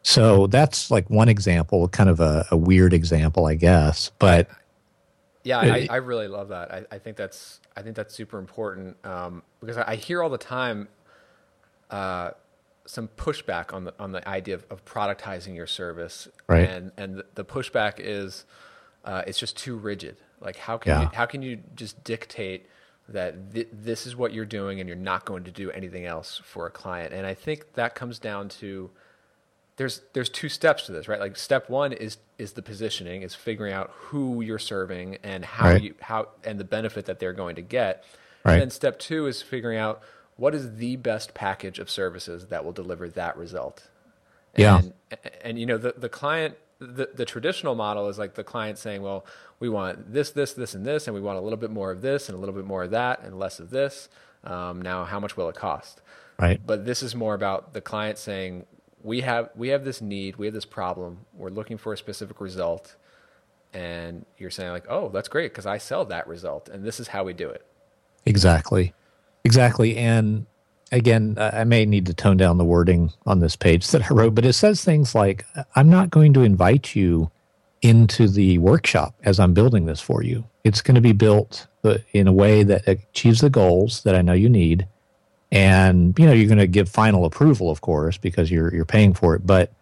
So 0.02 0.46
that's 0.46 0.90
like 0.90 1.08
one 1.08 1.28
example, 1.28 1.88
kind 1.88 2.10
of 2.10 2.20
a, 2.20 2.46
a 2.50 2.56
weird 2.56 2.92
example, 2.92 3.46
I 3.46 3.54
guess. 3.54 4.12
But 4.18 4.48
yeah, 5.44 5.58
I, 5.58 5.86
I 5.90 5.96
really 5.96 6.26
love 6.26 6.48
that. 6.48 6.72
I, 6.72 6.84
I, 6.90 6.98
think 6.98 7.16
that's 7.16 7.60
I 7.76 7.82
think 7.82 7.96
that's 7.96 8.14
super 8.14 8.38
important 8.38 8.96
um, 9.04 9.42
because 9.60 9.76
I, 9.76 9.94
hear 9.94 10.22
all 10.22 10.30
the 10.30 10.38
time 10.38 10.88
uh, 11.90 12.30
some 12.86 13.08
pushback 13.16 13.74
on 13.74 13.84
the 13.84 13.94
on 13.98 14.12
the 14.12 14.26
idea 14.26 14.54
of, 14.54 14.66
of 14.70 14.84
productizing 14.86 15.54
your 15.54 15.66
service, 15.66 16.28
right? 16.48 16.68
And 16.68 16.92
and 16.96 17.22
the 17.34 17.44
pushback 17.44 17.94
is 17.98 18.46
uh, 19.04 19.22
it's 19.26 19.38
just 19.38 19.56
too 19.56 19.76
rigid. 19.76 20.16
Like 20.40 20.56
how 20.56 20.78
can 20.78 20.90
yeah. 20.90 21.02
you, 21.02 21.08
how 21.12 21.26
can 21.26 21.42
you 21.42 21.58
just 21.74 22.02
dictate 22.04 22.66
that 23.10 23.52
th- 23.52 23.68
this 23.70 24.06
is 24.06 24.16
what 24.16 24.32
you're 24.32 24.46
doing 24.46 24.80
and 24.80 24.88
you're 24.88 24.96
not 24.96 25.26
going 25.26 25.44
to 25.44 25.50
do 25.50 25.70
anything 25.70 26.06
else 26.06 26.40
for 26.42 26.66
a 26.66 26.70
client? 26.70 27.12
And 27.12 27.26
I 27.26 27.34
think 27.34 27.74
that 27.74 27.94
comes 27.94 28.18
down 28.18 28.48
to 28.48 28.90
there's 29.76 30.02
there's 30.12 30.28
two 30.28 30.48
steps 30.48 30.86
to 30.86 30.92
this, 30.92 31.08
right? 31.08 31.20
Like 31.20 31.36
step 31.36 31.68
one 31.68 31.92
is 31.92 32.18
is 32.38 32.52
the 32.52 32.62
positioning, 32.62 33.22
is 33.22 33.34
figuring 33.34 33.72
out 33.72 33.90
who 33.94 34.40
you're 34.40 34.58
serving 34.58 35.18
and 35.22 35.44
how 35.44 35.70
right. 35.70 35.82
you 35.82 35.94
how 36.00 36.28
and 36.44 36.58
the 36.58 36.64
benefit 36.64 37.06
that 37.06 37.18
they're 37.18 37.32
going 37.32 37.56
to 37.56 37.62
get. 37.62 38.04
Right. 38.44 38.54
And 38.54 38.62
then 38.62 38.70
step 38.70 38.98
two 38.98 39.26
is 39.26 39.42
figuring 39.42 39.78
out 39.78 40.02
what 40.36 40.54
is 40.54 40.76
the 40.76 40.96
best 40.96 41.34
package 41.34 41.78
of 41.78 41.90
services 41.90 42.46
that 42.46 42.64
will 42.64 42.72
deliver 42.72 43.08
that 43.10 43.36
result. 43.36 43.88
Yeah. 44.56 44.78
And, 44.78 44.92
and 45.42 45.58
you 45.58 45.66
know 45.66 45.78
the 45.78 45.94
the 45.96 46.08
client 46.08 46.56
the, 46.78 47.10
the 47.14 47.24
traditional 47.24 47.74
model 47.74 48.08
is 48.08 48.18
like 48.18 48.34
the 48.34 48.44
client 48.44 48.78
saying, 48.78 49.02
well, 49.02 49.24
we 49.60 49.68
want 49.68 50.12
this, 50.12 50.30
this, 50.30 50.52
this, 50.52 50.74
and 50.74 50.84
this, 50.84 51.06
and 51.06 51.14
we 51.14 51.20
want 51.20 51.38
a 51.38 51.40
little 51.40 51.56
bit 51.56 51.70
more 51.70 51.90
of 51.90 52.02
this 52.02 52.28
and 52.28 52.36
a 52.36 52.38
little 52.40 52.54
bit 52.54 52.64
more 52.64 52.82
of 52.82 52.90
that 52.90 53.22
and 53.22 53.38
less 53.38 53.60
of 53.60 53.70
this. 53.70 54.08
Um, 54.42 54.82
now, 54.82 55.04
how 55.04 55.20
much 55.20 55.36
will 55.36 55.48
it 55.48 55.56
cost? 55.56 56.02
Right. 56.38 56.60
But 56.64 56.84
this 56.84 57.02
is 57.02 57.14
more 57.14 57.34
about 57.34 57.72
the 57.72 57.80
client 57.80 58.18
saying, 58.18 58.66
we 59.04 59.20
have 59.20 59.50
we 59.54 59.68
have 59.68 59.84
this 59.84 60.00
need, 60.00 60.36
we 60.36 60.46
have 60.46 60.54
this 60.54 60.64
problem, 60.64 61.26
we're 61.34 61.50
looking 61.50 61.78
for 61.78 61.92
a 61.92 61.96
specific 61.96 62.40
result, 62.40 62.96
and 63.72 64.24
you're 64.38 64.50
saying 64.50 64.72
like, 64.72 64.86
oh, 64.88 65.10
that's 65.10 65.28
great 65.28 65.52
because 65.52 65.66
I 65.66 65.78
sell 65.78 66.04
that 66.06 66.26
result, 66.26 66.68
and 66.68 66.82
this 66.82 66.98
is 66.98 67.08
how 67.08 67.22
we 67.22 67.34
do 67.34 67.48
it. 67.48 67.64
Exactly, 68.24 68.94
exactly, 69.44 69.96
and 69.96 70.46
again, 70.90 71.36
I 71.38 71.64
may 71.64 71.84
need 71.84 72.06
to 72.06 72.14
tone 72.14 72.38
down 72.38 72.56
the 72.56 72.64
wording 72.64 73.12
on 73.26 73.40
this 73.40 73.56
page 73.56 73.86
that 73.92 74.10
I 74.10 74.14
wrote, 74.14 74.34
but 74.34 74.46
it 74.46 74.54
says 74.54 74.82
things 74.82 75.14
like, 75.14 75.44
I'm 75.76 75.90
not 75.90 76.10
going 76.10 76.32
to 76.34 76.42
invite 76.42 76.96
you 76.96 77.30
into 77.82 78.26
the 78.26 78.56
workshop 78.58 79.14
as 79.24 79.38
I'm 79.38 79.52
building 79.52 79.84
this 79.84 80.00
for 80.00 80.22
you. 80.22 80.44
It's 80.64 80.80
going 80.80 80.94
to 80.94 81.02
be 81.02 81.12
built 81.12 81.66
uh, 81.84 81.98
in 82.14 82.26
a 82.26 82.32
way 82.32 82.62
that 82.62 82.88
achieves 82.88 83.42
the 83.42 83.50
goals 83.50 84.02
that 84.04 84.14
I 84.14 84.22
know 84.22 84.32
you 84.32 84.48
need 84.48 84.88
and 85.52 86.18
you 86.18 86.26
know 86.26 86.32
you're 86.32 86.48
going 86.48 86.58
to 86.58 86.66
give 86.66 86.88
final 86.88 87.24
approval 87.24 87.70
of 87.70 87.80
course 87.80 88.18
because 88.18 88.50
you're 88.50 88.74
you're 88.74 88.84
paying 88.84 89.14
for 89.14 89.34
it 89.34 89.46
but 89.46 89.72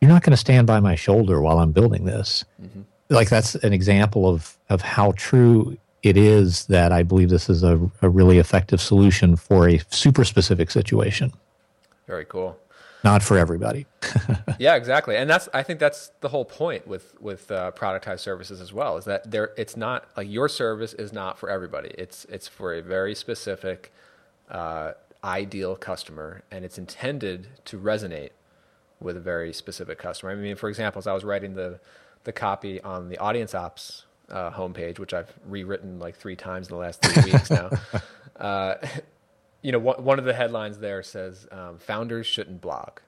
you're 0.00 0.10
not 0.10 0.22
going 0.22 0.32
to 0.32 0.36
stand 0.36 0.66
by 0.66 0.80
my 0.80 0.94
shoulder 0.94 1.40
while 1.40 1.58
i'm 1.58 1.72
building 1.72 2.04
this. 2.04 2.44
Mm-hmm. 2.62 2.82
like 3.10 3.28
that's 3.28 3.54
an 3.56 3.72
example 3.72 4.28
of 4.28 4.56
of 4.68 4.80
how 4.82 5.12
true 5.16 5.76
it 6.02 6.16
is 6.16 6.66
that 6.66 6.92
i 6.92 7.02
believe 7.02 7.28
this 7.28 7.50
is 7.50 7.62
a, 7.62 7.78
a 8.02 8.08
really 8.08 8.38
effective 8.38 8.80
solution 8.80 9.36
for 9.36 9.68
a 9.68 9.80
super 9.90 10.24
specific 10.24 10.70
situation. 10.70 11.32
Very 12.06 12.24
cool. 12.24 12.58
Not 13.04 13.22
for 13.22 13.38
everybody. 13.38 13.86
Yeah 14.58 14.76
exactly. 14.76 15.16
And 15.16 15.30
that's 15.30 15.48
i 15.54 15.62
think 15.62 15.80
that's 15.80 16.12
the 16.20 16.28
whole 16.28 16.44
point 16.44 16.86
with 16.86 17.18
with 17.20 17.50
uh, 17.50 17.70
productized 17.72 18.20
services 18.20 18.60
as 18.60 18.72
well 18.74 18.98
is 18.98 19.06
that 19.06 19.30
there 19.30 19.50
it's 19.56 19.74
not 19.76 20.04
like 20.16 20.28
your 20.28 20.48
service 20.50 20.92
is 20.92 21.12
not 21.12 21.38
for 21.38 21.48
everybody. 21.48 21.94
It's 21.96 22.26
it's 22.26 22.46
for 22.46 22.74
a 22.74 22.82
very 22.82 23.14
specific 23.14 23.90
uh, 24.50 24.92
ideal 25.22 25.76
customer 25.76 26.42
and 26.50 26.64
it's 26.64 26.78
intended 26.78 27.48
to 27.66 27.78
resonate 27.78 28.30
with 29.00 29.16
a 29.16 29.20
very 29.20 29.52
specific 29.52 29.98
customer. 29.98 30.32
I 30.32 30.34
mean, 30.34 30.56
for 30.56 30.68
example, 30.68 30.98
as 30.98 31.06
I 31.06 31.12
was 31.12 31.24
writing 31.24 31.54
the 31.54 31.80
the 32.24 32.32
copy 32.32 32.80
on 32.82 33.08
the 33.08 33.16
Audience 33.16 33.54
Ops 33.54 34.04
uh, 34.30 34.50
homepage, 34.50 34.98
which 34.98 35.14
I've 35.14 35.32
rewritten 35.46 35.98
like 35.98 36.16
three 36.16 36.36
times 36.36 36.68
in 36.68 36.74
the 36.74 36.80
last 36.80 37.02
three 37.02 37.32
weeks 37.32 37.50
now. 37.50 37.70
Uh, 38.36 38.76
you 39.62 39.70
know, 39.70 39.78
one, 39.78 40.02
one 40.02 40.18
of 40.18 40.24
the 40.24 40.32
headlines 40.32 40.78
there 40.78 41.02
says 41.02 41.46
um, 41.52 41.76
"Founders 41.80 42.26
shouldn't 42.26 42.62
blog," 42.62 43.00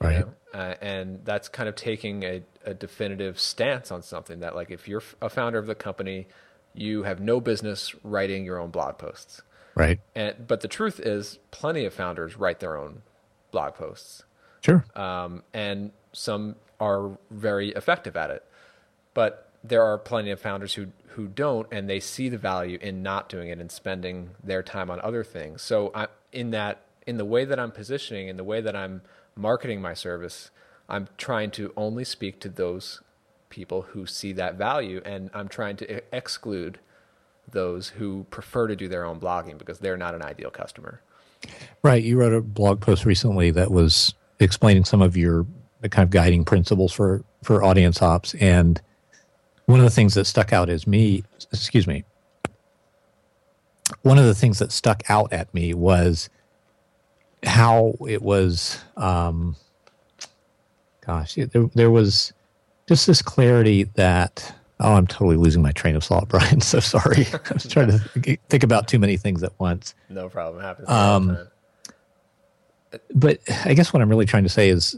right? 0.00 0.20
Know? 0.20 0.34
Uh, 0.52 0.74
and 0.80 1.24
that's 1.24 1.48
kind 1.48 1.68
of 1.68 1.74
taking 1.74 2.22
a, 2.22 2.42
a 2.64 2.72
definitive 2.72 3.40
stance 3.40 3.90
on 3.90 4.00
something 4.00 4.38
that, 4.40 4.54
like, 4.54 4.70
if 4.70 4.86
you're 4.86 5.02
a 5.20 5.28
founder 5.28 5.58
of 5.58 5.66
the 5.66 5.74
company, 5.74 6.28
you 6.72 7.02
have 7.02 7.20
no 7.20 7.40
business 7.40 7.92
writing 8.04 8.44
your 8.44 8.60
own 8.60 8.70
blog 8.70 8.96
posts. 8.96 9.42
Right. 9.74 10.00
And 10.14 10.46
but 10.46 10.60
the 10.60 10.68
truth 10.68 11.00
is, 11.00 11.38
plenty 11.50 11.84
of 11.84 11.94
founders 11.94 12.36
write 12.36 12.60
their 12.60 12.76
own 12.76 13.02
blog 13.50 13.74
posts. 13.74 14.24
Sure. 14.60 14.84
Um, 14.94 15.42
and 15.52 15.92
some 16.12 16.56
are 16.80 17.18
very 17.30 17.70
effective 17.70 18.16
at 18.16 18.30
it, 18.30 18.44
but 19.14 19.50
there 19.62 19.82
are 19.82 19.98
plenty 19.98 20.30
of 20.30 20.40
founders 20.40 20.74
who 20.74 20.88
who 21.08 21.28
don't, 21.28 21.66
and 21.70 21.88
they 21.88 22.00
see 22.00 22.28
the 22.28 22.38
value 22.38 22.78
in 22.80 23.02
not 23.02 23.28
doing 23.28 23.48
it 23.48 23.58
and 23.60 23.70
spending 23.70 24.30
their 24.42 24.62
time 24.62 24.90
on 24.90 25.00
other 25.00 25.22
things. 25.22 25.62
So, 25.62 25.92
I, 25.94 26.08
in 26.32 26.50
that, 26.50 26.82
in 27.06 27.18
the 27.18 27.24
way 27.24 27.44
that 27.44 27.58
I'm 27.58 27.70
positioning, 27.70 28.26
in 28.26 28.36
the 28.36 28.44
way 28.44 28.60
that 28.60 28.74
I'm 28.74 29.02
marketing 29.36 29.80
my 29.80 29.94
service, 29.94 30.50
I'm 30.88 31.08
trying 31.16 31.52
to 31.52 31.72
only 31.76 32.04
speak 32.04 32.40
to 32.40 32.48
those 32.48 33.00
people 33.48 33.82
who 33.82 34.06
see 34.06 34.32
that 34.32 34.56
value, 34.56 35.00
and 35.04 35.30
I'm 35.32 35.48
trying 35.48 35.76
to 35.76 36.02
exclude 36.14 36.80
those 37.50 37.88
who 37.88 38.26
prefer 38.30 38.66
to 38.66 38.76
do 38.76 38.88
their 38.88 39.04
own 39.04 39.20
blogging 39.20 39.58
because 39.58 39.78
they're 39.78 39.96
not 39.96 40.14
an 40.14 40.22
ideal 40.22 40.50
customer. 40.50 41.00
Right. 41.82 42.02
You 42.02 42.18
wrote 42.18 42.32
a 42.32 42.40
blog 42.40 42.80
post 42.80 43.04
recently 43.04 43.50
that 43.52 43.70
was 43.70 44.14
explaining 44.40 44.84
some 44.84 45.02
of 45.02 45.16
your 45.16 45.46
kind 45.90 46.04
of 46.04 46.10
guiding 46.10 46.44
principles 46.44 46.92
for, 46.92 47.22
for 47.42 47.62
audience 47.62 48.00
ops. 48.00 48.34
And 48.34 48.80
one 49.66 49.80
of 49.80 49.84
the 49.84 49.90
things 49.90 50.14
that 50.14 50.24
stuck 50.24 50.52
out 50.52 50.68
is 50.68 50.86
me, 50.86 51.24
excuse 51.52 51.86
me, 51.86 52.04
one 54.02 54.18
of 54.18 54.24
the 54.24 54.34
things 54.34 54.58
that 54.58 54.72
stuck 54.72 55.02
out 55.08 55.32
at 55.32 55.52
me 55.52 55.74
was 55.74 56.30
how 57.44 57.94
it 58.08 58.22
was, 58.22 58.82
um, 58.96 59.56
gosh, 61.06 61.34
there, 61.34 61.68
there 61.74 61.90
was 61.90 62.32
just 62.88 63.06
this 63.06 63.22
clarity 63.22 63.84
that 63.94 64.54
Oh, 64.84 64.92
I'm 64.94 65.06
totally 65.06 65.36
losing 65.36 65.62
my 65.62 65.72
train 65.72 65.96
of 65.96 66.04
thought, 66.04 66.28
Brian. 66.34 66.60
So 66.60 66.78
sorry. 66.80 67.26
I 67.32 67.52
was 67.54 67.66
trying 67.66 67.88
to 67.88 68.36
think 68.48 68.62
about 68.62 68.86
too 68.88 68.98
many 68.98 69.16
things 69.16 69.42
at 69.42 69.52
once. 69.58 69.94
No 70.08 70.28
problem. 70.28 70.62
Happens. 70.62 70.88
Um, 70.88 71.38
but 73.14 73.38
I 73.64 73.74
guess 73.74 73.92
what 73.92 74.02
I'm 74.02 74.08
really 74.08 74.26
trying 74.26 74.44
to 74.44 74.48
say 74.48 74.68
is 74.68 74.96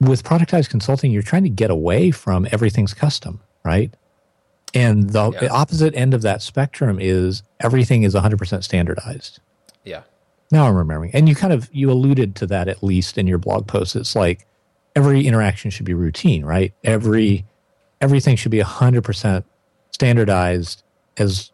with 0.00 0.24
productized 0.24 0.68
consulting, 0.70 1.10
you're 1.12 1.22
trying 1.22 1.44
to 1.44 1.48
get 1.48 1.70
away 1.70 2.10
from 2.10 2.46
everything's 2.50 2.92
custom, 2.92 3.40
right? 3.64 3.94
And 4.74 5.10
the 5.10 5.30
Yeah. 5.30 5.48
opposite 5.52 5.94
end 5.94 6.12
of 6.12 6.22
that 6.22 6.42
spectrum 6.42 6.98
is 7.00 7.42
everything 7.60 8.02
is 8.02 8.14
100% 8.14 8.64
standardized. 8.64 9.38
Yeah. 9.84 10.02
Now 10.50 10.66
I'm 10.66 10.74
remembering. 10.74 11.12
And 11.14 11.28
you 11.28 11.34
kind 11.34 11.52
of 11.52 11.68
you 11.72 11.90
alluded 11.90 12.34
to 12.36 12.46
that 12.48 12.68
at 12.68 12.82
least 12.82 13.16
in 13.18 13.26
your 13.26 13.38
blog 13.38 13.66
post. 13.66 13.96
It's 13.96 14.14
like 14.16 14.46
every 14.94 15.26
interaction 15.26 15.70
should 15.70 15.86
be 15.86 15.94
routine, 15.94 16.44
right? 16.44 16.72
Every 16.84 17.44
everything 18.00 18.36
should 18.36 18.50
be 18.50 18.60
100% 18.60 19.44
standardized 19.92 20.82
as 21.16 21.50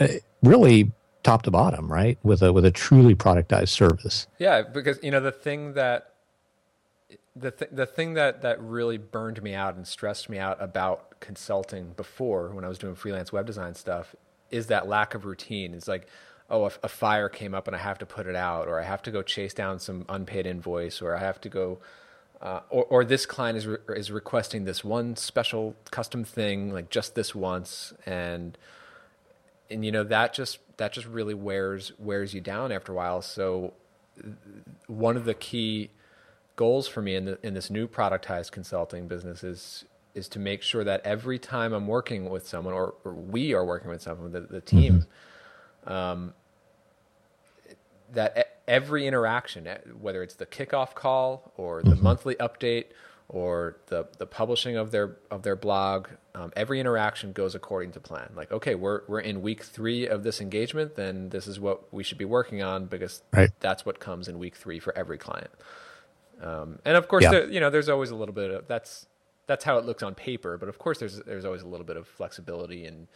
uh, 0.00 0.08
really 0.42 0.92
top 1.22 1.42
to 1.42 1.50
bottom, 1.50 1.90
right? 1.90 2.18
With 2.22 2.42
a 2.42 2.52
with 2.52 2.64
a 2.64 2.70
truly 2.70 3.14
productized 3.14 3.68
service. 3.68 4.26
Yeah, 4.38 4.62
because 4.62 4.98
you 5.02 5.10
know 5.10 5.20
the 5.20 5.32
thing 5.32 5.74
that 5.74 6.14
the 7.36 7.50
th- 7.50 7.70
the 7.72 7.86
thing 7.86 8.14
that 8.14 8.42
that 8.42 8.60
really 8.60 8.98
burned 8.98 9.42
me 9.42 9.54
out 9.54 9.74
and 9.74 9.86
stressed 9.86 10.28
me 10.28 10.38
out 10.38 10.56
about 10.60 11.20
consulting 11.20 11.92
before 11.96 12.50
when 12.50 12.64
I 12.64 12.68
was 12.68 12.78
doing 12.78 12.94
freelance 12.94 13.32
web 13.32 13.46
design 13.46 13.74
stuff 13.74 14.14
is 14.50 14.68
that 14.68 14.88
lack 14.88 15.14
of 15.14 15.24
routine. 15.24 15.74
It's 15.74 15.88
like, 15.88 16.06
oh, 16.48 16.66
if 16.66 16.78
a 16.82 16.88
fire 16.88 17.28
came 17.28 17.54
up 17.54 17.66
and 17.66 17.76
I 17.76 17.80
have 17.80 17.98
to 17.98 18.06
put 18.06 18.26
it 18.26 18.36
out, 18.36 18.66
or 18.66 18.80
I 18.80 18.84
have 18.84 19.02
to 19.02 19.10
go 19.10 19.22
chase 19.22 19.52
down 19.52 19.78
some 19.78 20.06
unpaid 20.08 20.46
invoice, 20.46 21.02
or 21.02 21.14
I 21.14 21.20
have 21.20 21.40
to 21.42 21.48
go. 21.48 21.78
Uh, 22.40 22.60
or, 22.70 22.84
or 22.84 23.04
this 23.04 23.26
client 23.26 23.58
is 23.58 23.66
re- 23.66 23.78
is 23.90 24.12
requesting 24.12 24.64
this 24.64 24.84
one 24.84 25.16
special 25.16 25.74
custom 25.90 26.22
thing, 26.22 26.72
like 26.72 26.88
just 26.88 27.14
this 27.16 27.34
once, 27.34 27.92
and 28.06 28.56
and 29.70 29.84
you 29.84 29.90
know 29.90 30.04
that 30.04 30.32
just 30.34 30.58
that 30.76 30.92
just 30.92 31.06
really 31.06 31.34
wears 31.34 31.92
wears 31.98 32.34
you 32.34 32.40
down 32.40 32.70
after 32.70 32.92
a 32.92 32.94
while. 32.94 33.22
So 33.22 33.72
one 34.86 35.16
of 35.16 35.24
the 35.24 35.34
key 35.34 35.90
goals 36.54 36.86
for 36.86 37.02
me 37.02 37.16
in 37.16 37.24
the 37.24 37.38
in 37.42 37.54
this 37.54 37.70
new 37.70 37.88
productized 37.88 38.52
consulting 38.52 39.08
business 39.08 39.42
is 39.42 39.84
is 40.14 40.28
to 40.28 40.38
make 40.38 40.62
sure 40.62 40.84
that 40.84 41.00
every 41.04 41.38
time 41.38 41.72
I'm 41.72 41.86
working 41.86 42.28
with 42.28 42.46
someone 42.46 42.74
or, 42.74 42.94
or 43.04 43.12
we 43.12 43.52
are 43.52 43.64
working 43.64 43.90
with 43.90 44.02
someone, 44.02 44.32
the, 44.32 44.40
the 44.40 44.60
team, 44.60 45.06
um, 45.86 46.34
that 48.12 48.57
every 48.68 49.06
interaction, 49.06 49.66
eh, 49.66 49.78
whether 50.00 50.22
it's 50.22 50.34
the 50.34 50.46
kickoff 50.46 50.94
call 50.94 51.52
or 51.56 51.82
the 51.82 51.96
monthly 51.96 52.34
update 52.36 52.86
or 53.28 53.76
the 53.88 54.06
the 54.18 54.26
publishing 54.26 54.76
of 54.76 54.90
their 54.90 55.16
of 55.30 55.42
their 55.42 55.56
blog, 55.56 56.08
um, 56.34 56.52
every 56.56 56.78
interaction 56.80 57.32
goes 57.32 57.54
according 57.54 57.92
to 57.92 58.00
plan. 58.00 58.30
Like, 58.36 58.52
okay, 58.52 58.74
we're 58.74 59.02
we're 59.08 59.20
in 59.20 59.42
week 59.42 59.62
three 59.64 60.06
of 60.06 60.22
this 60.22 60.40
engagement, 60.40 60.94
then 60.94 61.30
this 61.30 61.46
is 61.46 61.58
what 61.58 61.92
we 61.92 62.02
should 62.02 62.18
be 62.18 62.24
working 62.24 62.62
on 62.62 62.86
because 62.86 63.22
Right. 63.32 63.50
that's 63.60 63.84
what 63.84 63.98
comes 64.00 64.28
in 64.28 64.38
week 64.38 64.54
three 64.56 64.78
for 64.78 64.96
every 64.96 65.18
client. 65.18 65.50
Um, 66.40 66.78
and 66.84 66.96
of 66.96 67.08
course, 67.08 67.24
Yeah. 67.24 67.30
there, 67.32 67.50
you 67.50 67.60
know, 67.60 67.68
there's 67.70 67.88
always 67.88 68.10
a 68.10 68.14
little 68.16 68.34
bit 68.34 68.50
of 68.50 68.68
that's 68.68 69.06
that's 69.46 69.64
how 69.64 69.78
it 69.78 69.84
looks 69.86 70.02
on 70.02 70.14
paper. 70.14 70.56
But 70.58 70.68
of 70.68 70.78
course, 70.78 70.98
there's 70.98 71.18
there's 71.20 71.44
always 71.44 71.62
a 71.62 71.66
little 71.68 71.86
bit 71.86 71.96
of 71.96 72.06
flexibility 72.06 72.86
and 72.86 73.08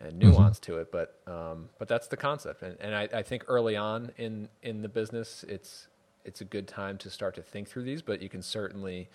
and 0.00 0.18
nuance 0.18 0.58
to 0.60 0.78
it. 0.78 0.90
But 0.92 1.18
um, 1.26 1.68
but 1.78 1.88
that's 1.88 2.06
the 2.08 2.16
concept. 2.16 2.62
And, 2.62 2.76
and 2.80 2.94
I, 2.94 3.08
I 3.12 3.22
think 3.22 3.44
early 3.48 3.76
on 3.76 4.10
in 4.16 4.48
in 4.62 4.82
the 4.82 4.88
business, 4.88 5.44
it's 5.48 5.88
it's 6.24 6.40
a 6.40 6.44
good 6.44 6.66
time 6.66 6.98
to 6.98 7.10
start 7.10 7.34
to 7.36 7.42
think 7.42 7.68
through 7.68 7.84
these. 7.84 8.02
But 8.02 8.22
you 8.22 8.28
can 8.28 8.42
certainly 8.42 9.08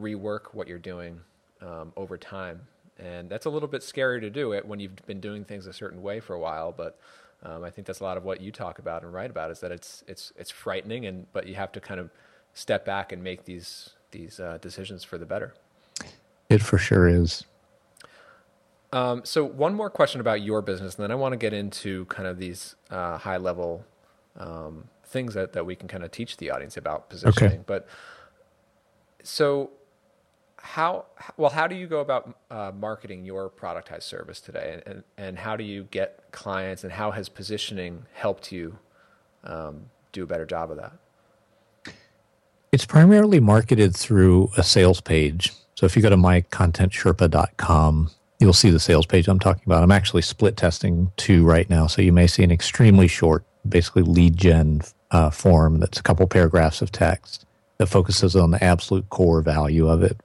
rework 0.00 0.54
what 0.54 0.68
you're 0.68 0.78
doing 0.78 1.20
um, 1.60 1.92
over 1.96 2.16
time. 2.16 2.60
And 2.98 3.28
that's 3.28 3.46
a 3.46 3.50
little 3.50 3.68
bit 3.68 3.82
scary 3.82 4.20
to 4.20 4.30
do 4.30 4.52
it 4.52 4.66
when 4.66 4.78
you've 4.78 4.96
been 5.06 5.20
doing 5.20 5.44
things 5.44 5.66
a 5.66 5.72
certain 5.72 6.02
way 6.02 6.20
for 6.20 6.34
a 6.34 6.38
while. 6.38 6.72
But 6.72 6.98
um, 7.42 7.64
I 7.64 7.70
think 7.70 7.86
that's 7.86 8.00
a 8.00 8.04
lot 8.04 8.16
of 8.16 8.24
what 8.24 8.40
you 8.40 8.52
talk 8.52 8.78
about 8.78 9.02
and 9.02 9.12
write 9.12 9.30
about 9.30 9.50
is 9.50 9.60
that 9.60 9.72
it's 9.72 10.04
it's 10.06 10.32
it's 10.36 10.50
frightening, 10.50 11.06
and 11.06 11.26
but 11.32 11.46
you 11.46 11.54
have 11.54 11.72
to 11.72 11.80
kind 11.80 12.00
of 12.00 12.10
step 12.54 12.84
back 12.84 13.12
and 13.12 13.22
make 13.22 13.44
these 13.44 13.90
these 14.10 14.38
uh, 14.38 14.58
decisions 14.60 15.02
for 15.02 15.18
the 15.18 15.26
better. 15.26 15.54
It 16.48 16.62
for 16.62 16.78
sure 16.78 17.08
is. 17.08 17.44
Um, 18.92 19.22
so 19.24 19.44
one 19.44 19.74
more 19.74 19.88
question 19.88 20.20
about 20.20 20.42
your 20.42 20.60
business, 20.60 20.96
and 20.96 21.02
then 21.02 21.10
I 21.10 21.14
want 21.14 21.32
to 21.32 21.38
get 21.38 21.52
into 21.52 22.04
kind 22.06 22.28
of 22.28 22.38
these 22.38 22.76
uh, 22.90 23.16
high 23.16 23.38
level 23.38 23.84
um, 24.36 24.88
things 25.04 25.34
that, 25.34 25.52
that 25.54 25.64
we 25.64 25.74
can 25.74 25.88
kind 25.88 26.04
of 26.04 26.10
teach 26.10 26.36
the 26.36 26.50
audience 26.50 26.76
about 26.76 27.08
positioning. 27.08 27.52
Okay. 27.52 27.60
But 27.64 27.88
so 29.22 29.70
how 30.56 31.06
well 31.36 31.50
how 31.50 31.66
do 31.66 31.74
you 31.74 31.86
go 31.86 32.00
about 32.00 32.36
uh, 32.50 32.70
marketing 32.78 33.24
your 33.24 33.50
productized 33.50 34.04
service 34.04 34.40
today, 34.40 34.74
and, 34.74 34.82
and 34.86 35.04
and 35.16 35.38
how 35.38 35.56
do 35.56 35.64
you 35.64 35.84
get 35.90 36.30
clients, 36.30 36.84
and 36.84 36.92
how 36.92 37.10
has 37.10 37.28
positioning 37.28 38.06
helped 38.12 38.52
you 38.52 38.78
um, 39.44 39.86
do 40.12 40.22
a 40.22 40.26
better 40.26 40.46
job 40.46 40.70
of 40.70 40.76
that? 40.76 40.92
It's 42.70 42.86
primarily 42.86 43.40
marketed 43.40 43.94
through 43.96 44.50
a 44.56 44.62
sales 44.62 45.00
page. 45.00 45.52
So 45.74 45.84
if 45.84 45.96
you 45.96 46.02
go 46.02 46.10
to 46.10 46.16
mycontentsherpa.com, 46.16 48.10
you'll 48.42 48.52
see 48.52 48.70
the 48.70 48.80
sales 48.80 49.06
page 49.06 49.28
I'm 49.28 49.38
talking 49.38 49.62
about. 49.64 49.82
I'm 49.82 49.92
actually 49.92 50.22
split 50.22 50.56
testing 50.56 51.10
two 51.16 51.44
right 51.44 51.68
now. 51.70 51.86
So 51.86 52.02
you 52.02 52.12
may 52.12 52.26
see 52.26 52.42
an 52.42 52.50
extremely 52.50 53.08
short, 53.08 53.44
basically 53.66 54.02
lead 54.02 54.36
gen 54.36 54.82
uh, 55.12 55.30
form 55.30 55.78
that's 55.78 55.98
a 55.98 56.02
couple 56.02 56.26
paragraphs 56.26 56.82
of 56.82 56.90
text 56.90 57.46
that 57.78 57.86
focuses 57.86 58.34
on 58.36 58.50
the 58.50 58.62
absolute 58.62 59.08
core 59.10 59.40
value 59.40 59.88
of 59.88 60.02
it. 60.02 60.20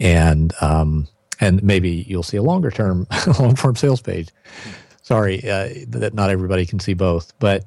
And, 0.00 0.52
um, 0.60 1.08
and 1.40 1.62
maybe 1.62 2.04
you'll 2.08 2.22
see 2.22 2.38
a 2.38 2.42
longer 2.42 2.70
term, 2.70 3.06
long 3.38 3.54
form 3.54 3.76
sales 3.76 4.00
page. 4.00 4.30
Sorry 5.02 5.38
uh, 5.48 5.68
that 5.88 6.14
not 6.14 6.30
everybody 6.30 6.64
can 6.64 6.80
see 6.80 6.94
both, 6.94 7.32
but 7.38 7.66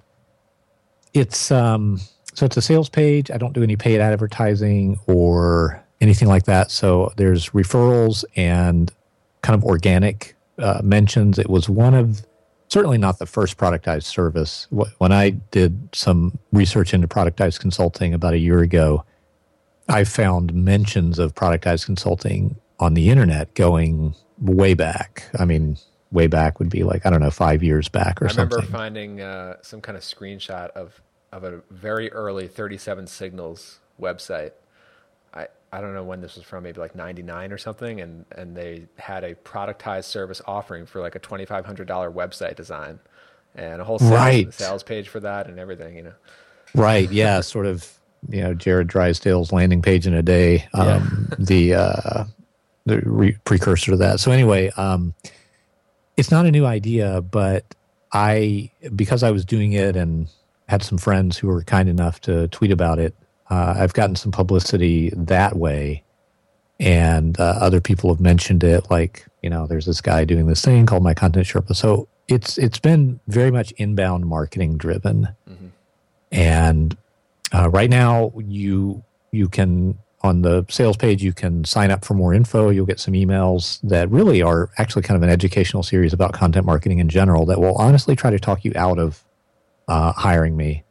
it's 1.13 1.51
um, 1.51 1.99
so 2.33 2.45
it's 2.45 2.57
a 2.57 2.61
sales 2.61 2.89
page. 2.89 3.29
I 3.29 3.37
don't 3.37 3.53
do 3.53 3.63
any 3.63 3.75
paid 3.75 4.01
advertising 4.01 4.99
or 5.05 5.83
anything 6.01 6.27
like 6.27 6.45
that. 6.45 6.71
So 6.71 7.13
there's 7.17 7.49
referrals 7.49 8.25
and 8.35 8.91
kind 9.45 9.55
of 9.55 9.63
organic 9.63 10.35
uh, 10.57 10.81
mentions. 10.83 11.37
It 11.37 11.49
was 11.49 11.69
one 11.69 11.93
of 11.93 12.25
certainly 12.67 12.97
not 12.97 13.19
the 13.19 13.27
first 13.27 13.57
productized 13.57 14.05
service. 14.05 14.67
When 14.97 15.11
I 15.11 15.29
did 15.29 15.89
some 15.93 16.39
research 16.51 16.95
into 16.95 17.07
productized 17.07 17.59
consulting 17.59 18.13
about 18.13 18.33
a 18.33 18.39
year 18.39 18.59
ago, 18.61 19.05
I 19.87 20.03
found 20.03 20.51
mentions 20.55 21.19
of 21.19 21.35
productized 21.35 21.85
consulting 21.85 22.55
on 22.79 22.95
the 22.95 23.11
internet 23.11 23.53
going 23.53 24.15
way 24.41 24.73
back. 24.73 25.25
I 25.37 25.45
mean, 25.45 25.77
way 26.11 26.25
back 26.25 26.57
would 26.57 26.69
be 26.69 26.83
like 26.83 27.05
I 27.05 27.11
don't 27.11 27.21
know 27.21 27.29
five 27.29 27.61
years 27.61 27.87
back 27.87 28.23
or 28.23 28.29
something. 28.29 28.57
I 28.57 28.61
remember 28.61 28.77
finding 28.77 29.21
uh, 29.21 29.57
some 29.61 29.79
kind 29.79 29.95
of 29.95 30.03
screenshot 30.03 30.69
of 30.71 30.99
of 31.31 31.43
a 31.43 31.61
very 31.69 32.11
early 32.11 32.47
37 32.47 33.05
Signals 33.05 33.79
website. 34.01 34.53
I 35.75 35.81
don't 35.81 35.93
know 35.93 36.03
when 36.03 36.21
this 36.21 36.35
was 36.35 36.43
from, 36.45 36.63
maybe 36.63 36.79
like 36.79 36.95
99 36.95 37.51
or 37.51 37.57
something, 37.57 37.99
and 38.01 38.25
and 38.31 38.55
they 38.55 38.87
had 38.97 39.23
a 39.23 39.35
productized 39.35 40.05
service 40.05 40.41
offering 40.47 40.85
for 40.85 41.01
like 41.01 41.15
a 41.15 41.19
$2,500 41.19 41.85
website 42.13 42.55
design 42.55 42.99
and 43.55 43.81
a 43.81 43.83
whole 43.83 43.99
sales, 43.99 44.11
Right. 44.11 44.53
sales 44.53 44.83
page 44.83 45.09
for 45.09 45.19
that 45.19 45.47
and 45.47 45.59
everything. 45.59 45.95
You 45.97 46.03
know, 46.03 46.13
Right. 46.73 47.11
Yeah. 47.11 47.41
sort 47.55 47.65
of, 47.65 47.89
you 48.29 48.41
know, 48.41 48.53
Jarrod 48.55 48.87
Drysdale's 48.87 49.51
landing 49.51 49.81
page 49.81 50.07
in 50.07 50.13
a 50.13 50.21
day, 50.23 50.67
um, 50.73 51.29
the, 51.37 51.73
uh, 51.75 52.23
the 52.85 52.99
re- 53.01 53.37
precursor 53.45 53.91
to 53.91 53.97
that. 53.97 54.19
So 54.19 54.31
anyway, 54.31 54.71
um, 54.77 55.13
it's 56.17 56.31
not 56.31 56.45
a 56.45 56.51
new 56.51 56.65
idea, 56.65 57.21
but 57.21 57.63
I, 58.11 58.71
because 58.95 59.23
I 59.23 59.31
was 59.31 59.43
doing 59.45 59.73
it 59.73 59.95
and 59.95 60.27
had 60.69 60.83
some 60.83 60.97
friends 60.97 61.37
who 61.37 61.47
were 61.47 61.63
kind 61.63 61.87
enough 61.89 62.19
to 62.21 62.47
tweet 62.49 62.71
about 62.71 62.99
it, 62.99 63.13
uh, 63.49 63.75
I've 63.77 63.93
gotten 63.93 64.15
some 64.15 64.31
publicity 64.31 65.11
that 65.15 65.55
way. 65.57 66.03
And 66.79 67.39
uh, 67.39 67.57
other 67.61 67.79
people 67.79 68.09
have 68.09 68.19
mentioned 68.19 68.63
it, 68.63 68.89
like 68.91 69.25
you 69.41 69.49
know, 69.49 69.65
there's 69.67 69.85
this 69.85 70.01
guy 70.01 70.25
doing 70.25 70.47
this 70.47 70.63
thing 70.63 70.85
called 70.85 71.03
My 71.03 71.13
Content 71.13 71.47
Sherpa. 71.47 71.75
So 71.75 72.09
it's 72.27 72.57
it's 72.57 72.79
been 72.79 73.19
very 73.27 73.51
much 73.51 73.71
inbound 73.77 74.25
marketing 74.25 74.77
driven 74.77 75.29
and 76.31 76.97
uh, 77.53 77.69
right 77.69 77.89
now 77.89 78.33
you 78.37 79.03
you 79.31 79.47
can 79.47 79.97
on 80.21 80.41
the 80.41 80.65
sales 80.69 80.97
page 80.97 81.21
you 81.21 81.33
can 81.33 81.63
sign 81.63 81.91
up 81.91 82.03
for 82.03 82.15
more 82.15 82.33
info 82.33 82.69
you'll 82.69 82.85
get 82.85 82.99
some 82.99 83.13
emails 83.13 83.79
that 83.83 84.09
really 84.09 84.41
are 84.41 84.71
actually 84.77 85.03
kind 85.03 85.15
of 85.15 85.21
an 85.21 85.29
educational 85.29 85.83
series 85.83 86.13
about 86.13 86.33
content 86.33 86.65
marketing 86.65 86.97
in 86.97 87.09
general 87.09 87.45
that 87.45 87.59
will 87.59 87.75
honestly 87.75 88.15
try 88.15 88.31
to 88.31 88.39
talk 88.39 88.65
you 88.65 88.71
out 88.75 88.97
of 88.97 89.23
uh, 89.87 90.11
hiring 90.13 90.57
me 90.57 90.83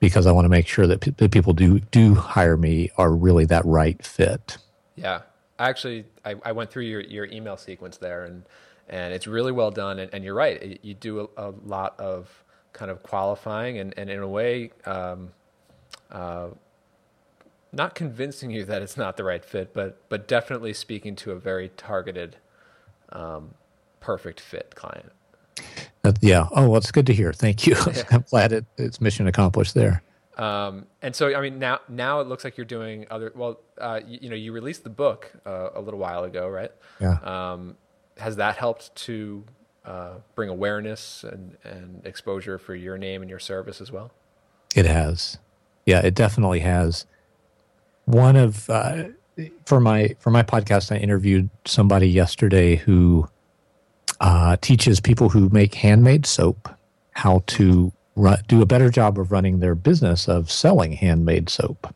because 0.00 0.26
i 0.26 0.32
want 0.32 0.44
to 0.46 0.50
make 0.50 0.68
sure 0.68 0.86
that 0.86 1.00
pe- 1.02 1.12
the 1.12 1.28
people 1.28 1.52
do 1.54 1.80
do 1.80 2.14
hire 2.16 2.56
me 2.56 2.90
are 2.98 3.12
really 3.12 3.44
that 3.46 3.64
right 3.66 4.04
fit 4.04 4.58
Yeah, 4.96 5.22
actually, 5.58 6.06
I, 6.24 6.36
I 6.44 6.52
went 6.52 6.70
through 6.70 6.84
your, 6.84 7.00
your 7.02 7.26
email 7.26 7.56
sequence 7.56 7.98
there, 7.98 8.24
and 8.24 8.44
and 8.88 9.14
it's 9.14 9.26
really 9.26 9.52
well 9.52 9.70
done. 9.70 9.98
And, 10.00 10.12
and 10.14 10.24
you're 10.24 10.34
right, 10.34 10.62
it- 10.62 10.80
you 10.84 10.94
do 10.94 11.30
a, 11.36 11.48
a 11.48 11.54
lot 11.66 11.98
of 12.00 12.44
kind 12.72 12.90
of 12.90 13.02
qualifying, 13.02 13.78
and, 13.78 13.94
and 13.98 14.10
in 14.10 14.20
a 14.20 14.28
way, 14.28 14.72
um, 14.86 15.30
uh, 16.10 16.48
not 17.72 17.94
convincing 17.94 18.50
you 18.50 18.64
that 18.66 18.82
it's 18.82 18.96
not 18.96 19.16
the 19.16 19.24
right 19.24 19.44
fit, 19.44 19.74
but 19.74 20.08
but 20.08 20.28
definitely 20.28 20.74
speaking 20.74 21.16
to 21.16 21.32
a 21.32 21.36
very 21.36 21.70
targeted, 21.70 22.36
um, 23.10 23.54
perfect 24.00 24.40
fit 24.40 24.74
client. 24.76 25.12
Uh, 26.16 26.18
yeah 26.20 26.46
oh 26.52 26.68
well 26.68 26.78
it's 26.78 26.90
good 26.90 27.06
to 27.06 27.14
hear 27.14 27.32
thank 27.32 27.66
you 27.66 27.76
i'm 28.10 28.24
glad 28.30 28.52
it, 28.52 28.64
it's 28.76 29.00
mission 29.00 29.26
accomplished 29.26 29.74
there 29.74 30.02
Um, 30.38 30.86
and 31.02 31.14
so, 31.14 31.34
I 31.36 31.40
mean, 31.42 31.58
now 31.58 31.80
now 31.88 32.20
it 32.20 32.26
looks 32.26 32.44
like 32.44 32.56
you're 32.56 32.64
doing 32.64 33.04
other. 33.10 33.30
Well, 33.34 33.60
uh, 33.78 34.00
you, 34.06 34.18
you 34.22 34.30
know, 34.30 34.36
you 34.36 34.52
released 34.52 34.84
the 34.84 34.90
book 35.04 35.30
uh, 35.44 35.70
a 35.74 35.80
little 35.82 36.00
while 36.00 36.24
ago, 36.24 36.48
right? 36.48 36.72
yeah 36.98 37.18
Um, 37.22 37.76
has 38.16 38.36
that 38.36 38.56
helped 38.56 38.94
to 39.06 39.44
uh, 39.84 40.14
bring 40.34 40.48
awareness 40.48 41.24
and, 41.24 41.58
and 41.62 42.06
exposure 42.06 42.56
for 42.58 42.74
your 42.74 42.96
name 42.96 43.20
and 43.20 43.28
your 43.28 43.38
service 43.38 43.82
as 43.82 43.92
well? 43.92 44.12
It 44.74 44.86
has. 44.86 45.36
Yeah, 45.84 46.00
it 46.00 46.14
definitely 46.14 46.60
has. 46.60 47.04
One 48.06 48.36
of 48.36 48.70
uh, 48.70 49.08
for 49.66 49.78
my 49.80 50.16
for 50.20 50.30
my 50.30 50.42
podcast, 50.42 50.90
I 50.90 50.96
interviewed 50.96 51.50
somebody 51.66 52.08
yesterday 52.08 52.76
who 52.76 53.28
uh, 54.20 54.56
teaches 54.60 55.00
people 55.00 55.30
who 55.30 55.48
make 55.48 55.74
handmade 55.74 56.26
soap 56.26 56.68
how 57.12 57.42
to 57.46 57.92
run, 58.16 58.38
do 58.48 58.62
a 58.62 58.66
better 58.66 58.90
job 58.90 59.18
of 59.18 59.32
running 59.32 59.60
their 59.60 59.74
business 59.74 60.28
of 60.28 60.50
selling 60.50 60.92
handmade 60.92 61.48
soap. 61.48 61.94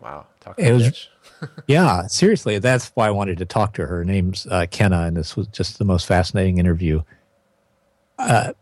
Wow, 0.00 0.26
talk 0.40 0.58
it 0.58 0.72
was, 0.72 1.08
yeah, 1.66 2.06
seriously, 2.06 2.58
that's 2.58 2.88
why 2.94 3.06
I 3.06 3.10
wanted 3.10 3.38
to 3.38 3.44
talk 3.44 3.74
to 3.74 3.82
her. 3.82 3.98
Her 3.98 4.04
name's 4.04 4.46
uh, 4.46 4.66
Kenna, 4.70 5.02
and 5.02 5.16
this 5.16 5.36
was 5.36 5.46
just 5.48 5.78
the 5.78 5.84
most 5.84 6.06
fascinating 6.06 6.58
interview. 6.58 7.02
Uh, 8.18 8.52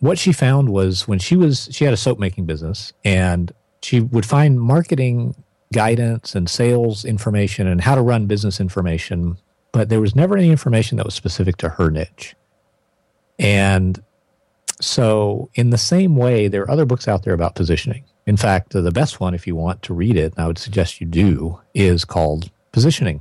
what 0.00 0.18
she 0.18 0.32
found 0.32 0.70
was 0.70 1.06
when 1.06 1.18
she 1.18 1.36
was 1.36 1.68
she 1.72 1.84
had 1.84 1.94
a 1.94 1.96
soap 1.96 2.18
making 2.18 2.46
business, 2.46 2.92
and 3.04 3.52
she 3.82 4.00
would 4.00 4.26
find 4.26 4.60
marketing 4.60 5.34
guidance 5.72 6.34
and 6.34 6.48
sales 6.48 7.04
information 7.04 7.66
and 7.66 7.80
how 7.80 7.94
to 7.94 8.02
run 8.02 8.26
business 8.26 8.60
information, 8.60 9.36
but 9.72 9.88
there 9.88 10.00
was 10.00 10.16
never 10.16 10.36
any 10.36 10.50
information 10.50 10.96
that 10.96 11.06
was 11.06 11.14
specific 11.14 11.56
to 11.56 11.68
her 11.68 11.90
niche. 11.90 12.34
And 13.40 14.00
so, 14.80 15.50
in 15.54 15.70
the 15.70 15.78
same 15.78 16.14
way, 16.14 16.46
there 16.46 16.62
are 16.62 16.70
other 16.70 16.84
books 16.86 17.08
out 17.08 17.24
there 17.24 17.34
about 17.34 17.54
positioning. 17.54 18.04
In 18.26 18.36
fact, 18.36 18.72
the 18.72 18.90
best 18.92 19.18
one, 19.18 19.34
if 19.34 19.46
you 19.46 19.56
want 19.56 19.82
to 19.82 19.94
read 19.94 20.16
it, 20.16 20.32
and 20.34 20.44
I 20.44 20.46
would 20.46 20.58
suggest 20.58 21.00
you 21.00 21.06
do, 21.06 21.58
is 21.74 22.04
called 22.04 22.50
Positioning. 22.70 23.20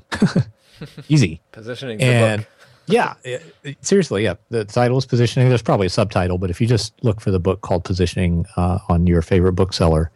Easy. 1.09 1.41
Positioning. 1.51 2.01
And 2.01 2.45
yeah, 2.85 3.15
it, 3.23 3.55
it, 3.63 3.83
seriously, 3.83 4.23
yeah. 4.23 4.35
The 4.49 4.65
title 4.65 4.97
is 4.97 5.05
Positioning. 5.07 5.49
There's 5.49 5.63
probably 5.63 5.87
a 5.87 5.89
subtitle, 5.89 6.37
but 6.37 6.51
if 6.51 6.61
you 6.61 6.67
just 6.67 6.93
look 7.03 7.19
for 7.19 7.31
the 7.31 7.39
book 7.39 7.61
called 7.61 7.83
Positioning 7.83 8.45
uh, 8.55 8.79
on 8.87 9.07
your 9.07 9.21
favorite 9.21 9.53
bookseller, 9.53 10.11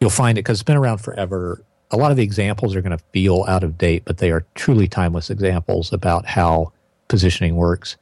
you'll 0.00 0.10
find 0.10 0.38
it 0.38 0.42
because 0.42 0.60
it's 0.60 0.64
been 0.66 0.76
around 0.76 0.98
forever 0.98 1.62
a 1.90 1.96
lot 1.96 2.10
of 2.10 2.16
the 2.16 2.22
examples 2.22 2.76
are 2.76 2.82
going 2.82 2.96
to 2.96 3.04
feel 3.12 3.44
out 3.48 3.64
of 3.64 3.76
date, 3.76 4.04
but 4.04 4.18
they 4.18 4.30
are 4.30 4.46
truly 4.54 4.86
timeless 4.86 5.30
examples 5.30 5.92
about 5.92 6.24
how 6.26 6.72
positioning 7.08 7.56
works. 7.56 7.96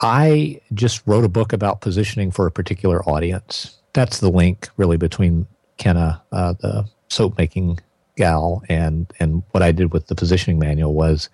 I 0.00 0.60
just 0.72 1.02
wrote 1.06 1.24
a 1.24 1.28
book 1.28 1.52
about 1.52 1.80
positioning 1.80 2.30
for 2.30 2.46
a 2.46 2.50
particular 2.50 3.02
audience. 3.08 3.78
That's 3.92 4.20
the 4.20 4.30
link 4.30 4.68
really 4.76 4.96
between 4.96 5.46
Kenna, 5.76 6.22
uh, 6.32 6.54
the 6.60 6.88
soap 7.08 7.38
making 7.38 7.78
gal, 8.16 8.62
and 8.68 9.12
and 9.20 9.42
what 9.50 9.62
I 9.62 9.72
did 9.72 9.92
with 9.92 10.08
the 10.08 10.14
positioning 10.14 10.58
manual 10.58 10.94
was, 10.94 11.28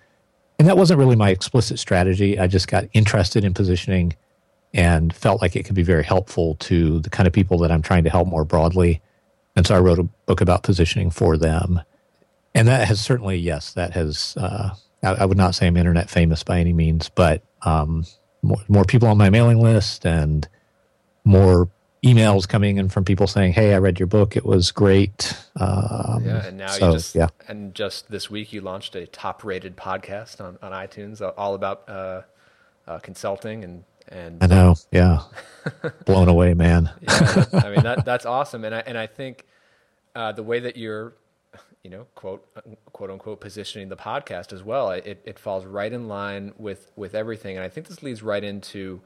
and 0.59 0.67
that 0.67 0.77
wasn't 0.77 0.99
really 0.99 1.15
my 1.15 1.29
explicit 1.29 1.79
strategy. 1.79 2.39
I 2.39 2.47
just 2.47 2.67
got 2.67 2.85
interested 2.93 3.43
in 3.43 3.53
positioning 3.53 4.13
and 4.73 5.13
felt 5.13 5.41
like 5.41 5.55
it 5.55 5.63
could 5.65 5.75
be 5.75 5.83
very 5.83 6.03
helpful 6.03 6.55
to 6.55 6.99
the 6.99 7.09
kind 7.09 7.27
of 7.27 7.33
people 7.33 7.57
that 7.59 7.71
I'm 7.71 7.81
trying 7.81 8.03
to 8.05 8.09
help 8.09 8.27
more 8.27 8.45
broadly. 8.45 9.01
And 9.55 9.67
so 9.67 9.75
I 9.75 9.79
wrote 9.79 9.99
a 9.99 10.03
book 10.25 10.39
about 10.41 10.63
positioning 10.63 11.09
for 11.09 11.35
them. 11.37 11.81
And 12.55 12.67
that 12.67 12.87
has 12.87 13.01
certainly, 13.01 13.37
yes, 13.37 13.73
that 13.73 13.91
has, 13.93 14.35
uh, 14.37 14.75
I, 15.03 15.09
I, 15.09 15.25
would 15.25 15.37
not 15.37 15.55
say 15.55 15.67
I'm 15.67 15.77
internet 15.77 16.09
famous 16.09 16.43
by 16.43 16.59
any 16.59 16.73
means, 16.73 17.09
but 17.09 17.43
um, 17.63 18.05
more, 18.41 18.57
more 18.67 18.83
people 18.83 19.07
on 19.07 19.17
my 19.17 19.29
mailing 19.29 19.59
list 19.59 20.05
and 20.05 20.47
more 21.23 21.69
emails 22.03 22.47
coming 22.47 22.77
in 22.77 22.89
from 22.89 23.05
people 23.05 23.27
saying, 23.27 23.53
"Hey, 23.53 23.73
I 23.73 23.77
read 23.77 23.99
your 23.99 24.07
book; 24.07 24.35
it 24.35 24.45
was 24.45 24.71
great." 24.71 25.37
Um, 25.55 26.23
yeah, 26.25 26.45
and 26.45 26.57
now 26.57 26.67
so, 26.67 26.87
you 26.87 26.93
just 26.93 27.15
yeah. 27.15 27.27
and 27.47 27.75
just 27.75 28.09
this 28.09 28.29
week 28.29 28.53
you 28.53 28.61
launched 28.61 28.95
a 28.95 29.05
top-rated 29.07 29.77
podcast 29.77 30.41
on, 30.41 30.57
on 30.61 30.71
iTunes, 30.71 31.21
all 31.37 31.53
about 31.53 31.87
uh, 31.87 32.21
uh, 32.87 32.99
consulting 32.99 33.63
and 33.63 33.83
and 34.07 34.43
I 34.43 34.47
know, 34.47 34.75
yeah, 34.91 35.21
blown 36.05 36.27
away, 36.27 36.53
man. 36.53 36.89
yeah, 37.01 37.45
I 37.53 37.69
mean 37.69 37.83
that 37.83 38.03
that's 38.05 38.25
awesome, 38.25 38.65
and 38.65 38.75
I 38.75 38.79
and 38.79 38.97
I 38.97 39.07
think 39.07 39.45
uh, 40.15 40.31
the 40.31 40.43
way 40.43 40.59
that 40.59 40.75
you're, 40.75 41.13
you 41.83 41.89
know, 41.89 42.05
quote 42.15 42.45
quote 42.93 43.09
unquote 43.09 43.41
positioning 43.41 43.89
the 43.89 43.95
podcast 43.95 44.53
as 44.53 44.63
well, 44.63 44.91
it 44.91 45.21
it 45.25 45.39
falls 45.39 45.65
right 45.65 45.91
in 45.91 46.07
line 46.07 46.53
with 46.57 46.91
with 46.95 47.15
everything, 47.15 47.57
and 47.57 47.63
I 47.63 47.69
think 47.69 47.87
this 47.87 48.03
leads 48.03 48.21
right 48.21 48.43
into 48.43 49.01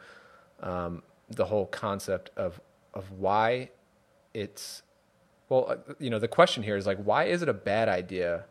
um, 0.61 1.03
the 1.29 1.45
whole 1.45 1.67
concept 1.67 2.31
of 2.35 2.59
of 2.93 3.11
why 3.11 3.69
it's 4.33 4.83
well, 5.49 5.67
uh, 5.69 5.93
you 5.99 6.09
know, 6.09 6.19
the 6.19 6.27
question 6.27 6.63
here 6.63 6.75
is 6.75 6.85
like, 6.85 6.97
why 6.97 7.25
is 7.25 7.41
it 7.41 7.49
a 7.49 7.53
bad 7.53 7.87
idea 7.87 8.45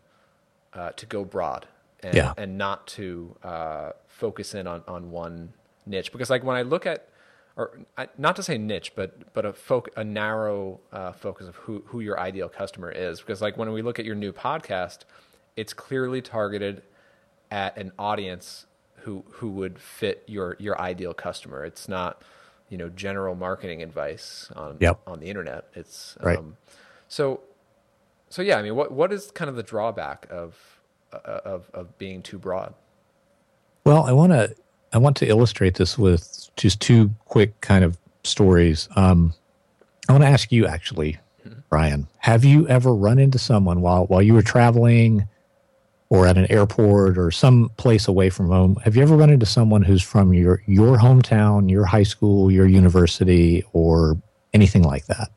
uh, 0.72 0.90
to 0.90 1.06
go 1.06 1.24
broad 1.24 1.66
and, 2.02 2.14
yeah. 2.14 2.32
and 2.36 2.56
not 2.56 2.86
to 2.86 3.36
uh, 3.42 3.90
focus 4.06 4.54
in 4.54 4.66
on 4.66 4.82
on 4.88 5.10
one 5.10 5.52
niche? 5.86 6.12
Because 6.12 6.30
like 6.30 6.44
when 6.44 6.56
I 6.56 6.62
look 6.62 6.86
at 6.86 7.08
or 7.56 7.78
not 8.18 8.36
to 8.36 8.42
say 8.42 8.58
niche, 8.58 8.92
but 8.96 9.32
but 9.32 9.44
a 9.44 9.52
folk 9.52 9.88
a 9.96 10.04
narrow 10.04 10.80
uh, 10.92 11.12
focus 11.12 11.46
of 11.46 11.56
who 11.56 11.84
who 11.86 12.00
your 12.00 12.18
ideal 12.18 12.48
customer 12.48 12.90
is. 12.90 13.20
Because 13.20 13.40
like 13.40 13.56
when 13.56 13.72
we 13.72 13.82
look 13.82 13.98
at 13.98 14.04
your 14.04 14.16
new 14.16 14.32
podcast, 14.32 15.00
it's 15.56 15.72
clearly 15.72 16.20
targeted 16.20 16.82
at 17.50 17.76
an 17.76 17.92
audience 17.98 18.66
who 18.96 19.24
who 19.30 19.50
would 19.50 19.78
fit 19.78 20.24
your 20.26 20.56
your 20.58 20.80
ideal 20.80 21.14
customer. 21.14 21.64
It's 21.64 21.88
not 21.88 22.22
you 22.68 22.76
know 22.76 22.88
general 22.88 23.36
marketing 23.36 23.82
advice 23.82 24.50
on 24.56 24.78
yep. 24.80 25.00
on 25.06 25.20
the 25.20 25.26
internet. 25.26 25.66
It's 25.74 26.16
right. 26.20 26.38
Um, 26.38 26.56
so 27.06 27.40
so 28.30 28.42
yeah. 28.42 28.56
I 28.58 28.62
mean, 28.62 28.74
what 28.74 28.90
what 28.90 29.12
is 29.12 29.30
kind 29.30 29.48
of 29.48 29.54
the 29.54 29.62
drawback 29.62 30.26
of 30.28 30.80
uh, 31.12 31.40
of 31.44 31.70
of 31.72 31.96
being 31.98 32.20
too 32.20 32.38
broad? 32.38 32.74
Well, 33.84 34.02
I 34.02 34.12
want 34.12 34.32
to 34.32 34.56
I 34.92 34.98
want 34.98 35.16
to 35.18 35.26
illustrate 35.26 35.74
this 35.76 35.96
with 35.98 36.43
just 36.56 36.80
two 36.80 37.10
quick 37.26 37.60
kind 37.60 37.84
of 37.84 37.98
stories. 38.22 38.88
Um, 38.96 39.34
I 40.08 40.12
want 40.12 40.22
to 40.22 40.28
ask 40.28 40.52
you 40.52 40.66
actually, 40.66 41.18
mm-hmm. 41.46 41.60
Brian, 41.68 42.08
have 42.18 42.44
you 42.44 42.68
ever 42.68 42.94
run 42.94 43.18
into 43.18 43.38
someone 43.38 43.80
while 43.80 44.06
while 44.06 44.22
you 44.22 44.34
were 44.34 44.42
traveling 44.42 45.26
or 46.10 46.26
at 46.26 46.36
an 46.36 46.50
airport 46.50 47.18
or 47.18 47.30
some 47.30 47.70
place 47.76 48.06
away 48.06 48.30
from 48.30 48.48
home? 48.48 48.76
Have 48.84 48.96
you 48.96 49.02
ever 49.02 49.16
run 49.16 49.30
into 49.30 49.46
someone 49.46 49.82
who's 49.82 50.02
from 50.02 50.32
your 50.34 50.62
your 50.66 50.98
hometown, 50.98 51.70
your 51.70 51.84
high 51.84 52.02
school, 52.02 52.50
your 52.50 52.66
university, 52.66 53.64
or 53.72 54.16
anything 54.52 54.82
like 54.82 55.06
that? 55.06 55.30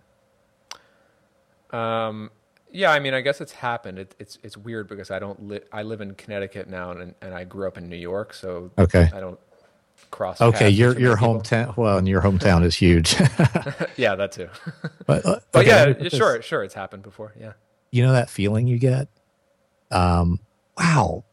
Um, 1.76 2.32
yeah, 2.72 2.92
I 2.92 3.00
mean, 3.00 3.14
I 3.14 3.22
guess 3.22 3.42
it's 3.42 3.54
happened. 3.54 4.00
It, 4.00 4.16
it's 4.20 4.38
it's 4.44 4.58
weird 4.58 4.88
because 4.88 5.10
I 5.10 5.20
don't 5.20 5.42
live. 5.48 5.64
I 5.72 5.84
live 5.84 6.02
in 6.02 6.14
Connecticut 6.16 6.70
now, 6.70 6.92
and 6.92 7.16
and 7.22 7.34
I 7.34 7.44
grew 7.44 7.68
up 7.68 7.78
in 7.78 7.90
New 7.90 7.98
York, 7.98 8.34
so 8.34 8.70
okay, 8.78 9.10
I 9.14 9.20
don't 9.20 9.40
cross. 10.12 10.42
Okay, 10.42 10.70
your 10.70 10.98
your 11.00 11.18
hometown. 11.18 11.76
Well, 11.78 11.98
and 11.98 12.08
your 12.08 12.22
hometown 12.22 12.64
is 12.64 12.76
huge. 12.76 13.16
yeah, 13.98 14.16
that 14.16 14.32
too. 14.32 14.50
but 15.06 15.26
uh, 15.26 15.40
but 15.52 15.68
okay, 15.68 15.96
yeah, 16.00 16.10
sure, 16.10 16.42
sure, 16.42 16.64
it's 16.64 16.74
happened 16.74 17.04
before. 17.04 17.34
Yeah. 17.40 17.54
You 17.92 18.04
know 18.04 18.12
that 18.12 18.30
feeling 18.30 18.68
you 18.68 18.80
get? 18.80 19.08
Um, 19.92 20.40
wow, 20.78 21.24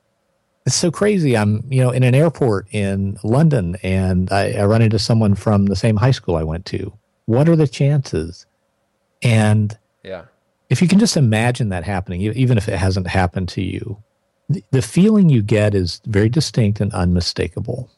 it's 0.66 0.76
so 0.76 0.90
crazy. 0.90 1.36
I'm 1.36 1.64
you 1.70 1.82
know 1.82 1.90
in 1.90 2.02
an 2.02 2.14
airport 2.14 2.68
in 2.72 3.18
London, 3.22 3.76
and 3.82 4.30
I, 4.32 4.52
I 4.52 4.64
run 4.64 4.82
into 4.82 4.98
someone 4.98 5.34
from 5.34 5.66
the 5.66 5.76
same 5.76 5.96
high 5.96 6.12
school 6.12 6.36
I 6.36 6.44
went 6.44 6.66
to. 6.66 6.92
What 7.26 7.48
are 7.48 7.56
the 7.56 7.68
chances? 7.68 8.46
And 9.22 9.76
yeah, 10.02 10.24
if 10.70 10.80
you 10.80 10.88
can 10.88 10.98
just 10.98 11.16
imagine 11.16 11.70
that 11.70 11.84
happening, 11.84 12.20
even 12.20 12.58
if 12.58 12.68
it 12.68 12.78
hasn't 12.78 13.08
happened 13.08 13.48
to 13.50 13.62
you, 13.62 14.02
the 14.70 14.82
feeling 14.82 15.28
you 15.28 15.42
get 15.42 15.74
is 15.74 16.00
very 16.06 16.28
distinct 16.28 16.80
and 16.80 16.92
unmistakable. 16.92 17.90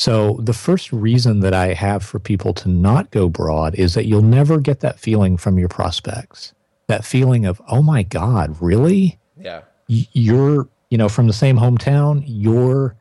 So, 0.00 0.38
the 0.40 0.54
first 0.54 0.94
reason 0.94 1.40
that 1.40 1.52
I 1.52 1.74
have 1.74 2.02
for 2.02 2.18
people 2.18 2.54
to 2.54 2.70
not 2.70 3.10
go 3.10 3.28
broad 3.28 3.74
is 3.74 3.92
that 3.92 4.06
you'll 4.06 4.22
never 4.22 4.58
get 4.58 4.80
that 4.80 4.98
feeling 4.98 5.36
from 5.36 5.58
your 5.58 5.68
prospects. 5.68 6.54
That 6.86 7.04
feeling 7.04 7.44
of, 7.44 7.60
oh 7.68 7.82
my 7.82 8.02
God, 8.02 8.56
really? 8.62 9.18
Yeah. 9.38 9.60
You're, 9.88 10.70
you 10.88 10.96
know, 10.96 11.10
from 11.10 11.26
the 11.26 11.34
same 11.34 11.58
hometown, 11.58 12.24
you're 12.26 12.96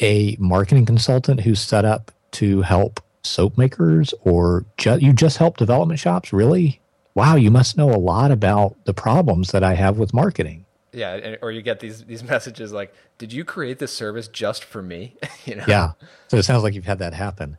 a 0.00 0.36
marketing 0.40 0.84
consultant 0.84 1.42
who's 1.42 1.60
set 1.60 1.84
up 1.84 2.10
to 2.32 2.62
help 2.62 2.98
soap 3.22 3.56
makers 3.56 4.12
or 4.22 4.64
ju- 4.78 4.98
you 4.98 5.12
just 5.12 5.38
help 5.38 5.58
development 5.58 6.00
shops? 6.00 6.32
Really? 6.32 6.80
Wow, 7.14 7.36
you 7.36 7.52
must 7.52 7.76
know 7.76 7.88
a 7.88 8.02
lot 8.02 8.32
about 8.32 8.74
the 8.84 8.94
problems 8.94 9.52
that 9.52 9.62
I 9.62 9.74
have 9.74 9.96
with 9.96 10.12
marketing 10.12 10.61
yeah 10.92 11.36
or 11.42 11.50
you 11.50 11.62
get 11.62 11.80
these 11.80 12.04
these 12.04 12.22
messages 12.34 12.72
like 12.72 12.94
did 13.18 13.32
you 13.32 13.44
create 13.44 13.78
this 13.78 13.92
service 13.92 14.28
just 14.28 14.64
for 14.64 14.82
me? 14.82 15.14
You 15.44 15.56
know? 15.56 15.64
Yeah. 15.66 15.92
So 16.28 16.36
it 16.36 16.44
sounds 16.44 16.62
like 16.62 16.74
you've 16.74 16.84
had 16.84 17.00
that 17.00 17.14
happen. 17.14 17.58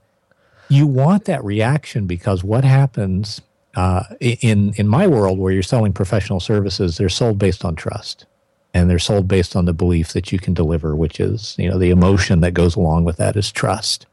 You 0.69 0.87
want 0.87 1.25
that 1.25 1.43
reaction 1.43 2.07
because 2.07 2.41
what 2.41 2.63
happens 2.63 3.41
uh, 3.75 4.03
in 4.21 4.73
in 4.75 4.87
my 4.87 5.05
world 5.05 5.37
where 5.37 5.51
you're 5.51 5.63
selling 5.63 5.91
professional 5.91 6.39
services 6.39 6.97
they're 6.97 7.09
sold 7.09 7.37
based 7.37 7.65
on 7.65 7.75
trust. 7.75 8.25
And 8.73 8.89
they're 8.89 8.99
sold 8.99 9.27
based 9.27 9.55
on 9.55 9.65
the 9.65 9.73
belief 9.73 10.13
that 10.13 10.31
you 10.31 10.39
can 10.39 10.53
deliver 10.53 10.95
which 10.95 11.19
is 11.19 11.55
you 11.59 11.69
know 11.69 11.77
the 11.77 11.89
emotion 11.89 12.39
that 12.39 12.53
goes 12.53 12.75
along 12.75 13.03
with 13.03 13.17
that 13.17 13.35
is 13.35 13.51
trust. 13.51 14.05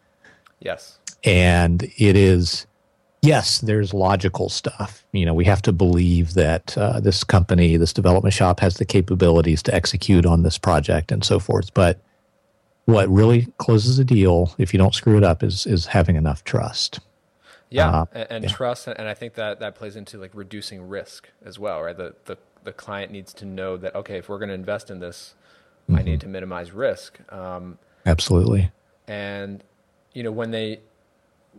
Yes. 0.59 0.99
And 1.23 1.85
it 1.97 2.17
is 2.17 2.67
yes, 3.23 3.59
there's 3.59 3.93
logical 3.93 4.49
stuff. 4.49 5.05
You 5.13 5.27
know, 5.27 5.35
we 5.35 5.45
have 5.45 5.63
to 5.63 5.73
believe 5.73 6.35
that 6.35 6.77
uh, 6.77 7.01
this 7.01 7.25
company, 7.25 7.77
this 7.77 7.93
development 7.93 8.35
shop, 8.35 8.61
has 8.61 8.77
the 8.77 8.85
capabilities 8.85 9.63
to 9.65 9.75
execute 9.75 10.27
on 10.27 10.43
this 10.43 10.59
project 10.59 11.13
and 11.13 11.25
so 11.25 11.39
forth. 11.39 11.73
But 11.75 12.01
what 12.87 13.09
really 13.09 13.47
closes 13.59 13.99
a 13.99 14.05
deal 14.05 14.55
if 14.59 14.73
you 14.73 14.79
don't 14.79 14.95
screw 14.95 15.17
it 15.17 15.25
up 15.25 15.43
is 15.43 15.67
is 15.67 15.87
having 15.87 16.17
enough 16.17 16.45
trust. 16.45 17.01
Yeah, 17.69 17.89
uh, 17.89 18.05
and, 18.13 18.27
and 18.31 18.45
yeah. 18.45 18.51
trust, 18.51 18.89
and 18.89 19.09
I 19.09 19.15
think 19.15 19.35
that 19.35 19.61
that 19.61 19.77
plays 19.77 19.97
into 19.97 20.19
like 20.19 20.33
reducing 20.35 20.89
risk 20.89 21.29
as 21.45 21.59
well, 21.59 21.83
right? 21.83 21.97
The 21.97 22.15
the 22.25 22.37
the 22.65 22.73
client 22.73 23.13
needs 23.13 23.33
to 23.35 23.45
know 23.45 23.77
that 23.77 23.95
okay, 23.95 24.19
if 24.19 24.29
we're 24.29 24.39
going 24.39 24.49
to 24.49 24.55
invest 24.55 24.91
in 24.91 24.99
this, 24.99 25.35
mm-hmm. 25.89 25.99
I 25.99 26.03
need 26.03 26.21
to 26.23 26.29
minimize 26.29 26.73
risk. 26.73 27.21
Um, 27.33 27.79
Absolutely. 28.07 28.73
And 29.07 29.63
you 30.13 30.23
know 30.23 30.33
when 30.33 30.51
they 30.51 30.81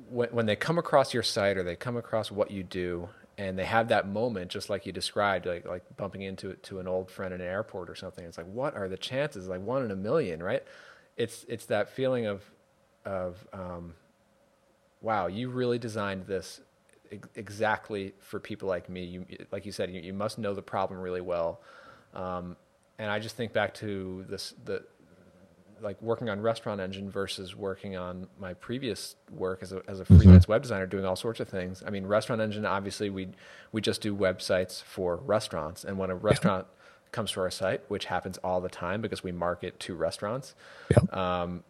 when 0.09 0.29
when 0.29 0.45
they 0.45 0.55
come 0.55 0.77
across 0.77 1.13
your 1.13 1.23
site 1.23 1.57
or 1.57 1.63
they 1.63 1.75
come 1.75 1.97
across 1.97 2.31
what 2.31 2.51
you 2.51 2.63
do, 2.63 3.09
and 3.37 3.57
they 3.57 3.65
have 3.65 3.87
that 3.89 4.07
moment, 4.07 4.51
just 4.51 4.69
like 4.69 4.85
you 4.85 4.91
described, 4.91 5.45
like 5.45 5.65
like 5.65 5.83
bumping 5.97 6.21
into 6.21 6.49
it 6.49 6.63
to 6.63 6.79
an 6.79 6.87
old 6.87 7.09
friend 7.09 7.33
in 7.33 7.41
an 7.41 7.47
airport 7.47 7.89
or 7.89 7.95
something. 7.95 8.25
It's 8.25 8.37
like, 8.37 8.47
what 8.47 8.75
are 8.75 8.87
the 8.87 8.97
chances? 8.97 9.47
Like 9.47 9.61
one 9.61 9.83
in 9.83 9.91
a 9.91 9.95
million, 9.95 10.41
right? 10.41 10.63
It's 11.17 11.45
it's 11.47 11.65
that 11.67 11.89
feeling 11.89 12.25
of 12.25 12.43
of 13.05 13.47
um, 13.53 13.95
wow, 15.01 15.27
you 15.27 15.49
really 15.49 15.79
designed 15.79 16.27
this 16.27 16.61
exactly 17.35 18.13
for 18.19 18.39
people 18.39 18.69
like 18.69 18.89
me. 18.89 19.03
You, 19.03 19.25
like 19.51 19.65
you 19.65 19.71
said, 19.71 19.91
you, 19.91 19.99
you 20.01 20.13
must 20.13 20.37
know 20.37 20.53
the 20.53 20.61
problem 20.61 20.99
really 20.99 21.21
well. 21.21 21.61
Um, 22.13 22.55
and 22.97 23.09
I 23.09 23.19
just 23.19 23.35
think 23.35 23.51
back 23.51 23.73
to 23.75 24.25
this, 24.29 24.53
the, 24.63 24.83
like 25.81 26.01
working 26.01 26.29
on 26.29 26.41
Restaurant 26.41 26.79
Engine 26.79 27.09
versus 27.09 27.55
working 27.55 27.95
on 27.95 28.27
my 28.39 28.53
previous 28.53 29.15
work 29.31 29.59
as 29.61 29.71
a, 29.71 29.81
as 29.87 29.99
a 29.99 30.03
mm-hmm. 30.03 30.17
freelance 30.17 30.43
mm-hmm. 30.43 30.51
web 30.53 30.61
designer, 30.61 30.85
doing 30.85 31.05
all 31.05 31.15
sorts 31.15 31.39
of 31.39 31.49
things. 31.49 31.83
I 31.85 31.89
mean, 31.89 32.05
Restaurant 32.05 32.41
Engine, 32.41 32.65
obviously 32.65 33.09
we, 33.09 33.29
we 33.71 33.81
just 33.81 34.01
do 34.01 34.15
websites 34.15 34.83
for 34.83 35.17
restaurants. 35.17 35.83
And 35.83 35.97
when 35.97 36.09
a 36.09 36.15
restaurant 36.15 36.67
comes 37.11 37.31
to 37.31 37.41
our 37.41 37.51
site, 37.51 37.81
which 37.87 38.05
happens 38.05 38.37
all 38.43 38.61
the 38.61 38.69
time 38.69 39.01
because 39.01 39.23
we 39.23 39.31
market 39.31 39.79
to 39.81 39.95
restaurants, 39.95 40.55
um, 41.11 41.63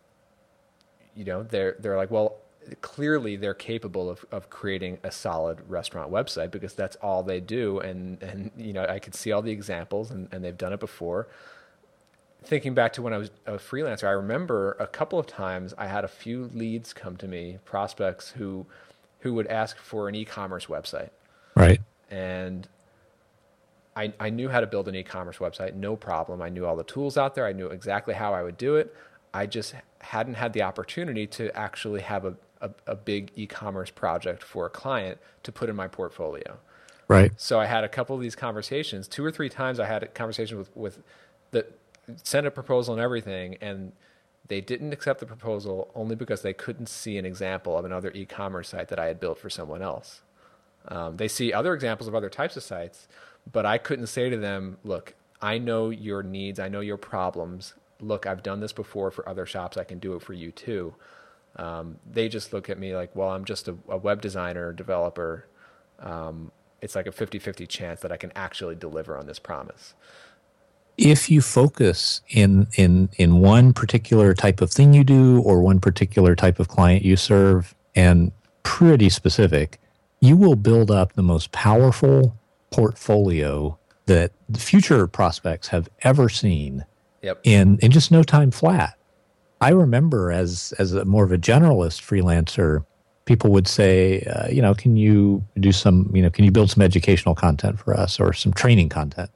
you 1.15 1.25
know, 1.25 1.43
they're, 1.43 1.75
they're 1.79 1.97
like, 1.97 2.11
well, 2.11 2.37
clearly 2.81 3.35
they're 3.35 3.53
capable 3.53 4.09
of, 4.09 4.23
of 4.31 4.49
creating 4.49 4.99
a 5.03 5.11
solid 5.11 5.59
restaurant 5.67 6.11
website 6.11 6.51
because 6.51 6.73
that's 6.73 6.95
all 6.97 7.23
they 7.23 7.39
do. 7.39 7.79
And, 7.79 8.21
and 8.21 8.51
you 8.57 8.73
know, 8.73 8.85
I 8.85 8.99
could 8.99 9.15
see 9.15 9.31
all 9.31 9.41
the 9.41 9.51
examples 9.51 10.11
and, 10.11 10.27
and 10.31 10.43
they've 10.43 10.57
done 10.57 10.73
it 10.73 10.79
before. 10.79 11.27
Thinking 12.43 12.73
back 12.73 12.93
to 12.93 13.01
when 13.01 13.13
I 13.13 13.17
was 13.17 13.31
a 13.45 13.53
freelancer, 13.53 14.05
I 14.05 14.11
remember 14.11 14.75
a 14.79 14.87
couple 14.87 15.19
of 15.19 15.27
times 15.27 15.73
I 15.77 15.87
had 15.87 16.03
a 16.03 16.07
few 16.07 16.49
leads 16.53 16.91
come 16.91 17.15
to 17.17 17.27
me, 17.27 17.59
prospects 17.65 18.31
who, 18.31 18.65
who 19.19 19.33
would 19.35 19.47
ask 19.47 19.77
for 19.77 20.09
an 20.09 20.15
e-commerce 20.15 20.65
website. 20.65 21.11
Right. 21.55 21.79
And 22.09 22.67
I, 23.95 24.13
I 24.19 24.29
knew 24.31 24.49
how 24.49 24.59
to 24.59 24.67
build 24.67 24.87
an 24.87 24.95
e-commerce 24.95 25.37
website, 25.37 25.75
no 25.75 25.95
problem. 25.95 26.41
I 26.41 26.49
knew 26.49 26.65
all 26.65 26.75
the 26.75 26.83
tools 26.83 27.17
out 27.17 27.35
there. 27.35 27.45
I 27.45 27.53
knew 27.53 27.67
exactly 27.67 28.15
how 28.15 28.33
I 28.33 28.41
would 28.41 28.57
do 28.57 28.75
it. 28.75 28.95
I 29.33 29.45
just 29.45 29.75
hadn't 29.99 30.33
had 30.33 30.53
the 30.53 30.63
opportunity 30.63 31.27
to 31.27 31.55
actually 31.55 32.01
have 32.01 32.25
a, 32.25 32.35
a, 32.59 32.71
a 32.87 32.95
big 32.95 33.31
e-commerce 33.35 33.91
project 33.91 34.43
for 34.43 34.65
a 34.65 34.69
client 34.69 35.19
to 35.43 35.51
put 35.51 35.69
in 35.69 35.75
my 35.75 35.87
portfolio. 35.87 36.57
Right. 37.07 37.31
So 37.37 37.59
I 37.59 37.65
had 37.65 37.83
a 37.83 37.89
couple 37.89 38.15
of 38.15 38.21
these 38.21 38.35
conversations. 38.35 39.07
Two 39.07 39.23
or 39.23 39.31
three 39.31 39.49
times 39.49 39.79
I 39.79 39.85
had 39.85 40.03
a 40.03 40.07
conversation 40.07 40.57
with 40.57 40.75
with 40.75 40.99
the 41.51 41.65
sent 42.23 42.47
a 42.47 42.51
proposal 42.51 42.93
and 42.93 43.01
everything, 43.01 43.57
and 43.61 43.91
they 44.47 44.61
didn't 44.61 44.93
accept 44.93 45.19
the 45.19 45.25
proposal 45.25 45.91
only 45.95 46.15
because 46.15 46.41
they 46.41 46.53
couldn't 46.53 46.87
see 46.87 47.17
an 47.17 47.25
example 47.25 47.77
of 47.77 47.85
another 47.85 48.11
e-commerce 48.13 48.69
site 48.69 48.89
that 48.89 48.99
I 48.99 49.05
had 49.05 49.19
built 49.19 49.39
for 49.39 49.49
someone 49.49 49.81
else. 49.81 50.21
Um, 50.87 51.17
they 51.17 51.27
see 51.27 51.53
other 51.53 51.73
examples 51.73 52.07
of 52.07 52.15
other 52.15 52.29
types 52.29 52.57
of 52.57 52.63
sites, 52.63 53.07
but 53.51 53.65
I 53.65 53.77
couldn't 53.77 54.07
say 54.07 54.29
to 54.29 54.37
them, 54.37 54.77
"Look, 54.83 55.13
I 55.41 55.57
know 55.57 55.89
your 55.89 56.23
needs, 56.23 56.59
I 56.59 56.69
know 56.69 56.81
your 56.81 56.97
problems. 56.97 57.75
Look, 57.99 58.25
I've 58.25 58.43
done 58.43 58.59
this 58.59 58.73
before 58.73 59.11
for 59.11 59.27
other 59.29 59.45
shops. 59.45 59.77
I 59.77 59.83
can 59.83 59.99
do 59.99 60.15
it 60.15 60.21
for 60.21 60.33
you 60.33 60.51
too." 60.51 60.95
Um, 61.55 61.97
they 62.09 62.29
just 62.29 62.53
look 62.53 62.69
at 62.69 62.79
me 62.79 62.95
like, 62.95 63.15
well, 63.15 63.29
I'm 63.29 63.45
just 63.45 63.67
a, 63.67 63.75
a 63.89 63.97
web 63.97 64.21
designer, 64.21 64.71
developer. 64.71 65.45
Um, 65.99 66.51
it's 66.81 66.95
like 66.95 67.07
a 67.07 67.11
50 67.11 67.39
50 67.39 67.67
chance 67.67 68.01
that 68.01 68.11
I 68.11 68.17
can 68.17 68.31
actually 68.35 68.75
deliver 68.75 69.17
on 69.17 69.27
this 69.27 69.39
promise. 69.39 69.93
If 71.01 71.31
you 71.31 71.41
focus 71.41 72.21
in, 72.29 72.67
in, 72.75 73.09
in 73.17 73.39
one 73.39 73.73
particular 73.73 74.33
type 74.35 74.61
of 74.61 74.69
thing 74.69 74.93
you 74.93 75.03
do 75.03 75.41
or 75.41 75.61
one 75.61 75.79
particular 75.79 76.35
type 76.35 76.59
of 76.59 76.67
client 76.67 77.03
you 77.03 77.17
serve 77.17 77.73
and 77.95 78.31
pretty 78.61 79.09
specific, 79.09 79.79
you 80.19 80.37
will 80.37 80.55
build 80.55 80.91
up 80.91 81.13
the 81.13 81.23
most 81.23 81.51
powerful 81.51 82.37
portfolio 82.69 83.77
that 84.05 84.31
future 84.55 85.07
prospects 85.07 85.69
have 85.69 85.89
ever 86.03 86.29
seen 86.29 86.85
yep. 87.23 87.39
in, 87.43 87.79
in 87.79 87.89
just 87.89 88.11
no 88.11 88.21
time 88.21 88.51
flat. 88.51 88.95
I 89.59 89.69
remember 89.69 90.31
as 90.31 90.73
as 90.79 90.93
a 90.93 91.05
more 91.05 91.23
of 91.23 91.31
a 91.31 91.37
generalist 91.37 92.01
freelancer, 92.01 92.83
people 93.25 93.51
would 93.51 93.67
say, 93.67 94.21
uh, 94.23 94.49
you 94.49 94.61
know, 94.61 94.73
can 94.73 94.97
you 94.97 95.43
do 95.59 95.71
some, 95.71 96.09
you 96.13 96.21
know, 96.21 96.31
can 96.31 96.45
you 96.45 96.51
build 96.51 96.71
some 96.71 96.81
educational 96.81 97.35
content 97.35 97.79
for 97.79 97.95
us 97.95 98.19
or 98.19 98.33
some 98.33 98.53
training 98.53 98.89
content? 98.89 99.29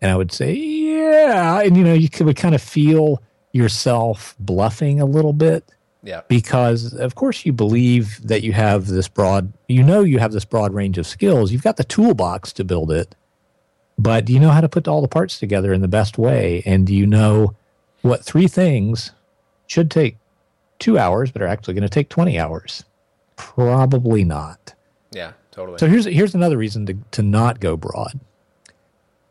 And 0.00 0.10
I 0.10 0.16
would 0.16 0.32
say, 0.32 0.54
yeah, 1.28 1.60
and 1.60 1.76
you 1.76 1.84
know, 1.84 1.94
you 1.94 2.08
would 2.20 2.36
kind 2.36 2.54
of 2.54 2.62
feel 2.62 3.22
yourself 3.52 4.34
bluffing 4.38 5.00
a 5.00 5.04
little 5.04 5.32
bit. 5.32 5.64
Yeah. 6.02 6.22
Because 6.28 6.94
of 6.94 7.16
course 7.16 7.44
you 7.44 7.52
believe 7.52 8.26
that 8.26 8.42
you 8.42 8.52
have 8.52 8.86
this 8.86 9.08
broad, 9.08 9.52
you 9.68 9.82
know, 9.82 10.02
you 10.02 10.18
have 10.18 10.32
this 10.32 10.44
broad 10.44 10.72
range 10.72 10.96
of 10.96 11.06
skills. 11.06 11.50
You've 11.50 11.64
got 11.64 11.76
the 11.76 11.84
toolbox 11.84 12.52
to 12.54 12.64
build 12.64 12.92
it, 12.92 13.14
but 13.98 14.24
do 14.24 14.32
you 14.32 14.38
know 14.38 14.50
how 14.50 14.60
to 14.60 14.68
put 14.68 14.86
all 14.86 15.02
the 15.02 15.08
parts 15.08 15.38
together 15.38 15.72
in 15.72 15.80
the 15.80 15.88
best 15.88 16.16
way? 16.16 16.62
And 16.64 16.86
do 16.86 16.94
you 16.94 17.04
know 17.04 17.54
what 18.02 18.24
three 18.24 18.46
things 18.46 19.10
should 19.66 19.90
take 19.90 20.16
two 20.78 20.98
hours, 20.98 21.32
but 21.32 21.42
are 21.42 21.48
actually 21.48 21.74
going 21.74 21.82
to 21.82 21.88
take 21.88 22.08
20 22.08 22.38
hours? 22.38 22.84
Probably 23.34 24.24
not. 24.24 24.74
Yeah, 25.10 25.32
totally. 25.50 25.78
So 25.78 25.88
here's 25.88 26.04
here's 26.04 26.34
another 26.34 26.56
reason 26.56 26.86
to, 26.86 26.94
to 27.12 27.22
not 27.22 27.60
go 27.60 27.76
broad. 27.76 28.20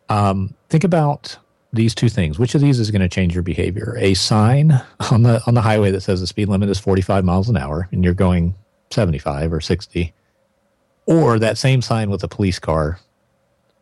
Um, 0.10 0.54
think 0.70 0.84
about 0.84 1.38
these 1.78 1.96
two 1.96 2.10
things. 2.10 2.38
Which 2.38 2.56
of 2.56 2.62
these 2.62 2.80
is 2.80 2.92
going 2.92 3.02
to 3.02 3.10
change 3.10 3.34
your 3.34 3.44
behavior? 3.44 3.96
A 4.00 4.13
sign 4.13 4.82
on 5.12 5.24
the 5.24 5.42
on 5.48 5.54
the 5.54 5.62
highway 5.62 5.92
that 5.92 6.02
says 6.02 6.20
the 6.20 6.28
speed 6.28 6.50
limit 6.50 6.70
is 6.70 6.80
45 6.80 7.24
miles 7.24 7.50
an 7.50 7.58
hour 7.58 7.88
and 7.92 8.04
you're 8.04 8.13
going 8.13 8.56
75 8.92 9.54
or 9.54 9.62
60, 9.62 10.13
or 11.06 11.40
that 11.40 11.58
same 11.58 11.82
sign 11.82 12.10
with 12.10 12.24
a 12.24 12.28
police 12.28 12.60
car 12.60 13.00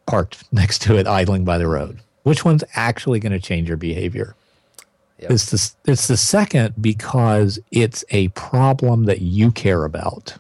parked 0.06 0.44
next 0.52 0.82
to 0.84 0.98
it 0.98 1.08
idling 1.08 1.46
by 1.46 1.58
the 1.58 1.68
road. 1.68 2.00
Which 2.24 2.46
one's 2.46 2.64
actually 2.76 3.20
going 3.20 3.34
to 3.34 3.40
change 3.40 3.68
your 3.68 3.78
behavior? 3.78 4.36
Yep. 5.20 5.32
It's 5.32 5.52
the 5.52 5.92
it's 5.92 6.08
the 6.08 6.18
second 6.18 6.76
because 6.82 7.60
it's 7.72 8.04
a 8.10 8.28
problem 8.30 9.06
that 9.06 9.22
you 9.22 9.52
care 9.52 9.86
about. 9.86 10.38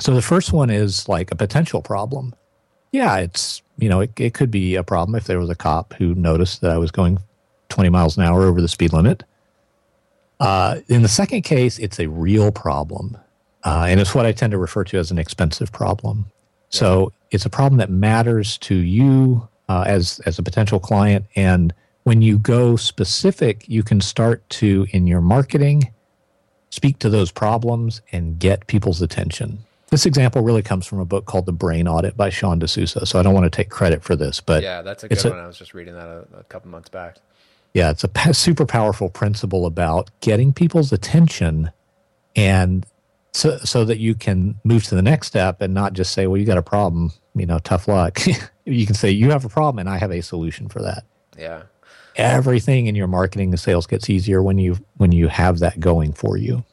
So 0.00 0.14
the 0.14 0.22
first 0.22 0.52
one 0.52 0.70
is 0.70 1.08
like 1.08 1.30
a 1.30 1.36
potential 1.36 1.80
problem. 1.80 2.34
Yeah, 2.92 3.18
it's 3.18 3.62
you 3.78 3.88
know 3.88 4.00
it, 4.00 4.18
it 4.18 4.34
could 4.34 4.50
be 4.50 4.74
a 4.74 4.82
problem 4.82 5.14
if 5.14 5.24
there 5.24 5.38
was 5.38 5.50
a 5.50 5.54
cop 5.54 5.94
who 5.94 6.14
noticed 6.14 6.60
that 6.60 6.70
I 6.70 6.78
was 6.78 6.90
going 6.90 7.18
20 7.68 7.90
miles 7.90 8.16
an 8.16 8.22
hour 8.22 8.44
over 8.44 8.60
the 8.60 8.68
speed 8.68 8.92
limit. 8.92 9.24
Uh, 10.38 10.80
in 10.88 11.02
the 11.02 11.08
second 11.08 11.42
case, 11.42 11.78
it's 11.78 11.98
a 11.98 12.08
real 12.08 12.52
problem, 12.52 13.16
uh, 13.64 13.86
and 13.88 14.00
it's 14.00 14.14
what 14.14 14.26
I 14.26 14.32
tend 14.32 14.50
to 14.50 14.58
refer 14.58 14.84
to 14.84 14.98
as 14.98 15.10
an 15.10 15.18
expensive 15.18 15.72
problem. 15.72 16.26
So 16.68 17.12
it's 17.30 17.46
a 17.46 17.50
problem 17.50 17.78
that 17.78 17.90
matters 17.90 18.58
to 18.58 18.74
you 18.74 19.48
uh, 19.68 19.84
as 19.86 20.20
as 20.26 20.38
a 20.38 20.42
potential 20.42 20.78
client 20.78 21.26
and 21.34 21.72
when 22.06 22.22
you 22.22 22.38
go 22.38 22.76
specific, 22.76 23.68
you 23.68 23.82
can 23.82 24.00
start 24.00 24.48
to, 24.48 24.86
in 24.92 25.08
your 25.08 25.20
marketing, 25.20 25.92
speak 26.70 27.00
to 27.00 27.10
those 27.10 27.32
problems 27.32 28.00
and 28.12 28.38
get 28.38 28.68
people's 28.68 29.02
attention. 29.02 29.65
This 29.90 30.04
example 30.04 30.42
really 30.42 30.62
comes 30.62 30.84
from 30.86 30.98
a 30.98 31.04
book 31.04 31.26
called 31.26 31.46
The 31.46 31.52
Brain 31.52 31.86
Audit 31.86 32.16
by 32.16 32.28
Sean 32.28 32.58
D'Souza. 32.58 33.06
So 33.06 33.20
I 33.20 33.22
don't 33.22 33.34
want 33.34 33.44
to 33.44 33.50
take 33.50 33.70
credit 33.70 34.02
for 34.02 34.16
this, 34.16 34.40
but 34.40 34.62
yeah, 34.62 34.82
that's 34.82 35.04
a 35.04 35.08
good 35.08 35.22
one. 35.24 35.38
A, 35.38 35.42
I 35.42 35.46
was 35.46 35.58
just 35.58 35.74
reading 35.74 35.94
that 35.94 36.08
a, 36.08 36.26
a 36.38 36.44
couple 36.44 36.70
months 36.70 36.88
back. 36.88 37.18
Yeah, 37.72 37.90
it's 37.90 38.04
a 38.04 38.34
super 38.34 38.66
powerful 38.66 39.08
principle 39.08 39.66
about 39.66 40.10
getting 40.20 40.52
people's 40.52 40.92
attention 40.92 41.70
and 42.34 42.86
so, 43.32 43.58
so 43.58 43.84
that 43.84 43.98
you 43.98 44.14
can 44.14 44.58
move 44.64 44.84
to 44.84 44.94
the 44.94 45.02
next 45.02 45.26
step 45.28 45.60
and 45.60 45.74
not 45.74 45.92
just 45.92 46.12
say, 46.12 46.26
well, 46.26 46.38
you 46.38 46.46
got 46.46 46.58
a 46.58 46.62
problem, 46.62 47.12
you 47.34 47.44
know, 47.44 47.58
tough 47.58 47.86
luck. 47.86 48.18
you 48.64 48.86
can 48.86 48.94
say, 48.94 49.10
you 49.10 49.30
have 49.30 49.44
a 49.44 49.48
problem 49.48 49.78
and 49.78 49.90
I 49.90 49.98
have 49.98 50.10
a 50.10 50.22
solution 50.22 50.68
for 50.68 50.80
that. 50.82 51.04
Yeah 51.38 51.62
everything 52.16 52.86
in 52.86 52.94
your 52.94 53.06
marketing 53.06 53.50
and 53.50 53.60
sales 53.60 53.86
gets 53.86 54.08
easier 54.10 54.42
when 54.42 54.58
you 54.58 54.78
when 54.96 55.12
you 55.12 55.28
have 55.28 55.58
that 55.60 55.78
going 55.78 56.12
for 56.12 56.36
you. 56.36 56.64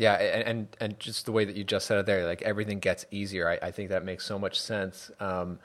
Yeah, 0.00 0.14
and, 0.14 0.42
and 0.48 0.76
and 0.80 0.98
just 0.98 1.26
the 1.26 1.32
way 1.32 1.44
that 1.44 1.56
you 1.56 1.62
just 1.62 1.84
said 1.86 1.98
it 1.98 2.06
there, 2.06 2.26
like 2.26 2.40
everything 2.40 2.78
gets 2.78 3.04
easier. 3.10 3.46
I, 3.50 3.66
I 3.66 3.70
think 3.70 3.90
that 3.90 4.02
makes 4.02 4.24
so 4.24 4.38
much 4.38 4.58
sense. 4.58 5.10
Um, 5.20 5.58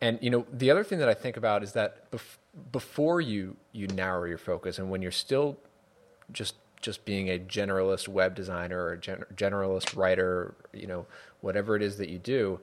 and 0.00 0.16
you 0.22 0.30
know, 0.30 0.46
the 0.52 0.70
other 0.70 0.84
thing 0.84 1.00
that 1.00 1.08
I 1.08 1.14
think 1.14 1.36
about 1.36 1.64
is 1.64 1.72
that 1.72 2.08
bef- 2.12 2.38
before 2.70 3.20
you 3.20 3.56
you 3.72 3.88
narrow 3.88 4.26
your 4.26 4.38
focus, 4.38 4.78
and 4.78 4.90
when 4.90 5.02
you're 5.02 5.10
still 5.10 5.58
just 6.30 6.54
just 6.80 7.04
being 7.04 7.28
a 7.30 7.38
generalist 7.40 8.06
web 8.06 8.36
designer 8.36 8.80
or 8.80 8.96
gen- 8.96 9.24
generalist 9.34 9.96
writer, 9.96 10.54
you 10.72 10.86
know, 10.86 11.06
whatever 11.40 11.74
it 11.74 11.82
is 11.82 11.98
that 11.98 12.08
you 12.08 12.20
do, 12.20 12.60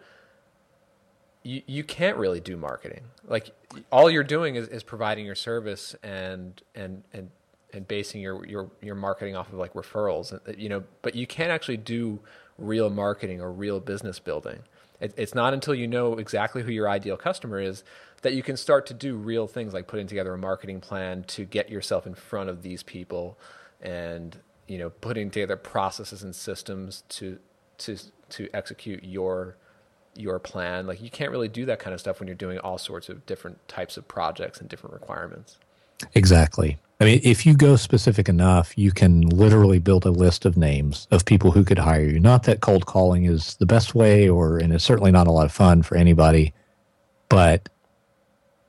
you, 1.43 1.61
you 1.67 1.83
can't 1.83 2.15
really 2.15 2.39
do 2.39 2.55
marketing. 2.55 3.03
Like 3.27 3.51
all 3.91 4.09
you're 4.09 4.23
doing 4.23 4.55
is, 4.55 4.69
is 4.69 4.81
providing 4.81 5.25
your 5.25 5.35
service 5.35 5.93
and 6.01 6.61
and 6.73 7.03
and 7.11 7.31
and 7.77 7.87
basing 7.87 8.19
your 8.19 8.45
your 8.45 8.69
your 8.81 8.95
marketing 8.95 9.35
off 9.37 9.47
of 9.47 9.53
like 9.53 9.73
referrals, 9.73 10.37
you 10.57 10.67
know, 10.67 10.83
but 11.01 11.15
you 11.15 11.25
can't 11.25 11.51
actually 11.51 11.77
do 11.77 12.19
real 12.57 12.89
marketing 12.89 13.39
or 13.39 13.51
real 13.51 13.79
business 13.79 14.19
building. 14.19 14.63
It, 14.99 15.13
it's 15.15 15.35
not 15.35 15.53
until 15.53 15.75
you 15.75 15.87
know 15.87 16.17
exactly 16.17 16.63
who 16.63 16.71
your 16.71 16.89
ideal 16.89 17.15
customer 17.15 17.59
is 17.61 17.83
that 18.23 18.33
you 18.33 18.41
can 18.41 18.57
start 18.57 18.87
to 18.87 18.95
do 18.95 19.15
real 19.15 19.47
things 19.47 19.73
like 19.73 19.87
putting 19.87 20.07
together 20.07 20.33
a 20.33 20.37
marketing 20.37 20.81
plan 20.81 21.23
to 21.23 21.45
get 21.45 21.69
yourself 21.69 22.07
in 22.07 22.15
front 22.15 22.49
of 22.49 22.63
these 22.63 22.81
people 22.81 23.37
and 23.79 24.37
you 24.67 24.79
know 24.79 24.89
putting 24.89 25.29
together 25.29 25.55
processes 25.55 26.23
and 26.23 26.35
systems 26.35 27.03
to 27.09 27.37
to 27.77 27.95
to 28.29 28.49
execute 28.53 29.03
your 29.03 29.55
your 30.15 30.39
plan 30.39 30.87
like 30.87 30.99
you 30.99 31.11
can't 31.11 31.29
really 31.29 31.47
do 31.47 31.63
that 31.63 31.77
kind 31.77 31.93
of 31.93 31.99
stuff 31.99 32.19
when 32.19 32.27
you're 32.27 32.35
doing 32.35 32.57
all 32.57 32.79
sorts 32.79 33.07
of 33.07 33.23
different 33.27 33.65
types 33.67 33.97
of 33.97 34.07
projects 34.07 34.59
and 34.59 34.67
different 34.67 34.93
requirements 34.93 35.59
exactly 36.13 36.77
i 36.99 37.05
mean 37.05 37.19
if 37.23 37.45
you 37.45 37.55
go 37.55 37.75
specific 37.75 38.29
enough 38.29 38.77
you 38.77 38.91
can 38.91 39.21
literally 39.21 39.79
build 39.79 40.05
a 40.05 40.11
list 40.11 40.45
of 40.45 40.57
names 40.57 41.07
of 41.11 41.25
people 41.25 41.51
who 41.51 41.63
could 41.63 41.79
hire 41.79 42.03
you 42.03 42.19
not 42.19 42.43
that 42.43 42.61
cold 42.61 42.85
calling 42.85 43.25
is 43.25 43.55
the 43.55 43.65
best 43.65 43.95
way 43.95 44.27
or 44.27 44.57
and 44.57 44.73
it's 44.73 44.83
certainly 44.83 45.11
not 45.11 45.27
a 45.27 45.31
lot 45.31 45.45
of 45.45 45.51
fun 45.51 45.81
for 45.81 45.95
anybody 45.95 46.53
but 47.29 47.69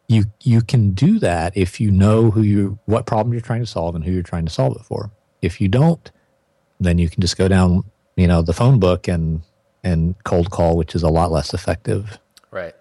you 0.08 0.24
you 0.42 0.62
can 0.62 0.92
do 0.92 1.18
that 1.18 1.56
if 1.56 1.80
you 1.80 1.90
know 1.90 2.30
who 2.30 2.42
you 2.42 2.78
what 2.86 3.06
problem 3.06 3.32
you're 3.32 3.42
trying 3.42 3.60
to 3.60 3.66
solve 3.66 3.94
and 3.94 4.04
who 4.04 4.10
you're 4.10 4.22
trying 4.22 4.46
to 4.46 4.52
solve 4.52 4.74
it 4.76 4.82
for 4.82 5.10
if 5.42 5.60
you 5.60 5.68
don't 5.68 6.10
then 6.80 6.98
you 6.98 7.10
can 7.10 7.20
just 7.20 7.36
go 7.36 7.48
down 7.48 7.82
you 8.16 8.26
know 8.26 8.42
the 8.42 8.54
phone 8.54 8.80
book 8.80 9.06
and 9.06 9.42
and 9.84 10.22
cold 10.24 10.50
call, 10.50 10.76
which 10.76 10.94
is 10.94 11.02
a 11.02 11.08
lot 11.08 11.30
less 11.30 11.54
effective. 11.54 12.18
Right. 12.50 12.74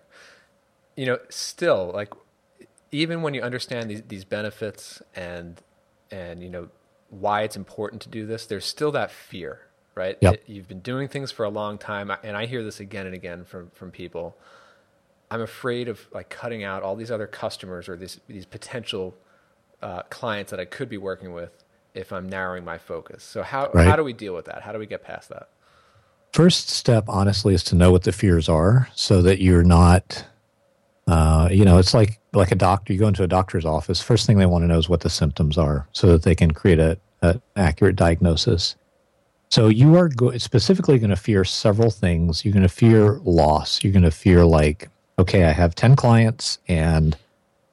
You 0.96 1.06
know, 1.08 1.20
still 1.30 1.92
like 1.94 2.14
even 2.92 3.22
when 3.22 3.34
you 3.34 3.42
understand 3.42 3.90
these 3.90 4.02
these 4.08 4.26
benefits 4.26 5.02
and 5.16 5.62
and 6.12 6.42
you 6.42 6.50
know 6.50 6.70
why 7.10 7.44
it's 7.44 7.56
important 7.56 8.02
to 8.04 8.10
do 8.10 8.26
this, 8.26 8.46
there's 8.46 8.66
still 8.66 8.92
that 8.92 9.12
fear, 9.12 9.62
right? 9.96 10.18
Yep. 10.22 10.34
It, 10.34 10.44
you've 10.48 10.68
been 10.68 10.82
doing 10.82 11.08
things 11.08 11.32
for 11.32 11.46
a 11.46 11.50
long 11.50 11.78
time, 11.78 12.12
and 12.24 12.36
I 12.36 12.46
hear 12.46 12.64
this 12.64 12.80
again 12.80 13.06
and 13.06 13.16
again 13.16 13.46
from 13.46 13.70
from 13.72 13.92
people. 13.92 14.38
I'm 15.30 15.42
afraid 15.42 15.90
of 15.90 16.08
like 16.14 16.30
cutting 16.30 16.64
out 16.64 16.84
all 16.84 16.96
these 16.96 17.12
other 17.12 17.28
customers 17.28 17.90
or 17.90 17.98
these 17.98 18.20
these 18.28 18.46
potential 18.46 19.16
uh, 19.82 20.04
clients 20.04 20.52
that 20.52 20.60
I 20.60 20.66
could 20.66 20.90
be 20.90 20.98
working 20.98 21.34
with 21.34 21.64
if 21.94 22.14
I'm 22.14 22.30
narrowing 22.30 22.64
my 22.64 22.78
focus. 22.78 23.24
So 23.24 23.44
how 23.44 23.70
right. 23.74 23.88
how 23.88 23.96
do 23.96 24.04
we 24.04 24.14
deal 24.14 24.34
with 24.34 24.46
that? 24.46 24.62
How 24.62 24.72
do 24.72 24.80
we 24.80 24.86
get 24.86 25.04
past 25.04 25.30
that? 25.30 25.50
First 26.34 26.70
step, 26.70 27.06
honestly, 27.08 27.54
is 27.54 27.64
to 27.66 27.76
know 27.76 27.92
what 27.92 28.04
the 28.04 28.12
fears 28.12 28.48
are, 28.50 28.90
so 28.96 29.22
that 29.22 29.42
you're 29.42 29.64
not. 29.64 30.26
Uh, 31.08 31.48
you 31.52 31.64
know, 31.64 31.78
it's 31.78 31.94
like 31.94 32.20
like 32.34 32.52
a 32.52 32.56
doctor. 32.56 32.94
You 32.94 33.00
go 33.00 33.08
into 33.08 33.24
a 33.24 33.28
doctor's 33.28 33.66
office. 33.66 34.02
First 34.02 34.28
thing 34.28 34.38
they 34.38 34.46
want 34.46 34.64
to 34.64 34.68
know 34.68 34.78
is 34.78 34.90
what 34.90 35.02
the 35.02 35.10
symptoms 35.10 35.58
are, 35.58 35.88
so 35.94 36.08
that 36.08 36.24
they 36.24 36.36
can 36.36 36.52
create 36.52 36.80
a, 36.80 36.98
a 37.22 37.40
accurate 37.56 37.96
diagnosis. 37.96 38.76
So 39.50 39.70
you 39.70 39.96
are 39.96 40.10
go- 40.10 40.38
specifically 40.38 41.00
going 41.00 41.10
to 41.10 41.16
fear 41.16 41.46
several 41.46 41.90
things. 41.90 42.44
You're 42.44 42.54
going 42.54 42.64
to 42.64 42.70
fear 42.70 43.20
loss. 43.24 43.82
You're 43.84 43.94
going 43.94 44.04
to 44.04 44.12
fear 44.12 44.44
like, 44.44 44.90
okay, 45.18 45.46
I 45.46 45.52
have 45.52 45.74
ten 45.74 45.96
clients 45.96 46.60
and 46.68 47.18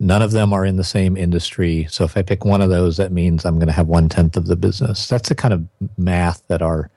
None 0.00 0.22
of 0.22 0.32
them 0.32 0.52
are 0.52 0.64
in 0.64 0.76
the 0.76 0.84
same 0.84 1.16
industry. 1.16 1.86
So 1.88 2.04
if 2.04 2.16
I 2.16 2.22
pick 2.22 2.44
one 2.44 2.60
of 2.60 2.68
those, 2.68 2.96
that 2.96 3.12
means 3.12 3.44
I'm 3.44 3.56
going 3.56 3.68
to 3.68 3.72
have 3.72 3.86
one 3.86 4.08
tenth 4.08 4.36
of 4.36 4.46
the 4.46 4.56
business. 4.56 5.08
That's 5.08 5.28
the 5.28 5.34
kind 5.34 5.54
of 5.54 5.66
math 5.96 6.42
that 6.48 6.62
our 6.62 6.90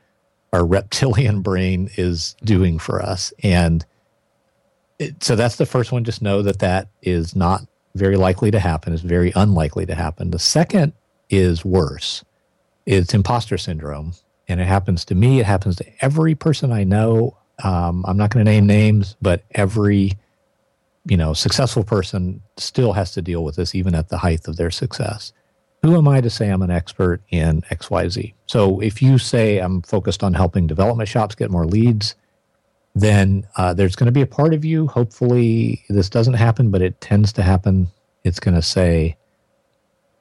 our 0.54 0.66
reptilian 0.66 1.42
brain 1.50 1.90
is 1.96 2.36
doing 2.44 2.80
for 2.80 3.02
us. 3.02 3.32
And 3.44 3.86
so 5.20 5.36
that's 5.36 5.58
the 5.58 5.66
first 5.66 5.92
one. 5.92 6.04
Just 6.04 6.22
know 6.22 6.42
that 6.42 6.60
that 6.60 6.90
is 7.02 7.36
not 7.36 7.62
very 7.96 8.16
likely 8.16 8.52
to 8.52 8.60
happen. 8.60 8.94
It's 8.94 9.02
very 9.02 9.32
unlikely 9.36 9.86
to 9.88 9.96
happen. 9.96 10.32
The 10.32 10.40
second 10.40 10.94
is 11.30 11.66
worse. 11.66 12.24
It's 12.86 13.14
imposter 13.14 13.58
syndrome, 13.58 14.14
and 14.48 14.62
it 14.62 14.68
happens 14.68 15.04
to 15.06 15.16
me. 15.16 15.40
It 15.40 15.46
happens 15.46 15.76
to 15.78 15.86
every 16.02 16.36
person 16.36 16.72
I 16.72 16.84
know. 16.84 17.38
Um, 17.64 18.06
I'm 18.08 18.18
not 18.18 18.30
going 18.30 18.46
to 18.46 18.52
name 18.52 18.66
names, 18.66 19.16
but 19.22 19.44
every 19.52 20.14
you 21.10 21.18
know, 21.18 21.34
successful 21.34 21.84
person 21.84 22.42
still 22.58 22.94
has 22.94 23.14
to 23.14 23.22
deal 23.22 23.44
with 23.44 23.56
this 23.56 23.74
even 23.74 23.96
at 23.96 24.10
the 24.10 24.18
height 24.18 24.48
of 24.48 24.58
their 24.58 24.72
success. 24.72 25.32
Who 25.84 25.96
am 25.96 26.08
I 26.08 26.22
to 26.22 26.30
say 26.30 26.50
I'm 26.50 26.62
an 26.62 26.72
expert 26.72 27.22
in 27.30 27.62
XYZ? 27.64 28.34
So 28.48 28.80
if 28.82 29.02
you 29.02 29.18
say 29.18 29.60
I'm 29.60 29.82
focused 29.84 30.24
on 30.24 30.34
helping 30.34 30.68
development 30.68 31.08
shops 31.08 31.36
get 31.36 31.52
more 31.52 31.66
leads, 31.66 32.16
then 33.02 33.48
uh, 33.58 33.74
there's 33.74 33.96
going 33.96 34.08
to 34.08 34.12
be 34.12 34.22
a 34.22 34.28
part 34.28 34.54
of 34.54 34.66
you. 34.66 34.88
Hopefully, 34.88 35.84
this 35.90 36.10
doesn't 36.10 36.36
happen, 36.36 36.72
but 36.72 36.82
it 36.82 37.00
tends 37.02 37.34
to 37.34 37.44
happen. 37.44 37.90
It's 38.24 38.40
going 38.40 38.56
to 38.56 38.62
say, 38.62 39.18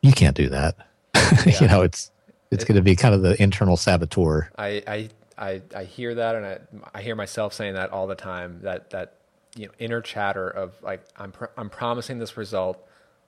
"You 0.03 0.13
can't 0.13 0.37
do 0.37 0.49
that." 0.49 0.77
Yeah. 1.45 1.61
you 1.61 1.67
know, 1.67 1.83
it's 1.83 2.13
it's 2.53 2.63
it, 2.63 2.69
going 2.69 2.77
to 2.77 2.83
be 2.83 2.95
kind 2.95 3.15
of 3.15 3.23
the 3.23 3.41
internal 3.43 3.77
saboteur. 3.77 4.51
I 4.57 4.83
I 4.87 5.09
I, 5.39 5.63
I 5.75 5.85
hear 5.85 6.15
that, 6.15 6.35
and 6.37 6.47
I 6.47 6.59
I 6.95 7.03
hear 7.03 7.17
myself 7.17 7.53
saying 7.53 7.75
that 7.75 7.91
all 7.91 8.07
the 8.07 8.15
time. 8.15 8.61
That 8.63 8.91
that 8.91 9.15
you 9.57 9.67
know 9.67 9.73
inner 9.79 10.01
chatter 10.01 10.49
of 10.49 10.75
like 10.83 11.05
I'm 11.17 11.33
pr- 11.33 11.47
I'm 11.57 11.71
promising 11.71 12.19
this 12.19 12.37
result, 12.37 12.79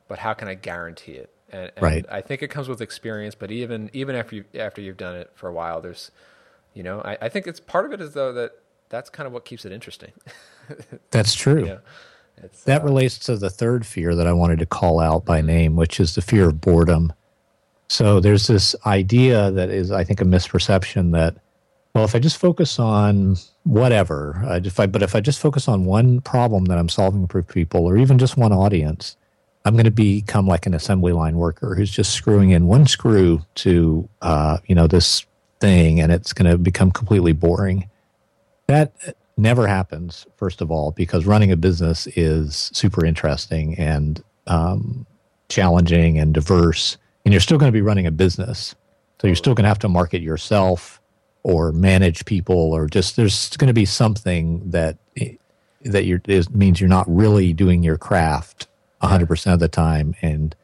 but 0.06 0.18
how 0.18 0.34
can 0.34 0.48
I 0.48 0.54
guarantee 0.54 1.12
it? 1.12 1.32
And, 1.50 1.72
and 1.76 1.82
right. 1.82 2.06
I 2.10 2.20
think 2.20 2.42
it 2.42 2.48
comes 2.48 2.68
with 2.68 2.80
experience, 2.80 3.34
but 3.34 3.50
even 3.50 3.90
even 3.92 4.14
after 4.14 4.36
you 4.36 4.44
after 4.54 4.80
you've 4.80 4.96
done 4.96 5.16
it 5.16 5.32
for 5.34 5.48
a 5.48 5.52
while, 5.52 5.80
there's 5.80 6.10
you 6.74 6.82
know 6.82 7.00
I, 7.00 7.18
I 7.22 7.28
think 7.28 7.46
it's 7.46 7.60
part 7.60 7.84
of 7.86 7.92
it 7.92 8.00
is 8.00 8.14
though 8.14 8.32
that 8.34 8.52
that's 8.88 9.10
kind 9.10 9.26
of 9.26 9.32
what 9.32 9.44
keeps 9.44 9.64
it 9.64 9.72
interesting. 9.72 10.12
that's 11.10 11.34
true. 11.34 11.66
Yeah. 11.66 12.48
that 12.64 12.82
uh, 12.82 12.84
relates 12.84 13.18
to 13.20 13.36
the 13.36 13.50
third 13.50 13.86
fear 13.86 14.14
that 14.14 14.26
I 14.26 14.32
wanted 14.32 14.58
to 14.60 14.66
call 14.66 15.00
out 15.00 15.24
by 15.24 15.40
name, 15.40 15.76
which 15.76 16.00
is 16.00 16.14
the 16.14 16.22
fear 16.22 16.48
of 16.48 16.60
boredom. 16.60 17.12
So 17.88 18.20
there's 18.20 18.46
this 18.46 18.76
idea 18.86 19.50
that 19.50 19.70
is, 19.70 19.90
I 19.90 20.04
think, 20.04 20.20
a 20.20 20.24
misperception 20.24 21.12
that 21.12 21.36
well, 21.94 22.04
if 22.04 22.14
I 22.14 22.18
just 22.18 22.36
focus 22.36 22.78
on 22.78 23.36
whatever, 23.64 24.40
uh, 24.46 24.60
if 24.62 24.78
I, 24.78 24.86
but 24.86 25.02
if 25.02 25.16
I 25.16 25.20
just 25.20 25.40
focus 25.40 25.66
on 25.66 25.84
one 25.84 26.20
problem 26.20 26.66
that 26.66 26.78
I'm 26.78 26.88
solving 26.88 27.26
for 27.26 27.42
people, 27.42 27.86
or 27.86 27.96
even 27.96 28.18
just 28.18 28.36
one 28.36 28.52
audience, 28.52 29.16
I'm 29.64 29.74
going 29.74 29.84
to 29.84 29.90
become 29.90 30.46
like 30.46 30.66
an 30.66 30.74
assembly 30.74 31.12
line 31.12 31.36
worker 31.36 31.74
who's 31.74 31.90
just 31.90 32.12
screwing 32.12 32.50
in 32.50 32.66
one 32.66 32.86
screw 32.86 33.42
to, 33.56 34.08
uh, 34.22 34.58
you 34.66 34.74
know, 34.74 34.86
this 34.86 35.26
thing, 35.60 36.00
and 36.00 36.12
it's 36.12 36.32
going 36.32 36.48
to 36.48 36.56
become 36.56 36.92
completely 36.92 37.32
boring. 37.32 37.90
That 38.68 38.92
never 39.36 39.66
happens. 39.66 40.26
First 40.36 40.60
of 40.60 40.70
all, 40.70 40.92
because 40.92 41.26
running 41.26 41.50
a 41.50 41.56
business 41.56 42.06
is 42.08 42.70
super 42.72 43.04
interesting 43.04 43.76
and 43.78 44.22
um, 44.46 45.06
challenging 45.48 46.18
and 46.18 46.32
diverse, 46.32 46.96
and 47.24 47.32
you're 47.32 47.40
still 47.40 47.58
going 47.58 47.72
to 47.72 47.76
be 47.76 47.82
running 47.82 48.06
a 48.06 48.10
business, 48.10 48.74
so 49.20 49.26
you're 49.26 49.36
still 49.36 49.54
going 49.54 49.64
to 49.64 49.68
have 49.68 49.78
to 49.80 49.88
market 49.88 50.22
yourself 50.22 51.00
or 51.42 51.72
manage 51.72 52.24
people 52.24 52.72
or 52.72 52.86
just 52.86 53.16
there's 53.16 53.56
going 53.56 53.68
to 53.68 53.74
be 53.74 53.84
something 53.84 54.70
that 54.70 54.98
that 55.82 56.04
you're 56.04 56.20
means 56.52 56.80
you're 56.80 56.88
not 56.88 57.06
really 57.08 57.52
doing 57.52 57.82
your 57.82 57.96
craft 57.96 58.66
100% 59.02 59.52
of 59.54 59.60
the 59.60 59.68
time 59.68 60.14
and 60.20 60.54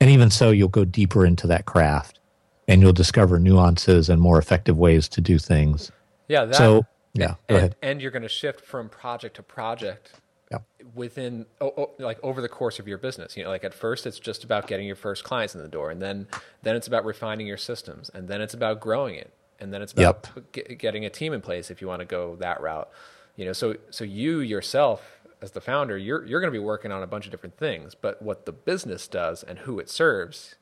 and 0.00 0.10
even 0.10 0.30
so 0.30 0.50
you'll 0.50 0.68
go 0.68 0.84
deeper 0.84 1.24
into 1.24 1.46
that 1.46 1.64
craft 1.64 2.20
and 2.68 2.82
you'll 2.82 2.92
discover 2.92 3.38
nuances 3.38 4.08
and 4.10 4.20
more 4.20 4.38
effective 4.38 4.76
ways 4.78 5.08
to 5.08 5.20
do 5.20 5.38
things 5.38 5.90
yeah 6.28 6.44
that, 6.44 6.54
so 6.54 6.84
yeah 7.14 7.34
and, 7.48 7.74
and, 7.82 8.02
you're 8.02 8.10
going 8.10 8.22
to 8.22 8.28
shift 8.28 8.64
from 8.64 8.88
project 8.88 9.36
to 9.36 9.42
project 9.42 10.12
yeah. 10.50 10.58
within 10.94 11.46
oh, 11.60 11.72
oh, 11.76 11.90
like 11.98 12.18
over 12.22 12.40
the 12.40 12.48
course 12.48 12.78
of 12.78 12.86
your 12.86 12.98
business 12.98 13.36
you 13.36 13.42
know 13.42 13.50
like 13.50 13.64
at 13.64 13.74
first 13.74 14.06
it's 14.06 14.18
just 14.18 14.44
about 14.44 14.66
getting 14.66 14.86
your 14.86 14.96
first 14.96 15.24
clients 15.24 15.54
in 15.54 15.62
the 15.62 15.68
door 15.68 15.90
and 15.90 16.00
then 16.00 16.26
then 16.62 16.76
it's 16.76 16.86
about 16.86 17.04
refining 17.04 17.46
your 17.46 17.56
systems 17.56 18.10
and 18.10 18.28
then 18.28 18.40
it's 18.40 18.54
about 18.54 18.80
growing 18.80 19.14
it 19.14 19.32
and 19.60 19.72
then 19.72 19.82
it's 19.82 19.92
about 19.92 20.28
yep. 20.54 20.78
getting 20.78 21.04
a 21.04 21.10
team 21.10 21.32
in 21.32 21.40
place 21.40 21.70
if 21.70 21.80
you 21.80 21.88
want 21.88 22.00
to 22.00 22.06
go 22.06 22.36
that 22.36 22.60
route. 22.60 22.88
You 23.36 23.44
know, 23.44 23.52
so 23.52 23.76
so 23.90 24.04
you 24.04 24.40
yourself 24.40 25.20
as 25.40 25.52
the 25.52 25.60
founder, 25.60 25.96
you're 25.96 26.24
you're 26.26 26.40
going 26.40 26.52
to 26.52 26.58
be 26.58 26.64
working 26.64 26.92
on 26.92 27.02
a 27.02 27.06
bunch 27.06 27.24
of 27.26 27.30
different 27.30 27.56
things, 27.56 27.94
but 27.94 28.20
what 28.22 28.46
the 28.46 28.52
business 28.52 29.06
does 29.08 29.42
and 29.42 29.60
who 29.60 29.78
it 29.78 29.88
serves 29.88 30.56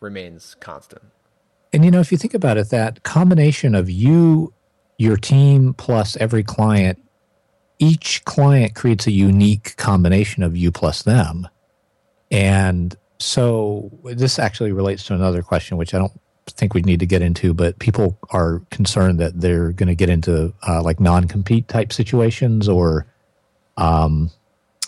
remains 0.00 0.56
constant. 0.60 1.04
And 1.72 1.84
you 1.84 1.90
know, 1.90 2.00
if 2.00 2.12
you 2.12 2.18
think 2.18 2.34
about 2.34 2.56
it, 2.58 2.70
that 2.70 3.02
combination 3.02 3.74
of 3.74 3.88
you, 3.88 4.52
your 5.02 5.16
team, 5.16 5.74
plus 5.74 6.16
every 6.16 6.44
client, 6.44 6.98
each 7.78 8.24
client 8.24 8.74
creates 8.76 9.06
a 9.06 9.10
unique 9.10 9.76
combination 9.76 10.44
of 10.44 10.56
you 10.56 10.70
plus 10.70 11.02
them. 11.02 11.48
And 12.30 12.96
so 13.18 13.90
this 14.04 14.38
actually 14.38 14.70
relates 14.70 15.04
to 15.06 15.14
another 15.14 15.42
question, 15.42 15.76
which 15.76 15.92
I 15.92 15.98
don't 15.98 16.12
think 16.46 16.74
we 16.74 16.82
need 16.82 17.00
to 17.00 17.06
get 17.06 17.20
into, 17.20 17.52
but 17.52 17.78
people 17.80 18.16
are 18.30 18.62
concerned 18.70 19.18
that 19.18 19.40
they're 19.40 19.72
going 19.72 19.88
to 19.88 19.94
get 19.96 20.08
into 20.08 20.54
uh, 20.66 20.82
like 20.82 21.00
non-compete 21.00 21.66
type 21.66 21.92
situations, 21.92 22.68
or 22.68 23.06
um, 23.76 24.30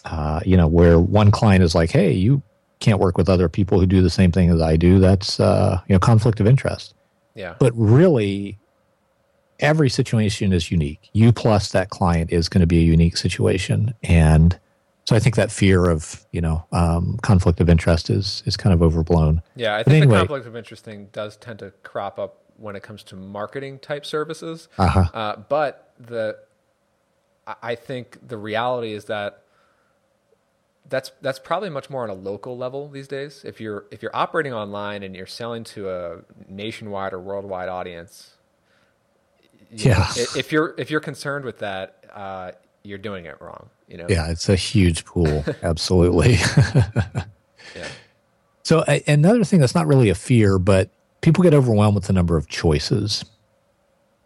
uh, 0.04 0.40
you 0.44 0.56
know, 0.56 0.68
where 0.68 0.98
one 0.98 1.30
client 1.30 1.62
is 1.62 1.74
like, 1.74 1.90
"Hey, 1.90 2.12
you 2.12 2.42
can't 2.80 3.00
work 3.00 3.18
with 3.18 3.28
other 3.28 3.48
people 3.48 3.80
who 3.80 3.86
do 3.86 4.02
the 4.02 4.10
same 4.10 4.32
thing 4.32 4.50
as 4.50 4.60
I 4.60 4.76
do." 4.76 4.98
That's 4.98 5.40
uh, 5.40 5.80
you 5.88 5.94
know, 5.94 6.00
conflict 6.00 6.40
of 6.40 6.46
interest. 6.46 6.94
Yeah. 7.34 7.54
But 7.58 7.72
really, 7.74 8.58
every 9.60 9.88
situation 9.90 10.52
is 10.52 10.70
unique. 10.70 11.10
You 11.12 11.32
plus 11.32 11.72
that 11.72 11.90
client 11.90 12.32
is 12.32 12.48
going 12.48 12.60
to 12.60 12.66
be 12.66 12.78
a 12.78 12.82
unique 12.82 13.16
situation, 13.16 13.94
and 14.02 14.58
So 15.06 15.14
I 15.14 15.18
think 15.18 15.36
that 15.36 15.52
fear 15.52 15.90
of 15.90 16.24
you 16.32 16.40
know 16.40 16.64
um, 16.72 17.18
conflict 17.22 17.60
of 17.60 17.68
interest 17.68 18.10
is 18.10 18.42
is 18.46 18.56
kind 18.56 18.72
of 18.72 18.82
overblown. 18.82 19.42
Yeah, 19.56 19.76
I 19.76 19.82
think 19.82 20.02
anyway, 20.02 20.14
the 20.14 20.20
conflict 20.20 20.46
of 20.46 20.56
interest 20.56 20.84
thing 20.84 21.08
does 21.12 21.36
tend 21.36 21.58
to 21.60 21.72
crop 21.82 22.18
up 22.18 22.38
when 22.56 22.76
it 22.76 22.82
comes 22.82 23.02
to 23.04 23.16
marketing 23.16 23.78
type 23.80 24.06
services. 24.06 24.68
Uh-huh. 24.78 25.04
Uh, 25.12 25.36
but 25.36 25.92
the 25.98 26.38
I 27.62 27.74
think 27.74 28.26
the 28.26 28.38
reality 28.38 28.92
is 28.92 29.04
that 29.06 29.42
that's 30.88 31.12
that's 31.20 31.38
probably 31.38 31.70
much 31.70 31.90
more 31.90 32.02
on 32.02 32.10
a 32.10 32.14
local 32.14 32.56
level 32.56 32.88
these 32.88 33.08
days. 33.08 33.42
If 33.44 33.60
you're 33.60 33.84
if 33.90 34.02
you're 34.02 34.14
operating 34.14 34.52
online 34.52 35.02
and 35.02 35.14
you're 35.14 35.26
selling 35.26 35.64
to 35.64 35.90
a 35.90 36.20
nationwide 36.48 37.12
or 37.12 37.20
worldwide 37.20 37.68
audience, 37.68 38.34
yeah. 39.74 39.98
Know, 40.16 40.24
if 40.36 40.52
you're 40.52 40.74
if 40.78 40.90
you're 40.90 41.00
concerned 41.00 41.44
with 41.44 41.58
that, 41.58 42.04
uh, 42.12 42.52
you're 42.82 42.98
doing 42.98 43.26
it 43.26 43.40
wrong. 43.40 43.70
You 43.88 43.98
know. 43.98 44.06
Yeah, 44.08 44.30
it's 44.30 44.48
a 44.48 44.56
huge 44.56 45.04
pool. 45.04 45.44
Absolutely. 45.62 46.34
yeah. 46.34 47.88
So 48.62 48.78
uh, 48.80 48.98
another 49.06 49.44
thing 49.44 49.60
that's 49.60 49.74
not 49.74 49.86
really 49.86 50.08
a 50.08 50.14
fear, 50.14 50.58
but 50.58 50.90
people 51.20 51.44
get 51.44 51.52
overwhelmed 51.52 51.94
with 51.94 52.04
the 52.04 52.12
number 52.12 52.36
of 52.36 52.48
choices. 52.48 53.24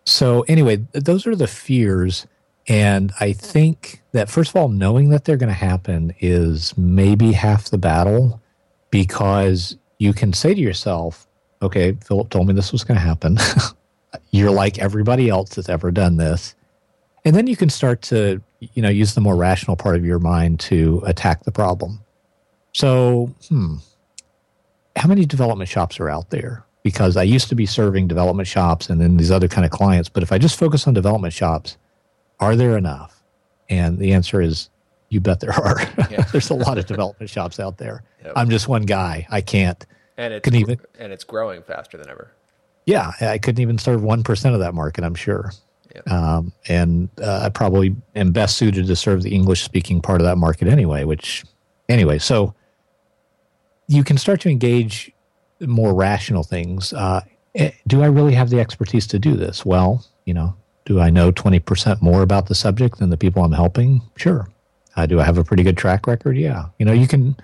So 0.06 0.42
anyway, 0.42 0.86
those 0.92 1.26
are 1.26 1.34
the 1.34 1.48
fears 1.48 2.26
and 2.68 3.12
I 3.18 3.32
think 3.32 4.02
that, 4.12 4.28
first 4.28 4.50
of 4.50 4.56
all, 4.56 4.68
knowing 4.68 5.08
that 5.08 5.24
they're 5.24 5.38
going 5.38 5.48
to 5.48 5.54
happen 5.54 6.14
is 6.20 6.76
maybe 6.76 7.32
half 7.32 7.70
the 7.70 7.78
battle 7.78 8.42
because 8.90 9.76
you 9.98 10.12
can 10.12 10.34
say 10.34 10.54
to 10.54 10.60
yourself, 10.60 11.26
okay, 11.62 11.92
Philip 12.04 12.28
told 12.28 12.46
me 12.46 12.52
this 12.52 12.70
was 12.70 12.84
going 12.84 12.96
to 12.96 13.04
happen. 13.04 13.38
You're 14.30 14.50
like 14.50 14.78
everybody 14.78 15.28
else 15.28 15.54
that's 15.54 15.68
ever 15.68 15.90
done 15.90 16.16
this. 16.16 16.54
And 17.24 17.34
then 17.34 17.46
you 17.46 17.56
can 17.56 17.68
start 17.68 18.02
to, 18.02 18.40
you 18.60 18.82
know, 18.82 18.88
use 18.88 19.14
the 19.14 19.20
more 19.20 19.36
rational 19.36 19.76
part 19.76 19.96
of 19.96 20.04
your 20.04 20.18
mind 20.18 20.60
to 20.60 21.02
attack 21.04 21.44
the 21.44 21.52
problem. 21.52 22.00
So, 22.72 23.34
hmm, 23.48 23.76
how 24.96 25.08
many 25.08 25.26
development 25.26 25.68
shops 25.68 26.00
are 26.00 26.08
out 26.08 26.30
there? 26.30 26.64
Because 26.82 27.16
I 27.16 27.22
used 27.24 27.48
to 27.48 27.54
be 27.54 27.66
serving 27.66 28.08
development 28.08 28.48
shops 28.48 28.88
and 28.88 29.00
then 29.00 29.16
these 29.16 29.30
other 29.30 29.48
kind 29.48 29.64
of 29.64 29.70
clients. 29.70 30.08
But 30.08 30.22
if 30.22 30.32
I 30.32 30.38
just 30.38 30.58
focus 30.58 30.86
on 30.86 30.94
development 30.94 31.34
shops, 31.34 31.76
are 32.40 32.56
there 32.56 32.76
enough? 32.76 33.22
And 33.68 33.98
the 33.98 34.12
answer 34.12 34.40
is, 34.40 34.70
you 35.10 35.20
bet 35.20 35.40
there 35.40 35.52
are. 35.52 35.80
Yeah. 36.10 36.22
There's 36.32 36.50
a 36.50 36.54
lot 36.54 36.78
of 36.78 36.86
development 36.86 37.30
shops 37.30 37.60
out 37.60 37.76
there. 37.76 38.02
Yep. 38.24 38.32
I'm 38.36 38.48
just 38.48 38.68
one 38.68 38.82
guy. 38.82 39.26
I 39.30 39.40
can't. 39.40 39.84
And 40.16 40.32
it's 40.32 40.48
even, 40.52 40.80
and 40.98 41.12
it's 41.12 41.24
growing 41.24 41.62
faster 41.62 41.98
than 41.98 42.08
ever. 42.08 42.32
Yeah, 42.88 43.12
I 43.20 43.36
couldn't 43.36 43.60
even 43.60 43.76
serve 43.76 44.02
one 44.02 44.22
percent 44.22 44.54
of 44.54 44.62
that 44.62 44.72
market. 44.72 45.04
I'm 45.04 45.14
sure. 45.14 45.52
Yep. 45.94 46.10
Um, 46.10 46.52
and 46.68 47.10
uh, 47.20 47.42
I 47.44 47.50
probably 47.50 47.94
am 48.16 48.32
best 48.32 48.56
suited 48.56 48.86
to 48.86 48.96
serve 48.96 49.22
the 49.22 49.34
English 49.34 49.62
speaking 49.62 50.00
part 50.00 50.22
of 50.22 50.24
that 50.24 50.38
market 50.38 50.68
anyway. 50.68 51.04
Which, 51.04 51.44
anyway, 51.90 52.18
so 52.18 52.54
you 53.88 54.02
can 54.02 54.16
start 54.16 54.40
to 54.40 54.48
engage 54.48 55.12
more 55.60 55.92
rational 55.92 56.42
things. 56.42 56.94
Uh, 56.94 57.20
eh, 57.56 57.72
do 57.86 58.02
I 58.02 58.06
really 58.06 58.32
have 58.32 58.48
the 58.48 58.58
expertise 58.58 59.06
to 59.08 59.18
do 59.18 59.36
this? 59.36 59.66
Well, 59.66 60.06
you 60.24 60.32
know, 60.32 60.56
do 60.86 60.98
I 60.98 61.10
know 61.10 61.30
20% 61.30 62.00
more 62.00 62.22
about 62.22 62.46
the 62.46 62.54
subject 62.54 63.00
than 63.00 63.10
the 63.10 63.18
people 63.18 63.44
I'm 63.44 63.52
helping? 63.52 64.00
Sure. 64.16 64.48
Uh, 64.96 65.04
do 65.04 65.20
I 65.20 65.24
have 65.24 65.36
a 65.36 65.44
pretty 65.44 65.62
good 65.62 65.76
track 65.76 66.06
record? 66.06 66.38
Yeah. 66.38 66.70
You 66.78 66.86
know, 66.86 66.92
you 66.92 67.06
can 67.06 67.36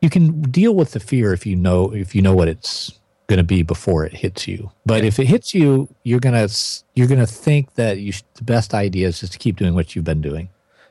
you 0.00 0.08
can 0.08 0.40
deal 0.40 0.74
with 0.74 0.92
the 0.92 1.00
fear 1.00 1.34
if 1.34 1.44
you 1.44 1.54
know 1.54 1.92
if 1.92 2.14
you 2.14 2.22
know 2.22 2.34
what 2.34 2.48
it's 2.48 2.98
going 3.30 3.38
to 3.38 3.44
be 3.44 3.62
before 3.62 4.04
it 4.04 4.12
hits 4.12 4.48
you. 4.48 4.72
But 4.84 5.04
if 5.04 5.20
it 5.20 5.28
hits 5.28 5.54
you, 5.54 5.88
you're 6.02 6.18
gonna 6.18 6.48
you're 6.96 7.06
gonna 7.06 7.26
think 7.26 7.74
that 7.74 8.00
you 8.00 8.10
sh- 8.10 8.24
the 8.34 8.42
best 8.42 8.74
idea 8.74 9.06
is 9.06 9.20
just 9.20 9.32
to 9.34 9.38
keep 9.38 9.56
doing 9.56 9.74
what 9.74 9.94
you've 9.94 10.04
been 10.04 10.20
doing. 10.20 10.48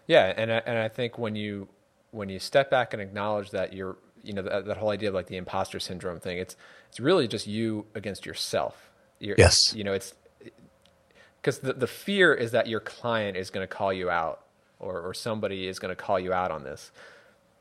Yeah, 0.08 0.34
and 0.36 0.50
I, 0.52 0.58
and 0.66 0.78
I 0.80 0.88
think 0.88 1.18
when 1.18 1.36
you 1.36 1.68
when 2.12 2.30
you 2.30 2.40
step 2.40 2.72
back 2.72 2.94
and 2.94 3.02
acknowledge 3.02 3.52
that 3.52 3.74
you're 3.74 3.98
you 4.24 4.32
know 4.32 4.42
that, 4.42 4.66
that 4.66 4.78
whole 4.78 4.90
idea 4.90 5.10
of 5.10 5.16
like 5.16 5.28
the 5.28 5.36
imposter 5.36 5.82
syndrome 5.82 6.22
thing, 6.22 6.38
it's 6.38 6.56
it's 6.88 7.02
really 7.02 7.28
just 7.28 7.46
you 7.46 7.86
against 7.94 8.26
yourself. 8.26 8.90
You're, 9.20 9.36
yes. 9.38 9.76
You 9.76 9.84
know, 9.84 9.92
it's 9.92 10.14
because 11.42 11.60
the, 11.60 11.74
the 11.74 11.88
fear 11.88 12.34
is 12.34 12.52
that 12.52 12.68
your 12.68 12.80
client 12.80 13.36
is 13.36 13.50
going 13.50 13.68
to 13.68 13.76
call 13.76 13.92
you 13.92 14.10
out 14.10 14.46
or, 14.80 15.02
or 15.02 15.14
somebody 15.14 15.68
is 15.68 15.78
going 15.78 15.94
to 15.94 16.02
call 16.02 16.18
you 16.18 16.32
out 16.32 16.52
on 16.52 16.64
this. 16.64 16.92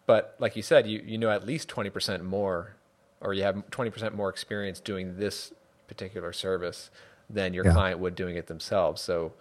But 0.07 0.37
like 0.39 0.55
you 0.55 0.63
said, 0.63 0.87
you, 0.87 1.03
you 1.05 1.19
know 1.19 1.31
at 1.31 1.45
least 1.45 1.69
20% 1.69 2.23
more 2.23 2.77
or 3.21 3.35
you 3.35 3.43
have 3.43 3.57
20% 3.71 4.15
more 4.15 4.29
experience 4.29 4.81
doing 4.81 5.19
this 5.19 5.53
particular 5.87 6.33
service 6.33 6.91
than 7.31 7.53
your 7.53 7.65
yeah. 7.65 7.73
client 7.73 7.99
would 7.99 8.15
doing 8.15 8.37
it 8.37 8.47
themselves. 8.47 9.03
So, 9.03 9.33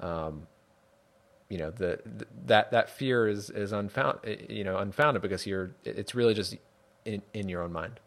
um, 0.00 0.46
you 1.48 1.58
know, 1.58 1.70
the, 1.70 2.00
the, 2.04 2.26
that, 2.46 2.70
that 2.70 2.90
fear 2.90 3.28
is, 3.28 3.50
is 3.50 3.72
unfounded, 3.72 4.46
you 4.48 4.64
know, 4.64 4.78
unfounded 4.78 5.22
because 5.22 5.46
you're, 5.46 5.72
it's 5.84 6.14
really 6.14 6.34
just 6.34 6.56
in, 7.04 7.22
in 7.34 7.48
your 7.48 7.62
own 7.62 7.72
mind. 7.72 8.00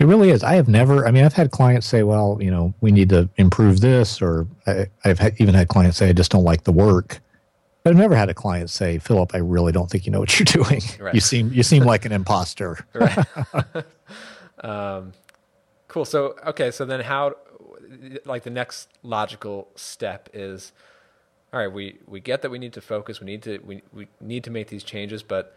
It 0.00 0.06
really 0.06 0.30
is. 0.30 0.42
I 0.42 0.54
have 0.54 0.68
never. 0.68 1.06
I 1.06 1.12
mean, 1.12 1.24
I've 1.24 1.34
had 1.34 1.52
clients 1.52 1.86
say, 1.86 2.02
"Well, 2.02 2.38
you 2.40 2.50
know, 2.50 2.74
we 2.80 2.90
need 2.90 3.10
to 3.10 3.28
improve 3.36 3.80
this," 3.80 4.20
or 4.20 4.48
I, 4.66 4.88
have 5.04 5.20
even 5.38 5.54
had 5.54 5.68
clients 5.68 5.98
say, 5.98 6.08
"I 6.08 6.12
just 6.12 6.32
don't 6.32 6.42
like 6.42 6.64
the 6.64 6.72
work." 6.72 7.20
But 7.84 7.90
I've 7.90 7.96
never 7.96 8.16
had 8.16 8.28
a 8.28 8.34
client 8.34 8.70
say, 8.70 8.98
"Philip, 8.98 9.32
I 9.34 9.38
really 9.38 9.70
don't 9.70 9.88
think 9.88 10.04
you 10.04 10.10
know 10.10 10.18
what 10.18 10.36
you're 10.36 10.44
doing. 10.64 10.82
Right. 10.98 11.14
You 11.14 11.20
seem 11.20 11.52
you 11.52 11.62
seem 11.62 11.84
like 11.84 12.04
an 12.04 12.10
imposter." 12.10 12.84
um, 14.64 15.12
cool. 15.88 16.04
So 16.04 16.36
okay. 16.46 16.70
So 16.70 16.84
then, 16.84 17.00
how? 17.00 17.36
Like 18.24 18.42
the 18.42 18.50
next 18.50 18.88
logical 19.02 19.68
step 19.76 20.28
is, 20.32 20.72
all 21.52 21.60
right. 21.60 21.72
We 21.72 21.98
we 22.06 22.20
get 22.20 22.42
that 22.42 22.50
we 22.50 22.58
need 22.58 22.72
to 22.72 22.80
focus. 22.80 23.20
We 23.20 23.26
need 23.26 23.42
to 23.42 23.58
we 23.58 23.82
we 23.92 24.08
need 24.20 24.44
to 24.44 24.50
make 24.50 24.68
these 24.68 24.82
changes, 24.82 25.22
but 25.22 25.56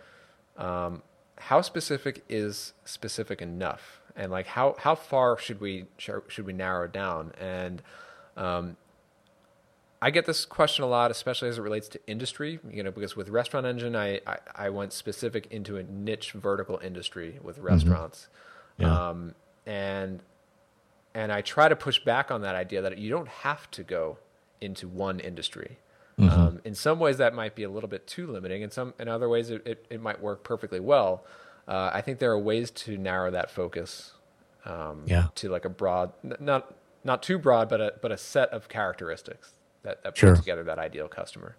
um, 0.58 1.02
how 1.38 1.62
specific 1.62 2.24
is 2.30 2.74
specific 2.86 3.42
enough? 3.42 4.02
and 4.18 4.32
like 4.32 4.48
how 4.48 4.76
how 4.80 4.96
far 4.96 5.38
should 5.38 5.62
we 5.62 5.86
should 5.98 6.46
we 6.46 6.52
narrow 6.52 6.88
down? 6.88 7.32
And 7.40 7.82
um, 8.36 8.76
I 10.02 10.10
get 10.10 10.26
this 10.26 10.44
question 10.44 10.84
a 10.84 10.88
lot, 10.88 11.12
especially 11.12 11.50
as 11.50 11.58
it 11.58 11.62
relates 11.62 11.88
to 11.90 12.00
industry. 12.08 12.60
You 12.70 12.84
know, 12.84 12.92
because 12.92 13.16
with 13.16 13.30
Restaurant 13.30 13.66
Engine, 13.66 13.96
I 13.96 14.20
I, 14.26 14.38
I 14.56 14.70
went 14.70 14.92
specific 14.92 15.48
into 15.52 15.78
a 15.78 15.84
niche 15.84 16.32
vertical 16.32 16.80
industry 16.84 17.40
with 17.42 17.58
mm-hmm. 17.58 17.68
restaurants. 17.68 18.28
Yeah. 18.78 19.10
um, 19.10 19.36
and 19.66 20.22
and 21.14 21.32
I 21.32 21.42
try 21.42 21.68
to 21.68 21.76
push 21.76 22.00
back 22.00 22.32
on 22.32 22.42
that 22.42 22.56
idea 22.56 22.82
that 22.82 22.98
you 22.98 23.10
don't 23.10 23.28
have 23.28 23.70
to 23.72 23.84
go 23.84 24.18
into 24.62 24.88
one 24.88 25.20
industry. 25.20 25.80
Mm-hmm. 26.20 26.40
Um, 26.40 26.62
in 26.64 26.74
some 26.74 27.00
ways, 27.00 27.18
that 27.18 27.34
might 27.34 27.56
be 27.56 27.64
a 27.64 27.70
little 27.70 27.90
bit 27.90 28.08
too 28.08 28.28
limiting. 28.28 28.62
In 28.64 28.72
some, 28.72 28.94
in 29.00 29.08
other 29.08 29.30
ways, 29.30 29.52
it, 29.52 29.66
it, 29.66 29.86
it 29.90 30.02
might 30.02 30.20
work 30.20 30.44
perfectly 30.44 30.80
well 30.80 31.24
uh, 31.68 31.92
I 31.94 32.02
think 32.02 32.20
there 32.20 32.32
are 32.32 32.40
ways 32.40 32.72
to 32.72 32.98
narrow 32.98 33.30
that 33.32 33.52
focus 33.52 34.14
um, 34.66 35.04
yeah. 35.06 35.28
to 35.36 35.50
like 35.50 35.66
a 35.66 35.70
broad, 35.70 36.14
not 36.40 36.74
not 37.04 37.22
too 37.22 37.38
broad, 37.38 37.70
but 37.70 37.82
a 37.82 37.94
but 38.02 38.12
a 38.12 38.18
set 38.18 38.50
of 38.50 38.70
characteristics 38.70 39.52
that, 39.84 40.04
that 40.04 40.18
sure. 40.18 40.34
put 40.34 40.40
together 40.40 40.64
that 40.64 40.80
ideal 40.80 41.08
customer. 41.08 41.58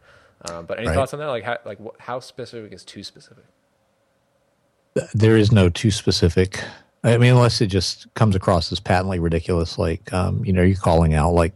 Um, 0.49 0.67
but 0.67 0.79
any 0.79 0.89
right. 0.89 0.95
thoughts 0.95 1.13
on 1.13 1.21
that? 1.21 1.27
Like 1.27 1.45
how 1.45 1.59
like 1.65 1.79
how 1.99 2.21
specific 2.21 2.73
is 2.73 2.85
too 2.85 3.03
specific? 3.03 3.45
There 5.15 5.37
is 5.37 5.53
no 5.53 5.69
too 5.69 5.91
specific. 5.91 6.65
I 7.05 7.17
mean, 7.17 7.33
unless 7.33 7.61
it 7.61 7.69
just 7.69 8.13
comes 8.15 8.35
across 8.35 8.73
as 8.73 8.81
patently 8.81 9.19
ridiculous, 9.19 9.79
like 9.79 10.13
um, 10.13 10.45
you 10.45 10.53
know, 10.53 10.63
you're 10.63 10.77
calling 10.77 11.15
out 11.15 11.33
like 11.33 11.55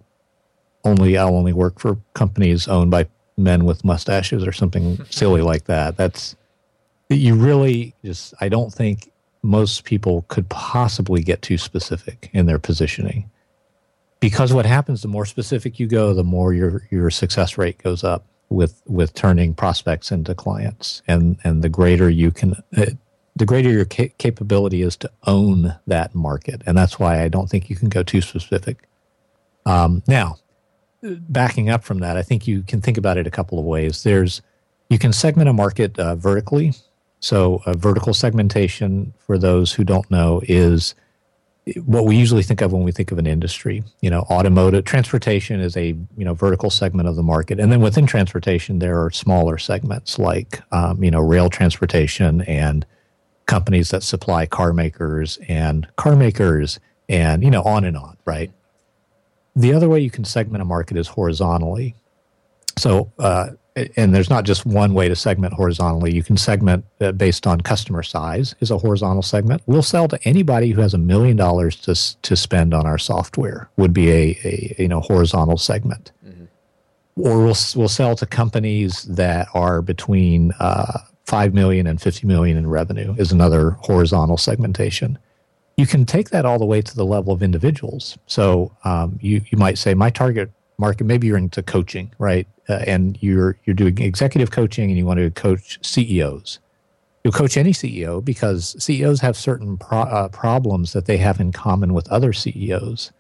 only 0.85 1.17
I'll 1.17 1.35
only 1.35 1.53
work 1.53 1.79
for 1.79 1.99
companies 2.15 2.69
owned 2.69 2.91
by 2.91 3.09
men 3.37 3.65
with 3.65 3.85
mustaches 3.85 4.47
or 4.47 4.53
something 4.53 5.05
silly 5.11 5.41
like 5.41 5.65
that. 5.65 5.97
That's 5.97 6.37
you 7.15 7.35
really 7.35 7.95
just 8.05 8.35
i 8.41 8.49
don't 8.49 8.73
think 8.73 9.11
most 9.43 9.85
people 9.85 10.25
could 10.29 10.49
possibly 10.49 11.23
get 11.23 11.43
too 11.43 11.59
specific 11.59 12.31
in 12.33 12.47
their 12.47 12.59
positioning 12.59 13.31
because 14.21 14.53
what 14.53 14.67
happens 14.67 15.03
the 15.03 15.09
more 15.09 15.27
specific 15.27 15.79
you 15.79 15.87
go 15.87 16.15
the 16.15 16.25
more 16.25 16.53
your 16.53 16.87
your 16.91 17.11
success 17.11 17.59
rate 17.59 17.79
goes 17.83 18.05
up 18.05 18.25
with 18.49 18.83
with 18.87 19.15
turning 19.15 19.55
prospects 19.55 20.13
into 20.13 20.35
clients 20.35 21.03
and 21.09 21.39
and 21.45 21.63
the 21.63 21.69
greater 21.69 22.09
you 22.09 22.31
can 22.31 22.55
uh, 22.77 22.87
the 23.43 23.47
greater 23.47 23.71
your 23.71 23.85
ca- 23.85 24.15
capability 24.19 24.83
is 24.83 24.97
to 24.97 25.11
own 25.27 25.75
that 25.89 26.15
market 26.15 26.63
and 26.65 26.79
that's 26.79 26.97
why 27.01 27.21
i 27.25 27.27
don't 27.27 27.51
think 27.51 27.69
you 27.69 27.75
can 27.75 27.89
go 27.89 28.05
too 28.05 28.21
specific. 28.21 28.89
Um, 29.67 30.05
now 30.07 30.37
backing 31.03 31.69
up 31.69 31.83
from 31.83 31.99
that 31.99 32.17
i 32.17 32.23
think 32.23 32.47
you 32.47 32.63
can 32.63 32.81
think 32.81 32.97
about 32.97 33.19
it 33.19 33.27
a 33.27 33.33
couple 33.33 33.59
of 33.59 33.65
ways. 33.65 34.05
There's 34.05 34.43
you 34.93 34.99
can 34.99 35.13
segment 35.13 35.49
a 35.49 35.53
market 35.53 35.99
uh, 35.99 36.15
vertically. 36.15 36.75
So, 37.19 37.63
vertical 37.67 38.15
segmentation, 38.15 39.13
for 39.19 39.39
those 39.39 39.73
who 39.73 39.83
don't 39.83 40.09
know, 40.11 40.41
is 40.45 40.95
what 41.85 42.05
we 42.05 42.15
usually 42.15 42.43
think 42.43 42.61
of 42.61 42.73
when 42.73 42.83
we 42.83 42.93
think 42.93 43.11
of 43.11 43.19
an 43.19 43.27
industry. 43.27 43.83
You 44.03 44.11
know, 44.11 44.21
automotive 44.23 44.85
transportation 44.85 45.61
is 45.61 45.77
a 45.77 45.87
you 46.17 46.25
know 46.25 46.35
vertical 46.35 46.71
segment 46.71 47.09
of 47.09 47.17
the 47.17 47.23
market, 47.25 47.59
and 47.59 47.73
then 47.73 47.81
within 47.81 48.07
transportation, 48.07 48.79
there 48.79 49.03
are 49.03 49.11
smaller 49.11 49.59
segments 49.59 50.19
like 50.19 50.61
um, 50.71 51.03
you 51.03 51.11
know 51.11 51.21
rail 51.21 51.49
transportation 51.49 52.43
and 52.43 52.85
companies 53.47 53.91
that 53.91 54.03
supply 54.03 54.47
car 54.47 54.73
makers 54.73 55.39
and 55.49 55.89
car 55.97 56.17
makers 56.17 56.81
and 57.09 57.43
you 57.43 57.51
know 57.51 57.63
on 57.63 57.85
and 57.85 57.97
on. 57.97 58.17
Right. 58.25 58.51
The 59.55 59.73
other 59.73 59.89
way 59.89 60.01
you 60.01 60.11
can 60.11 60.25
segment 60.25 60.63
a 60.63 60.65
market 60.65 60.97
is 60.97 61.09
horizontally. 61.09 61.95
So, 62.79 63.13
uh, 63.19 63.51
and 63.97 64.15
there's 64.15 64.31
not 64.31 64.45
just 64.45 64.67
one 64.67 64.95
way 64.95 65.09
to 65.09 65.17
segment 65.17 65.55
horizontally. 65.55 66.15
You 66.15 66.23
can 66.23 66.37
segment 66.37 66.85
uh, 67.01 67.13
based 67.13 67.47
on 67.47 67.61
customer 67.61 68.03
size 68.03 68.55
is 68.61 68.71
a 68.71 68.79
horizontal 68.79 69.23
segment. 69.23 69.63
We'll 69.67 69.83
sell 69.83 70.09
to 70.09 70.19
anybody 70.25 70.71
who 70.71 70.81
has 70.81 70.95
a 70.95 70.99
million 70.99 71.37
dollars 71.37 71.77
to 71.83 71.95
to 72.23 72.37
spend 72.37 72.75
on 72.75 72.87
our 72.87 72.99
software. 72.99 73.69
Would 73.77 73.93
be 73.93 74.11
a, 74.11 74.39
a 74.45 74.77
you 74.79 74.89
know 74.89 75.01
horizontal 75.01 75.59
segment. 75.59 76.13
Mm-hmm. 76.27 76.45
Or 77.17 77.39
we'll 77.39 77.57
we'll 77.75 77.89
sell 77.89 78.15
to 78.17 78.27
companies 78.27 79.03
that 79.05 79.49
are 79.55 79.81
between 79.81 80.53
uh, 80.61 80.99
five 81.25 81.55
million 81.55 81.87
and 81.87 82.01
fifty 82.01 82.27
million 82.27 82.57
in 82.57 82.69
revenue 82.69 83.15
is 83.19 83.33
another 83.33 83.71
horizontal 83.81 84.37
segmentation. 84.37 85.19
You 85.77 85.87
can 85.87 86.05
take 86.05 86.31
that 86.31 86.45
all 86.45 86.59
the 86.59 86.67
way 86.67 86.83
to 86.83 86.95
the 86.95 87.07
level 87.07 87.33
of 87.33 87.43
individuals. 87.43 88.19
So 88.27 88.77
um, 88.85 89.19
you 89.21 89.43
you 89.51 89.59
might 89.59 89.79
say 89.79 89.95
my 89.95 90.11
target 90.11 90.51
market. 90.79 91.05
Maybe 91.05 91.27
you're 91.27 91.39
into 91.39 91.63
coaching, 91.63 92.13
right? 92.19 92.47
Uh, 92.69 92.85
and 92.87 93.19
you're 93.23 93.57
you're 93.65 93.75
doing 93.75 94.01
executive 94.01 94.51
coaching, 94.51 94.91
and 94.91 94.99
you 94.99 95.07
want 95.07 95.19
to 95.19 95.31
coach 95.31 95.79
CEOs. 95.83 96.59
You'll 97.25 97.33
coach 97.33 97.57
any 97.57 97.73
CEO 97.73 98.23
because 98.25 98.75
CEOs 98.83 99.21
have 99.21 99.37
certain 99.37 99.79
pro- 99.79 100.01
uh, 100.01 100.29
problems 100.29 100.93
that 100.93 101.07
they 101.07 101.19
have 101.19 101.39
in 101.39 101.53
common 101.53 101.95
with 101.95 102.09
other 102.11 102.33
CEOs, 102.33 103.13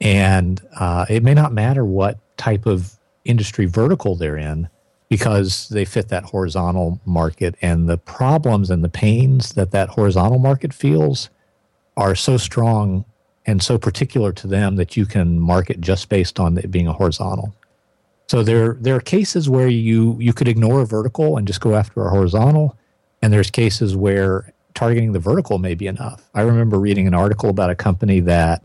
and 0.00 0.60
uh, 0.78 1.06
it 1.08 1.22
may 1.22 1.34
not 1.34 1.52
matter 1.52 1.84
what 1.84 2.18
type 2.36 2.66
of 2.66 2.98
industry 3.24 3.66
vertical 3.66 4.16
they're 4.16 4.36
in 4.36 4.68
because 5.08 5.68
they 5.70 5.84
fit 5.84 6.08
that 6.08 6.24
horizontal 6.24 7.00
market 7.04 7.54
and 7.62 7.88
the 7.88 7.96
problems 7.96 8.70
and 8.70 8.84
the 8.84 8.88
pains 8.88 9.54
that 9.54 9.70
that 9.70 9.90
horizontal 9.90 10.38
market 10.38 10.74
feels 10.74 11.30
are 11.96 12.14
so 12.14 12.36
strong 12.36 13.04
and 13.46 13.62
so 13.62 13.78
particular 13.78 14.32
to 14.32 14.46
them 14.46 14.76
that 14.76 14.96
you 14.96 15.06
can 15.06 15.40
market 15.40 15.80
just 15.80 16.08
based 16.10 16.38
on 16.38 16.58
it 16.58 16.70
being 16.70 16.86
a 16.86 16.92
horizontal. 16.92 17.54
So 18.28 18.42
there 18.42 18.76
there 18.78 18.94
are 18.94 19.00
cases 19.00 19.48
where 19.48 19.68
you 19.68 20.16
you 20.20 20.34
could 20.34 20.48
ignore 20.48 20.82
a 20.82 20.86
vertical 20.86 21.38
and 21.38 21.46
just 21.46 21.62
go 21.62 21.74
after 21.74 22.06
a 22.06 22.10
horizontal, 22.10 22.76
and 23.22 23.32
there's 23.32 23.50
cases 23.50 23.96
where 23.96 24.52
targeting 24.74 25.12
the 25.12 25.18
vertical 25.18 25.58
may 25.58 25.74
be 25.74 25.86
enough. 25.86 26.28
I 26.34 26.42
remember 26.42 26.78
reading 26.78 27.06
an 27.06 27.14
article 27.14 27.48
about 27.48 27.70
a 27.70 27.74
company 27.74 28.20
that 28.20 28.62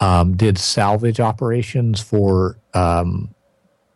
um, 0.00 0.36
did 0.36 0.58
salvage 0.58 1.20
operations 1.20 2.00
for 2.00 2.56
um, 2.72 3.34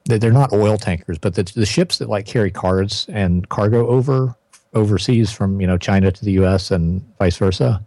they're 0.06 0.32
not 0.32 0.52
oil 0.52 0.78
tankers, 0.78 1.18
but 1.18 1.34
the, 1.34 1.42
the 1.54 1.66
ships 1.66 1.98
that 1.98 2.08
like 2.08 2.26
carry 2.26 2.50
cards 2.50 3.06
and 3.08 3.48
cargo 3.48 3.86
over 3.88 4.34
overseas 4.74 5.32
from 5.32 5.60
you 5.60 5.66
know 5.66 5.78
China 5.78 6.10
to 6.10 6.24
the 6.24 6.32
U.S. 6.32 6.70
and 6.70 7.04
vice 7.18 7.36
versa 7.36 7.82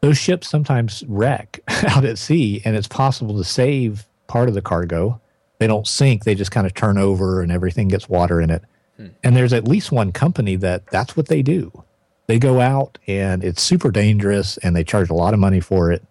those 0.00 0.18
ships 0.18 0.48
sometimes 0.48 1.04
wreck 1.08 1.60
out 1.88 2.04
at 2.04 2.18
sea, 2.18 2.62
and 2.64 2.76
it's 2.76 2.88
possible 2.88 3.36
to 3.36 3.44
save 3.44 4.06
part 4.26 4.48
of 4.48 4.54
the 4.54 4.62
cargo. 4.62 5.20
They 5.58 5.66
don't 5.66 5.86
sink; 5.86 6.24
they 6.24 6.34
just 6.34 6.50
kind 6.50 6.66
of 6.66 6.74
turn 6.74 6.98
over, 6.98 7.42
and 7.42 7.52
everything 7.52 7.88
gets 7.88 8.08
water 8.08 8.40
in 8.40 8.50
it. 8.50 8.62
Hmm. 8.96 9.08
And 9.22 9.36
there's 9.36 9.52
at 9.52 9.68
least 9.68 9.92
one 9.92 10.12
company 10.12 10.56
that 10.56 10.86
that's 10.86 11.16
what 11.16 11.28
they 11.28 11.42
do. 11.42 11.84
They 12.26 12.38
go 12.38 12.60
out, 12.60 12.98
and 13.06 13.44
it's 13.44 13.62
super 13.62 13.90
dangerous, 13.90 14.56
and 14.58 14.74
they 14.74 14.84
charge 14.84 15.10
a 15.10 15.14
lot 15.14 15.34
of 15.34 15.40
money 15.40 15.60
for 15.60 15.92
it. 15.92 16.02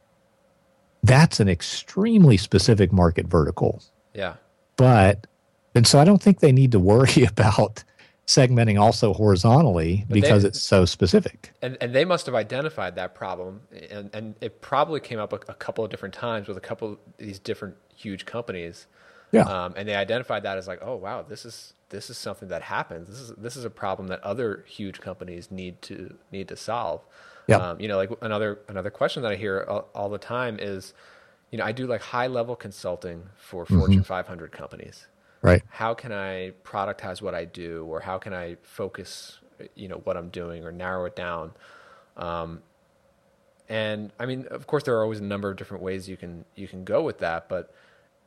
That's 1.01 1.39
an 1.39 1.47
extremely 1.47 2.37
specific 2.37 2.91
market 2.91 3.25
vertical. 3.25 3.81
Yeah. 4.13 4.35
But, 4.79 5.27
and 5.75 5.85
so 5.85 5.99
I 5.99 6.05
don't 6.05 6.21
think 6.21 6.39
they 6.39 6.51
need 6.51 6.71
to 6.71 6.79
worry 6.79 7.23
about 7.27 7.83
segmenting 8.25 8.79
also 8.79 9.11
horizontally 9.11 10.05
but 10.07 10.13
because 10.13 10.43
they, 10.43 10.49
it's 10.49 10.61
so 10.61 10.85
specific. 10.85 11.51
And, 11.63 11.77
and 11.81 11.95
they 11.95 12.05
must 12.05 12.27
have 12.27 12.35
identified 12.35 12.95
that 12.95 13.15
problem, 13.15 13.61
and, 13.89 14.09
and 14.13 14.35
it 14.39 14.61
probably 14.61 14.99
came 14.99 15.19
up 15.19 15.33
a, 15.33 15.39
a 15.47 15.55
couple 15.55 15.83
of 15.83 15.89
different 15.89 16.13
times 16.13 16.47
with 16.47 16.57
a 16.57 16.61
couple 16.61 16.93
of 16.93 16.97
these 17.17 17.39
different 17.39 17.75
huge 17.95 18.25
companies. 18.25 18.87
Yeah. 19.31 19.41
Um, 19.41 19.73
and 19.75 19.87
they 19.87 19.95
identified 19.95 20.43
that 20.43 20.57
as 20.57 20.67
like, 20.67 20.79
oh 20.81 20.95
wow, 20.95 21.21
this 21.21 21.45
is 21.45 21.73
this 21.89 22.09
is 22.09 22.17
something 22.17 22.49
that 22.49 22.61
happens. 22.63 23.07
This 23.09 23.19
is 23.19 23.31
this 23.37 23.55
is 23.55 23.65
a 23.65 23.69
problem 23.69 24.07
that 24.07 24.23
other 24.23 24.63
huge 24.67 25.01
companies 25.01 25.51
need 25.51 25.81
to 25.83 26.15
need 26.31 26.47
to 26.47 26.55
solve. 26.55 27.01
Yeah. 27.47 27.57
Um, 27.57 27.79
you 27.79 27.87
know, 27.87 27.97
like 27.97 28.11
another 28.21 28.59
another 28.67 28.89
question 28.91 29.23
that 29.23 29.31
I 29.31 29.35
hear 29.35 29.65
all, 29.67 29.89
all, 29.95 30.09
the 30.09 30.19
time 30.19 30.57
is, 30.59 30.93
you 31.51 31.57
know, 31.57 31.65
I 31.65 31.71
do 31.71 31.87
like 31.87 32.01
high 32.01 32.27
level 32.27 32.55
consulting 32.55 33.29
for 33.37 33.65
Fortune 33.65 33.95
mm-hmm. 33.95 34.01
500 34.01 34.51
companies, 34.51 35.07
right 35.41 35.63
how 35.69 35.93
can 35.93 36.11
i 36.11 36.51
productize 36.63 37.21
what 37.21 37.33
i 37.33 37.45
do 37.45 37.85
or 37.85 37.99
how 37.99 38.17
can 38.17 38.33
i 38.33 38.55
focus 38.61 39.39
you 39.75 39.87
know 39.87 40.01
what 40.03 40.17
i'm 40.17 40.29
doing 40.29 40.63
or 40.63 40.71
narrow 40.71 41.05
it 41.05 41.15
down 41.15 41.51
um, 42.17 42.61
and 43.67 44.11
i 44.19 44.25
mean 44.25 44.45
of 44.51 44.67
course 44.67 44.83
there 44.83 44.97
are 44.97 45.03
always 45.03 45.19
a 45.19 45.23
number 45.23 45.49
of 45.49 45.57
different 45.57 45.83
ways 45.83 46.09
you 46.09 46.17
can 46.17 46.45
you 46.55 46.67
can 46.67 46.83
go 46.83 47.01
with 47.01 47.19
that 47.19 47.47
but 47.49 47.73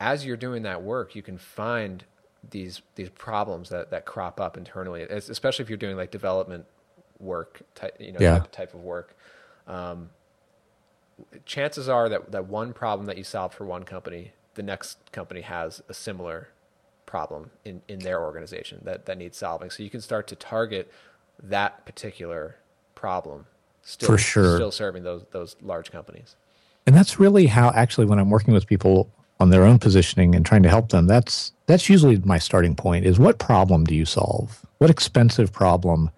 as 0.01 0.25
you're 0.25 0.37
doing 0.37 0.63
that 0.63 0.83
work 0.83 1.15
you 1.15 1.23
can 1.23 1.39
find 1.39 2.05
these 2.51 2.83
these 2.97 3.11
problems 3.11 3.69
that 3.69 3.91
that 3.91 4.05
crop 4.05 4.41
up 4.41 4.57
internally 4.57 5.03
especially 5.03 5.63
if 5.63 5.69
you're 5.69 5.79
doing 5.79 5.97
like 5.97 6.11
development 6.11 6.65
work 7.21 7.63
type 7.75 7.95
you 8.01 8.13
know 8.13 8.19
yeah. 8.21 8.39
type, 8.39 8.51
type, 8.51 8.75
of 8.75 8.81
work 8.81 9.17
um, 9.69 10.11
chances 11.45 11.89
are 11.89 12.09
that 12.09 12.33
that 12.33 12.47
one 12.47 12.73
problem 12.73 13.07
that 13.07 13.19
you 13.19 13.25
solve 13.25 13.55
for 13.55 13.65
one 13.65 13.85
company 13.85 14.33
the 14.55 14.63
next 14.63 14.99
company 15.13 15.41
has 15.41 15.83
a 15.89 15.95
similar 15.95 16.49
problem 17.07 17.51
in, 17.65 17.83
in 17.89 17.99
their 18.01 18.23
organization 18.23 18.81
that, 18.85 19.07
that 19.07 19.19
needs 19.19 19.37
solving. 19.37 19.71
So 19.71 19.83
you 19.83 19.91
can 19.91 20.01
start 20.01 20.27
to 20.29 20.37
target 20.37 20.91
that 21.43 21.85
particular 21.85 22.57
problem 22.95 23.47
still, 23.83 24.09
For 24.09 24.19
sure. 24.19 24.57
still 24.57 24.71
serving 24.71 25.03
those, 25.03 25.25
those 25.31 25.57
large 25.61 25.91
companies. 25.91 26.37
And 26.87 26.97
that's 26.97 27.21
really 27.21 27.47
how 27.47 27.71
actually 27.71 28.07
when 28.07 28.19
I'm 28.19 28.31
working 28.31 28.55
with 28.55 28.67
people 28.67 29.11
on 29.41 29.51
their 29.51 29.65
own 29.65 29.79
positioning 29.79 30.35
and 30.35 30.45
trying 30.45 30.63
to 30.63 30.69
help 30.69 30.91
them, 30.91 31.07
that's 31.07 31.53
that's 31.67 31.89
usually 31.89 32.19
my 32.19 32.39
starting 32.39 32.75
point 32.75 33.07
is 33.07 33.19
what 33.19 33.39
problem 33.39 33.85
do 33.85 33.95
you 33.95 34.05
solve? 34.05 34.65
What 34.79 34.91
expensive 34.91 35.53
problem 35.53 36.11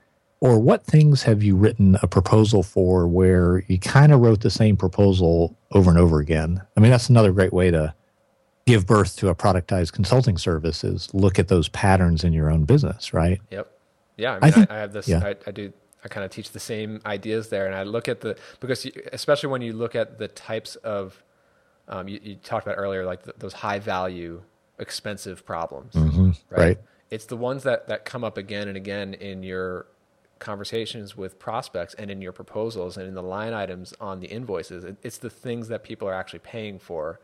or 0.45 0.59
what 0.59 0.85
things 0.85 1.23
have 1.23 1.43
you 1.43 1.57
written 1.57 1.97
a 2.03 2.07
proposal 2.07 2.63
for 2.63 3.09
where 3.09 3.65
you 3.67 3.79
kind 3.79 4.13
of 4.13 4.21
wrote 4.21 4.43
the 4.43 4.51
same 4.51 4.77
proposal 4.77 5.57
over 5.73 5.89
and 5.89 5.99
over 5.99 6.21
again? 6.21 6.61
I 6.77 6.81
mean, 6.81 6.91
that's 6.91 7.09
another 7.09 7.33
great 7.33 7.55
way 7.55 7.71
to 7.71 7.95
give 8.67 8.87
birth 8.87 9.17
to 9.17 9.31
a 9.31 9.35
productized 9.35 9.93
consulting 9.93 10.37
service 10.37 10.85
is 10.85 11.09
look 11.15 11.39
at 11.39 11.49
those 11.49 11.71
patterns 11.71 12.25
in 12.25 12.35
your 12.35 12.51
own 12.51 12.65
business, 12.67 13.15
right? 13.15 13.41
Yep. 13.51 13.73
Yeah. 14.19 14.33
I, 14.33 14.35
mean, 14.35 14.43
I, 14.43 14.51
think, 14.51 14.71
I, 14.71 14.75
I 14.75 14.79
have 14.81 14.93
this, 14.93 15.09
yeah. 15.09 15.25
I, 15.25 15.35
I, 15.47 15.51
do, 15.51 15.73
I 16.05 16.09
kind 16.09 16.27
of 16.27 16.31
teach 16.31 16.51
the 16.51 16.61
same 16.61 17.01
ideas 17.07 17.49
there. 17.49 17.65
And 17.65 17.75
I 17.75 17.85
look 17.85 18.07
at 18.07 18.21
the, 18.21 18.37
because 18.61 18.85
you, 18.85 18.93
especially 19.15 19.49
when 19.49 19.63
you 19.63 19.73
look 19.73 19.95
at 19.95 20.19
the 20.19 20.29
types 20.29 20.77
of, 20.77 21.25
um, 21.89 22.07
you, 22.07 22.21
you, 22.23 22.35
talked 22.35 22.67
about 22.67 22.77
earlier, 22.77 23.07
like 23.07 23.23
the, 23.23 23.33
those 23.39 23.55
high 23.55 23.79
value, 23.79 24.43
expensive 24.79 25.47
problems, 25.47 25.95
mm-hmm. 25.95 26.33
right? 26.51 26.61
right? 26.61 26.79
It's 27.11 27.25
the 27.25 27.37
ones 27.39 27.63
that, 27.63 27.89
that 27.89 28.05
come 28.05 28.25
up 28.25 28.37
again 28.37 28.69
and 28.69 28.77
again 28.77 29.15
in 29.15 29.43
your 29.43 29.87
conversations 30.45 31.17
with 31.17 31.39
prospects 31.39 31.95
and 31.95 32.11
in 32.11 32.21
your 32.21 32.33
proposals 32.33 32.97
and 32.97 33.09
in 33.09 33.15
the 33.15 33.23
line 33.23 33.53
items 33.53 33.95
on 34.01 34.21
the 34.21 34.29
invoices. 34.29 34.85
It, 34.85 34.97
it's 35.03 35.19
the 35.19 35.31
things 35.31 35.69
that 35.69 35.83
people 35.83 36.07
are 36.07 36.15
actually 36.15 36.41
paying 36.41 36.79
for 36.79 37.19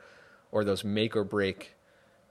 or 0.50 0.64
those 0.64 0.82
make 0.82 1.14
or 1.14 1.22
break 1.22 1.74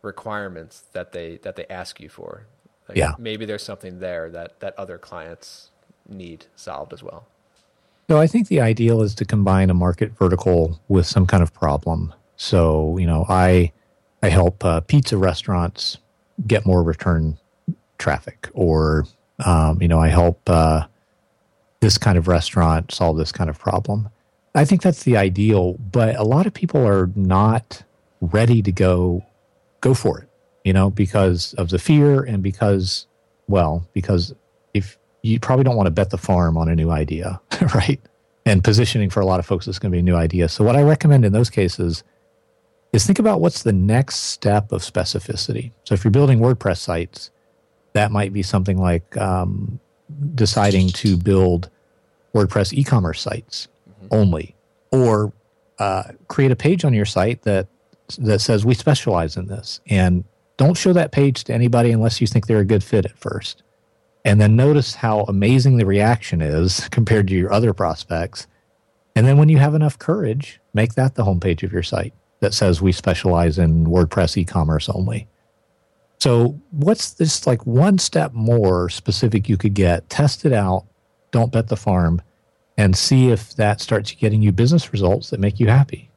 requirements 0.02 0.84
that 0.94 1.12
they 1.12 1.38
that 1.38 1.56
they 1.56 1.66
ask 1.70 2.00
you 2.00 2.10
for. 2.10 2.48
Like 2.88 2.98
yeah. 2.98 3.14
Maybe 3.18 3.46
there's 3.46 3.64
something 3.64 4.00
there 4.00 4.30
that 4.32 4.60
that 4.60 4.78
other 4.78 4.98
clients 4.98 5.70
need 6.08 6.48
solved 6.56 6.92
as 6.92 7.04
well. 7.04 7.28
No, 8.10 8.18
I 8.18 8.26
think 8.26 8.48
the 8.48 8.60
ideal 8.60 9.04
is 9.04 9.14
to 9.16 9.26
combine 9.26 9.70
a 9.70 9.76
market 9.76 10.18
vertical 10.18 10.82
with 10.88 11.06
some 11.06 11.28
kind 11.28 11.44
of 11.44 11.54
problem. 11.54 12.14
So, 12.36 12.98
you 12.98 13.06
know, 13.06 13.26
I 13.30 13.72
I 14.24 14.30
help 14.30 14.66
uh, 14.66 14.82
pizza 14.82 15.18
restaurants 15.18 16.00
get 16.48 16.66
more 16.66 16.82
return 16.82 17.38
traffic, 18.00 18.50
or 18.54 19.06
um, 19.46 19.82
you 19.82 19.88
know, 19.88 20.00
I 20.00 20.08
help 20.10 20.42
uh, 20.50 20.86
this 21.80 21.98
kind 21.98 22.18
of 22.18 22.28
restaurant 22.28 22.92
solve 22.92 23.18
this 23.18 23.32
kind 23.32 23.50
of 23.50 23.58
problem. 23.60 24.10
I 24.56 24.66
think 24.66 24.82
that's 24.82 25.04
the 25.04 25.18
ideal, 25.18 25.74
but 25.74 26.16
a 26.16 26.24
lot 26.24 26.46
of 26.46 26.54
people 26.54 26.86
are 26.86 27.10
not 27.16 27.84
ready 28.22 28.62
to 28.62 28.72
go 28.72 29.26
go 29.82 29.94
for 29.94 30.20
it 30.20 30.30
you 30.64 30.74
know 30.74 30.90
because 30.90 31.54
of 31.54 31.70
the 31.70 31.80
fear 31.80 32.22
and 32.22 32.44
because 32.44 33.08
well 33.48 33.88
because 33.94 34.34
if 34.74 34.98
you 35.22 35.40
probably 35.40 35.64
don't 35.64 35.76
want 35.76 35.88
to 35.88 35.92
bet 35.92 36.10
the 36.10 36.18
farm 36.18 36.58
on 36.58 36.70
a 36.70 36.76
new 36.76 36.92
idea 36.92 37.40
right? 37.76 38.00
And 38.46 38.64
positioning 38.64 39.10
for 39.10 39.20
a 39.20 39.26
lot 39.26 39.40
of 39.40 39.46
folks 39.46 39.68
is 39.68 39.78
going 39.78 39.92
to 39.92 39.96
be 39.96 40.00
a 40.00 40.04
new 40.04 40.16
idea. 40.16 40.50
So 40.50 40.64
what 40.64 40.76
i 40.76 40.82
recommend 40.82 41.26
in 41.26 41.34
those 41.34 41.50
cases 41.50 42.04
is 42.94 43.06
think 43.06 43.20
about 43.20 43.42
what's 43.42 43.64
the 43.64 43.74
next 43.74 44.16
step 44.16 44.72
of 44.72 44.82
specificity. 44.82 45.72
So 45.84 45.94
if 45.94 46.04
you're 46.04 46.12
building 46.12 46.40
wordpress 46.40 46.78
sites 46.78 47.30
that 48.00 48.14
might 48.14 48.32
be 48.32 48.42
something 48.42 48.78
like 48.78 49.18
um, 49.18 49.78
deciding 50.34 50.88
to 50.88 51.18
build 51.18 51.70
wordpress 52.34 52.72
e-commerce 52.72 53.20
sites 53.20 53.68
mm-hmm. 53.90 54.08
only 54.12 54.56
or 54.92 55.34
uh, 55.80 56.04
create 56.30 56.50
a 56.50 56.56
page 56.56 56.86
on 56.86 56.94
your 56.94 57.06
site 57.06 57.42
that 57.42 57.68
that 58.18 58.40
says 58.40 58.66
we 58.66 58.74
specialize 58.74 59.36
in 59.36 59.48
this. 59.48 59.82
And 59.88 60.24
don't 60.56 60.78
show 60.78 60.94
that 60.94 61.12
page 61.12 61.44
to 61.44 61.54
anybody 61.54 61.92
unless 61.92 62.22
you 62.22 62.28
think 62.28 62.48
they're 62.48 62.60
a 62.60 62.66
good 62.66 62.84
fit 62.84 63.06
at 63.06 63.18
first. 63.18 63.64
And 64.24 64.40
then 64.40 64.56
notice 64.56 64.96
how 64.96 65.26
amazing 65.28 65.76
the 65.76 65.86
reaction 65.86 66.42
is 66.42 66.88
compared 66.92 67.28
to 67.28 67.36
your 67.36 67.52
other 67.52 67.74
prospects. 67.74 68.48
And 69.16 69.28
then 69.28 69.38
when 69.38 69.50
you 69.50 69.58
have 69.58 69.76
enough 69.76 70.00
courage 70.00 70.62
make 70.74 70.94
that 70.94 71.16
the 71.16 71.26
homepage 71.26 71.64
of 71.64 71.74
your 71.74 71.84
site 71.84 72.14
that 72.40 72.54
says 72.54 72.82
we 72.82 72.94
specialize 72.94 73.60
in 73.60 73.88
wordpress 73.88 74.38
e-commerce 74.38 74.88
only 74.88 75.28
So, 76.20 76.60
what's 76.72 77.12
this 77.12 77.48
like 77.48 77.66
one 77.66 77.98
step 77.98 78.34
more 78.34 78.90
specific 78.90 79.48
you 79.48 79.58
could 79.58 79.74
get? 79.74 80.10
Test 80.10 80.46
it 80.46 80.52
out. 80.52 80.86
Don't 81.32 81.52
bet 81.52 81.70
the 81.70 81.78
farm 81.78 82.22
and 82.78 82.96
see 82.96 83.30
if 83.30 83.56
that 83.56 83.80
starts 83.80 84.12
getting 84.12 84.42
you 84.42 84.52
business 84.52 84.92
results 84.92 85.30
that 85.30 85.40
make 85.40 85.60
you 85.60 85.68
happy. 85.68 86.10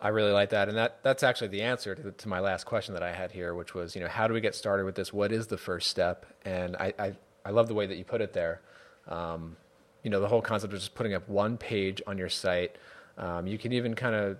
I 0.00 0.08
really 0.08 0.32
like 0.32 0.50
that, 0.50 0.68
and 0.68 0.76
that 0.76 1.02
that's 1.02 1.22
actually 1.22 1.48
the 1.48 1.62
answer 1.62 1.94
to, 1.94 2.10
to, 2.10 2.28
my 2.28 2.40
last 2.40 2.64
question 2.64 2.92
that 2.94 3.02
I 3.02 3.12
had 3.12 3.30
here, 3.30 3.54
which 3.54 3.72
was, 3.72 3.94
you 3.94 4.02
know, 4.02 4.08
how 4.08 4.28
do 4.28 4.34
we 4.34 4.40
get 4.40 4.54
started 4.54 4.84
with 4.84 4.96
this? 4.96 5.12
What 5.12 5.32
is 5.32 5.46
the 5.46 5.56
first 5.56 5.88
step? 5.88 6.26
And 6.44 6.76
I 6.76 6.92
I, 6.98 7.16
I 7.44 7.50
love 7.50 7.68
the 7.68 7.74
way 7.74 7.86
that 7.86 7.96
you 7.96 8.04
put 8.04 8.20
it 8.20 8.32
there. 8.32 8.60
Um, 9.08 9.56
you 10.02 10.10
know, 10.10 10.20
the 10.20 10.28
whole 10.28 10.42
concept 10.42 10.74
of 10.74 10.80
just 10.80 10.94
putting 10.94 11.14
up 11.14 11.28
one 11.28 11.56
page 11.56 12.02
on 12.06 12.18
your 12.18 12.28
site. 12.28 12.76
Um, 13.16 13.46
you 13.46 13.58
can 13.58 13.72
even 13.72 13.94
kind 13.94 14.14
of 14.14 14.36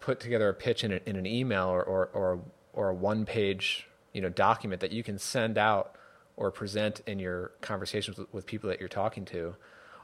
put 0.00 0.20
together 0.20 0.48
a 0.48 0.54
pitch 0.54 0.84
in, 0.84 0.92
a, 0.92 1.00
in 1.06 1.16
an 1.16 1.26
email 1.26 1.66
or, 1.66 1.82
or, 1.82 2.10
or, 2.12 2.40
or 2.76 2.90
a 2.90 2.94
one 2.94 3.24
page 3.24 3.88
you 4.12 4.22
know, 4.22 4.30
document 4.30 4.80
that 4.80 4.92
you 4.92 5.02
can 5.02 5.18
send 5.18 5.58
out 5.58 5.96
or 6.36 6.50
present 6.50 7.02
in 7.06 7.18
your 7.18 7.52
conversations 7.60 8.18
with, 8.18 8.32
with 8.32 8.46
people 8.46 8.70
that 8.70 8.80
you're 8.80 8.88
talking 8.88 9.24
to. 9.26 9.54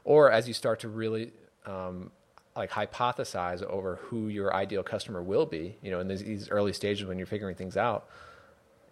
Or 0.03 0.31
as 0.31 0.47
you 0.47 0.53
start 0.53 0.81
to 0.81 0.89
really 0.89 1.31
um, 1.65 2.11
like 2.55 2.69
hypothesize 2.69 3.63
over 3.63 3.95
who 4.03 4.27
your 4.27 4.53
ideal 4.53 4.83
customer 4.83 5.23
will 5.23 5.45
be, 5.45 5.77
you 5.81 5.89
know, 5.89 5.99
in 5.99 6.07
these, 6.07 6.23
these, 6.23 6.49
early 6.49 6.73
stages 6.73 7.07
when 7.07 7.17
you're 7.17 7.27
figuring 7.27 7.55
things 7.55 7.77
out, 7.77 8.07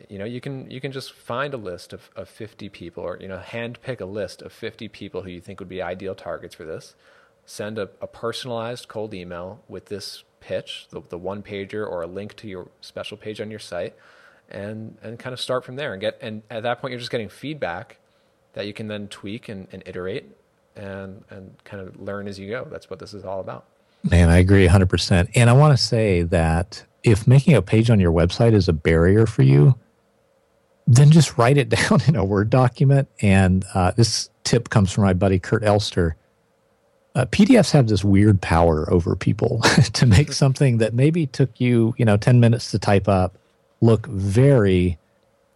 you 0.09 0.17
know, 0.17 0.25
you 0.25 0.41
can 0.41 0.71
you 0.71 0.81
can 0.81 0.91
just 0.91 1.13
find 1.13 1.53
a 1.53 1.57
list 1.57 1.93
of, 1.93 2.09
of 2.15 2.27
50 2.27 2.69
people 2.69 3.03
or 3.03 3.19
you 3.21 3.27
know, 3.27 3.37
hand 3.37 3.79
pick 3.83 4.01
a 4.01 4.05
list 4.05 4.41
of 4.41 4.51
50 4.51 4.87
people 4.87 5.21
who 5.21 5.29
you 5.29 5.41
think 5.41 5.59
would 5.59 5.69
be 5.69 5.81
ideal 5.81 6.15
targets 6.15 6.55
for 6.55 6.65
this. 6.65 6.95
Send 7.45 7.77
a, 7.77 7.89
a 8.01 8.07
personalized 8.07 8.87
cold 8.87 9.13
email 9.13 9.63
with 9.67 9.87
this 9.87 10.23
pitch, 10.41 10.87
the, 10.89 11.01
the 11.07 11.17
one 11.17 11.41
pager 11.41 11.87
or 11.87 12.01
a 12.01 12.07
link 12.07 12.35
to 12.37 12.47
your 12.47 12.67
special 12.81 13.15
page 13.15 13.39
on 13.39 13.49
your 13.49 13.59
site, 13.59 13.95
and 14.49 14.97
and 15.01 15.17
kind 15.17 15.33
of 15.33 15.39
start 15.39 15.63
from 15.63 15.77
there 15.77 15.93
and 15.93 16.01
get 16.01 16.17
and 16.21 16.41
at 16.49 16.63
that 16.63 16.81
point 16.81 16.91
you're 16.91 16.99
just 16.99 17.11
getting 17.11 17.29
feedback 17.29 17.97
that 18.53 18.67
you 18.67 18.73
can 18.73 18.87
then 18.87 19.07
tweak 19.07 19.47
and, 19.47 19.67
and 19.71 19.81
iterate 19.85 20.25
and 20.75 21.23
and 21.29 21.55
kind 21.63 21.81
of 21.81 21.97
learn 21.99 22.27
as 22.27 22.37
you 22.37 22.49
go. 22.49 22.67
That's 22.69 22.89
what 22.89 22.99
this 22.99 23.13
is 23.13 23.23
all 23.23 23.39
about. 23.39 23.65
Man, 24.03 24.29
I 24.29 24.39
agree 24.39 24.67
100%. 24.67 25.29
And 25.35 25.49
I 25.49 25.53
want 25.53 25.77
to 25.77 25.83
say 25.83 26.23
that 26.23 26.83
if 27.03 27.27
making 27.27 27.53
a 27.53 27.61
page 27.61 27.89
on 27.89 27.99
your 27.99 28.11
website 28.11 28.53
is 28.53 28.67
a 28.67 28.73
barrier 28.73 29.27
for 29.27 29.43
you, 29.43 29.75
then 30.87 31.11
just 31.11 31.37
write 31.37 31.57
it 31.57 31.69
down 31.89 32.01
in 32.07 32.15
a 32.15 32.25
Word 32.25 32.49
document. 32.49 33.07
And 33.21 33.63
uh, 33.73 33.91
this 33.91 34.29
tip 34.43 34.69
comes 34.69 34.91
from 34.91 35.03
my 35.03 35.13
buddy 35.13 35.39
Kurt 35.39 35.63
Elster 35.63 36.15
uh, 37.15 37.25
PDFs 37.25 37.71
have 37.71 37.87
this 37.87 38.03
weird 38.03 38.41
power 38.41 38.91
over 38.91 39.15
people 39.15 39.61
to 39.93 40.05
make 40.05 40.31
something 40.31 40.77
that 40.77 40.93
maybe 40.93 41.25
took 41.27 41.59
you, 41.59 41.93
you 41.97 42.05
know, 42.05 42.17
10 42.17 42.39
minutes 42.39 42.71
to 42.71 42.79
type 42.79 43.07
up 43.07 43.37
look 43.81 44.07
very 44.07 44.97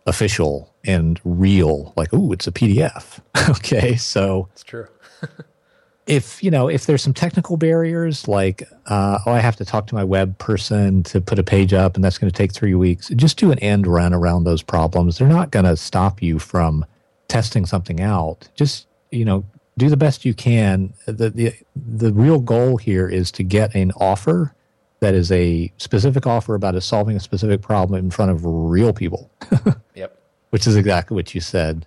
official 0.08 0.74
and 0.84 1.20
real. 1.24 1.94
Like, 1.96 2.10
oh, 2.12 2.32
it's 2.32 2.48
a 2.48 2.52
PDF. 2.52 3.20
okay. 3.50 3.96
So 3.96 4.50
it's 4.52 4.64
true. 4.64 4.88
if, 6.08 6.44
you 6.44 6.52
know, 6.52 6.68
if 6.68 6.86
there's 6.86 7.02
some 7.02 7.14
technical 7.14 7.58
barriers, 7.58 8.28
like, 8.28 8.64
uh, 8.88 9.20
oh, 9.26 9.32
I 9.32 9.40
have 9.40 9.56
to 9.58 9.66
talk 9.66 9.88
to 9.88 9.96
my 9.96 10.04
web 10.04 10.38
person 10.38 11.04
to 11.04 11.22
put 11.22 11.40
a 11.40 11.44
page 11.44 11.74
up 11.74 11.96
and 11.96 12.04
that's 12.04 12.18
going 12.18 12.32
to 12.32 12.38
take 12.38 12.54
three 12.54 12.76
weeks, 12.76 13.10
just 13.10 13.38
do 13.38 13.52
an 13.52 13.60
end 13.60 13.88
run 13.88 14.14
around 14.14 14.44
those 14.44 14.62
problems. 14.62 15.18
They're 15.18 15.28
not 15.28 15.52
going 15.52 15.66
to 15.66 15.78
stop 15.78 16.22
you 16.22 16.40
from 16.40 16.86
testing 17.28 17.66
something 17.66 18.02
out. 18.02 18.50
Just, 18.56 18.88
you 19.12 19.26
know, 19.26 19.46
do 19.78 19.90
the 19.90 19.98
best 19.98 20.26
you 20.26 20.34
can. 20.34 20.94
The, 21.06 21.30
the, 21.30 21.54
the 21.76 22.14
real 22.14 22.40
goal 22.40 22.78
here 22.78 23.08
is 23.08 23.32
to 23.34 23.44
get 23.44 23.76
an 23.76 23.92
offer 23.98 24.54
that 25.00 25.14
is 25.14 25.32
a 25.32 25.72
specific 25.78 26.26
offer 26.26 26.56
about 26.56 26.76
us 26.76 26.86
solving 26.86 27.16
a 27.16 27.20
specific 27.20 27.62
problem 27.62 28.00
in 28.00 28.12
front 28.12 28.32
of 28.32 28.42
real 28.44 28.94
people. 28.94 29.30
yep. 29.96 30.18
Which 30.50 30.66
is 30.68 30.76
exactly 30.76 31.16
what 31.16 31.36
you 31.36 31.42
said. 31.42 31.86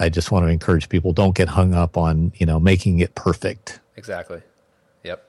I 0.00 0.08
just 0.08 0.32
want 0.32 0.44
to 0.46 0.50
encourage 0.50 0.88
people 0.88 1.12
don't 1.12 1.36
get 1.36 1.48
hung 1.48 1.74
up 1.74 1.96
on, 1.96 2.32
you 2.36 2.46
know, 2.46 2.58
making 2.58 2.98
it 2.98 3.14
perfect. 3.14 3.78
Exactly. 3.96 4.42
Yep. 5.04 5.24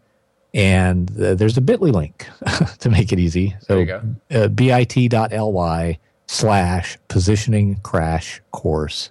and 0.54 1.10
uh, 1.20 1.34
there's 1.34 1.56
a 1.56 1.60
bit.ly 1.60 1.90
link 1.90 2.26
to 2.78 2.88
make 2.88 3.12
it 3.12 3.18
easy. 3.18 3.56
So 3.60 4.12
uh, 4.30 4.48
bit.ly 4.48 5.98
slash 6.26 6.98
positioning 7.08 7.76
crash 7.82 8.40
course, 8.50 9.10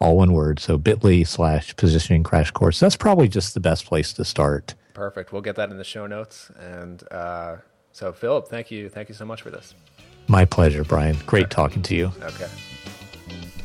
all 0.00 0.16
one 0.16 0.32
word. 0.32 0.60
So 0.60 0.78
bit.ly 0.78 1.24
slash 1.24 1.74
positioning 1.76 2.22
crash 2.22 2.50
course. 2.50 2.80
That's 2.80 2.96
probably 2.96 3.28
just 3.28 3.54
the 3.54 3.60
best 3.60 3.86
place 3.86 4.12
to 4.14 4.24
start. 4.24 4.74
Perfect. 4.94 5.32
We'll 5.32 5.42
get 5.42 5.56
that 5.56 5.70
in 5.70 5.76
the 5.76 5.84
show 5.84 6.06
notes. 6.06 6.50
And 6.58 7.02
uh, 7.12 7.56
so, 7.92 8.12
Philip, 8.12 8.48
thank 8.48 8.70
you. 8.70 8.88
Thank 8.88 9.08
you 9.08 9.14
so 9.14 9.24
much 9.24 9.42
for 9.42 9.50
this. 9.50 9.74
My 10.26 10.44
pleasure, 10.44 10.84
Brian. 10.84 11.16
Great 11.26 11.50
talking 11.50 11.82
to 11.82 11.94
you. 11.94 12.12
Okay. 12.22 12.48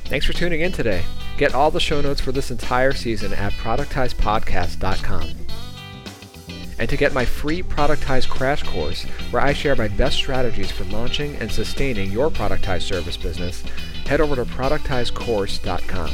Thanks 0.06 0.26
for 0.26 0.34
tuning 0.34 0.62
in 0.62 0.72
today. 0.72 1.04
Get 1.38 1.56
all 1.56 1.72
the 1.72 1.80
show 1.80 2.02
notes 2.02 2.22
for 2.22 2.32
this 2.32 2.52
entire 2.52 2.94
season 2.94 3.34
at 3.34 3.52
productizepodcast.com 3.54 5.30
and 6.80 6.90
to 6.90 6.98
get 6.98 7.14
my 7.14 7.26
free 7.26 7.62
Productize 7.64 8.28
Crash 8.28 8.64
Course, 8.64 9.04
where 9.32 9.42
I 9.42 9.54
share 9.54 9.76
my 9.76 9.88
best 9.88 10.16
strategies 10.16 10.72
for 10.72 10.84
launching 10.86 11.36
and 11.38 11.52
sustaining 11.52 12.12
your 12.12 12.30
productized 12.30 12.84
service 12.84 13.18
business, 13.18 13.64
head 14.06 14.22
over 14.22 14.36
to 14.36 14.46
productizecourse.com. 14.46 16.12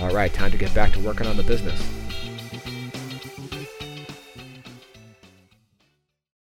All 0.00 0.14
right, 0.14 0.32
time 0.32 0.50
to 0.50 0.58
get 0.58 0.74
back 0.74 0.92
to 0.92 1.00
working 1.00 1.26
on 1.26 1.36
the 1.36 1.42
business. 1.42 2.05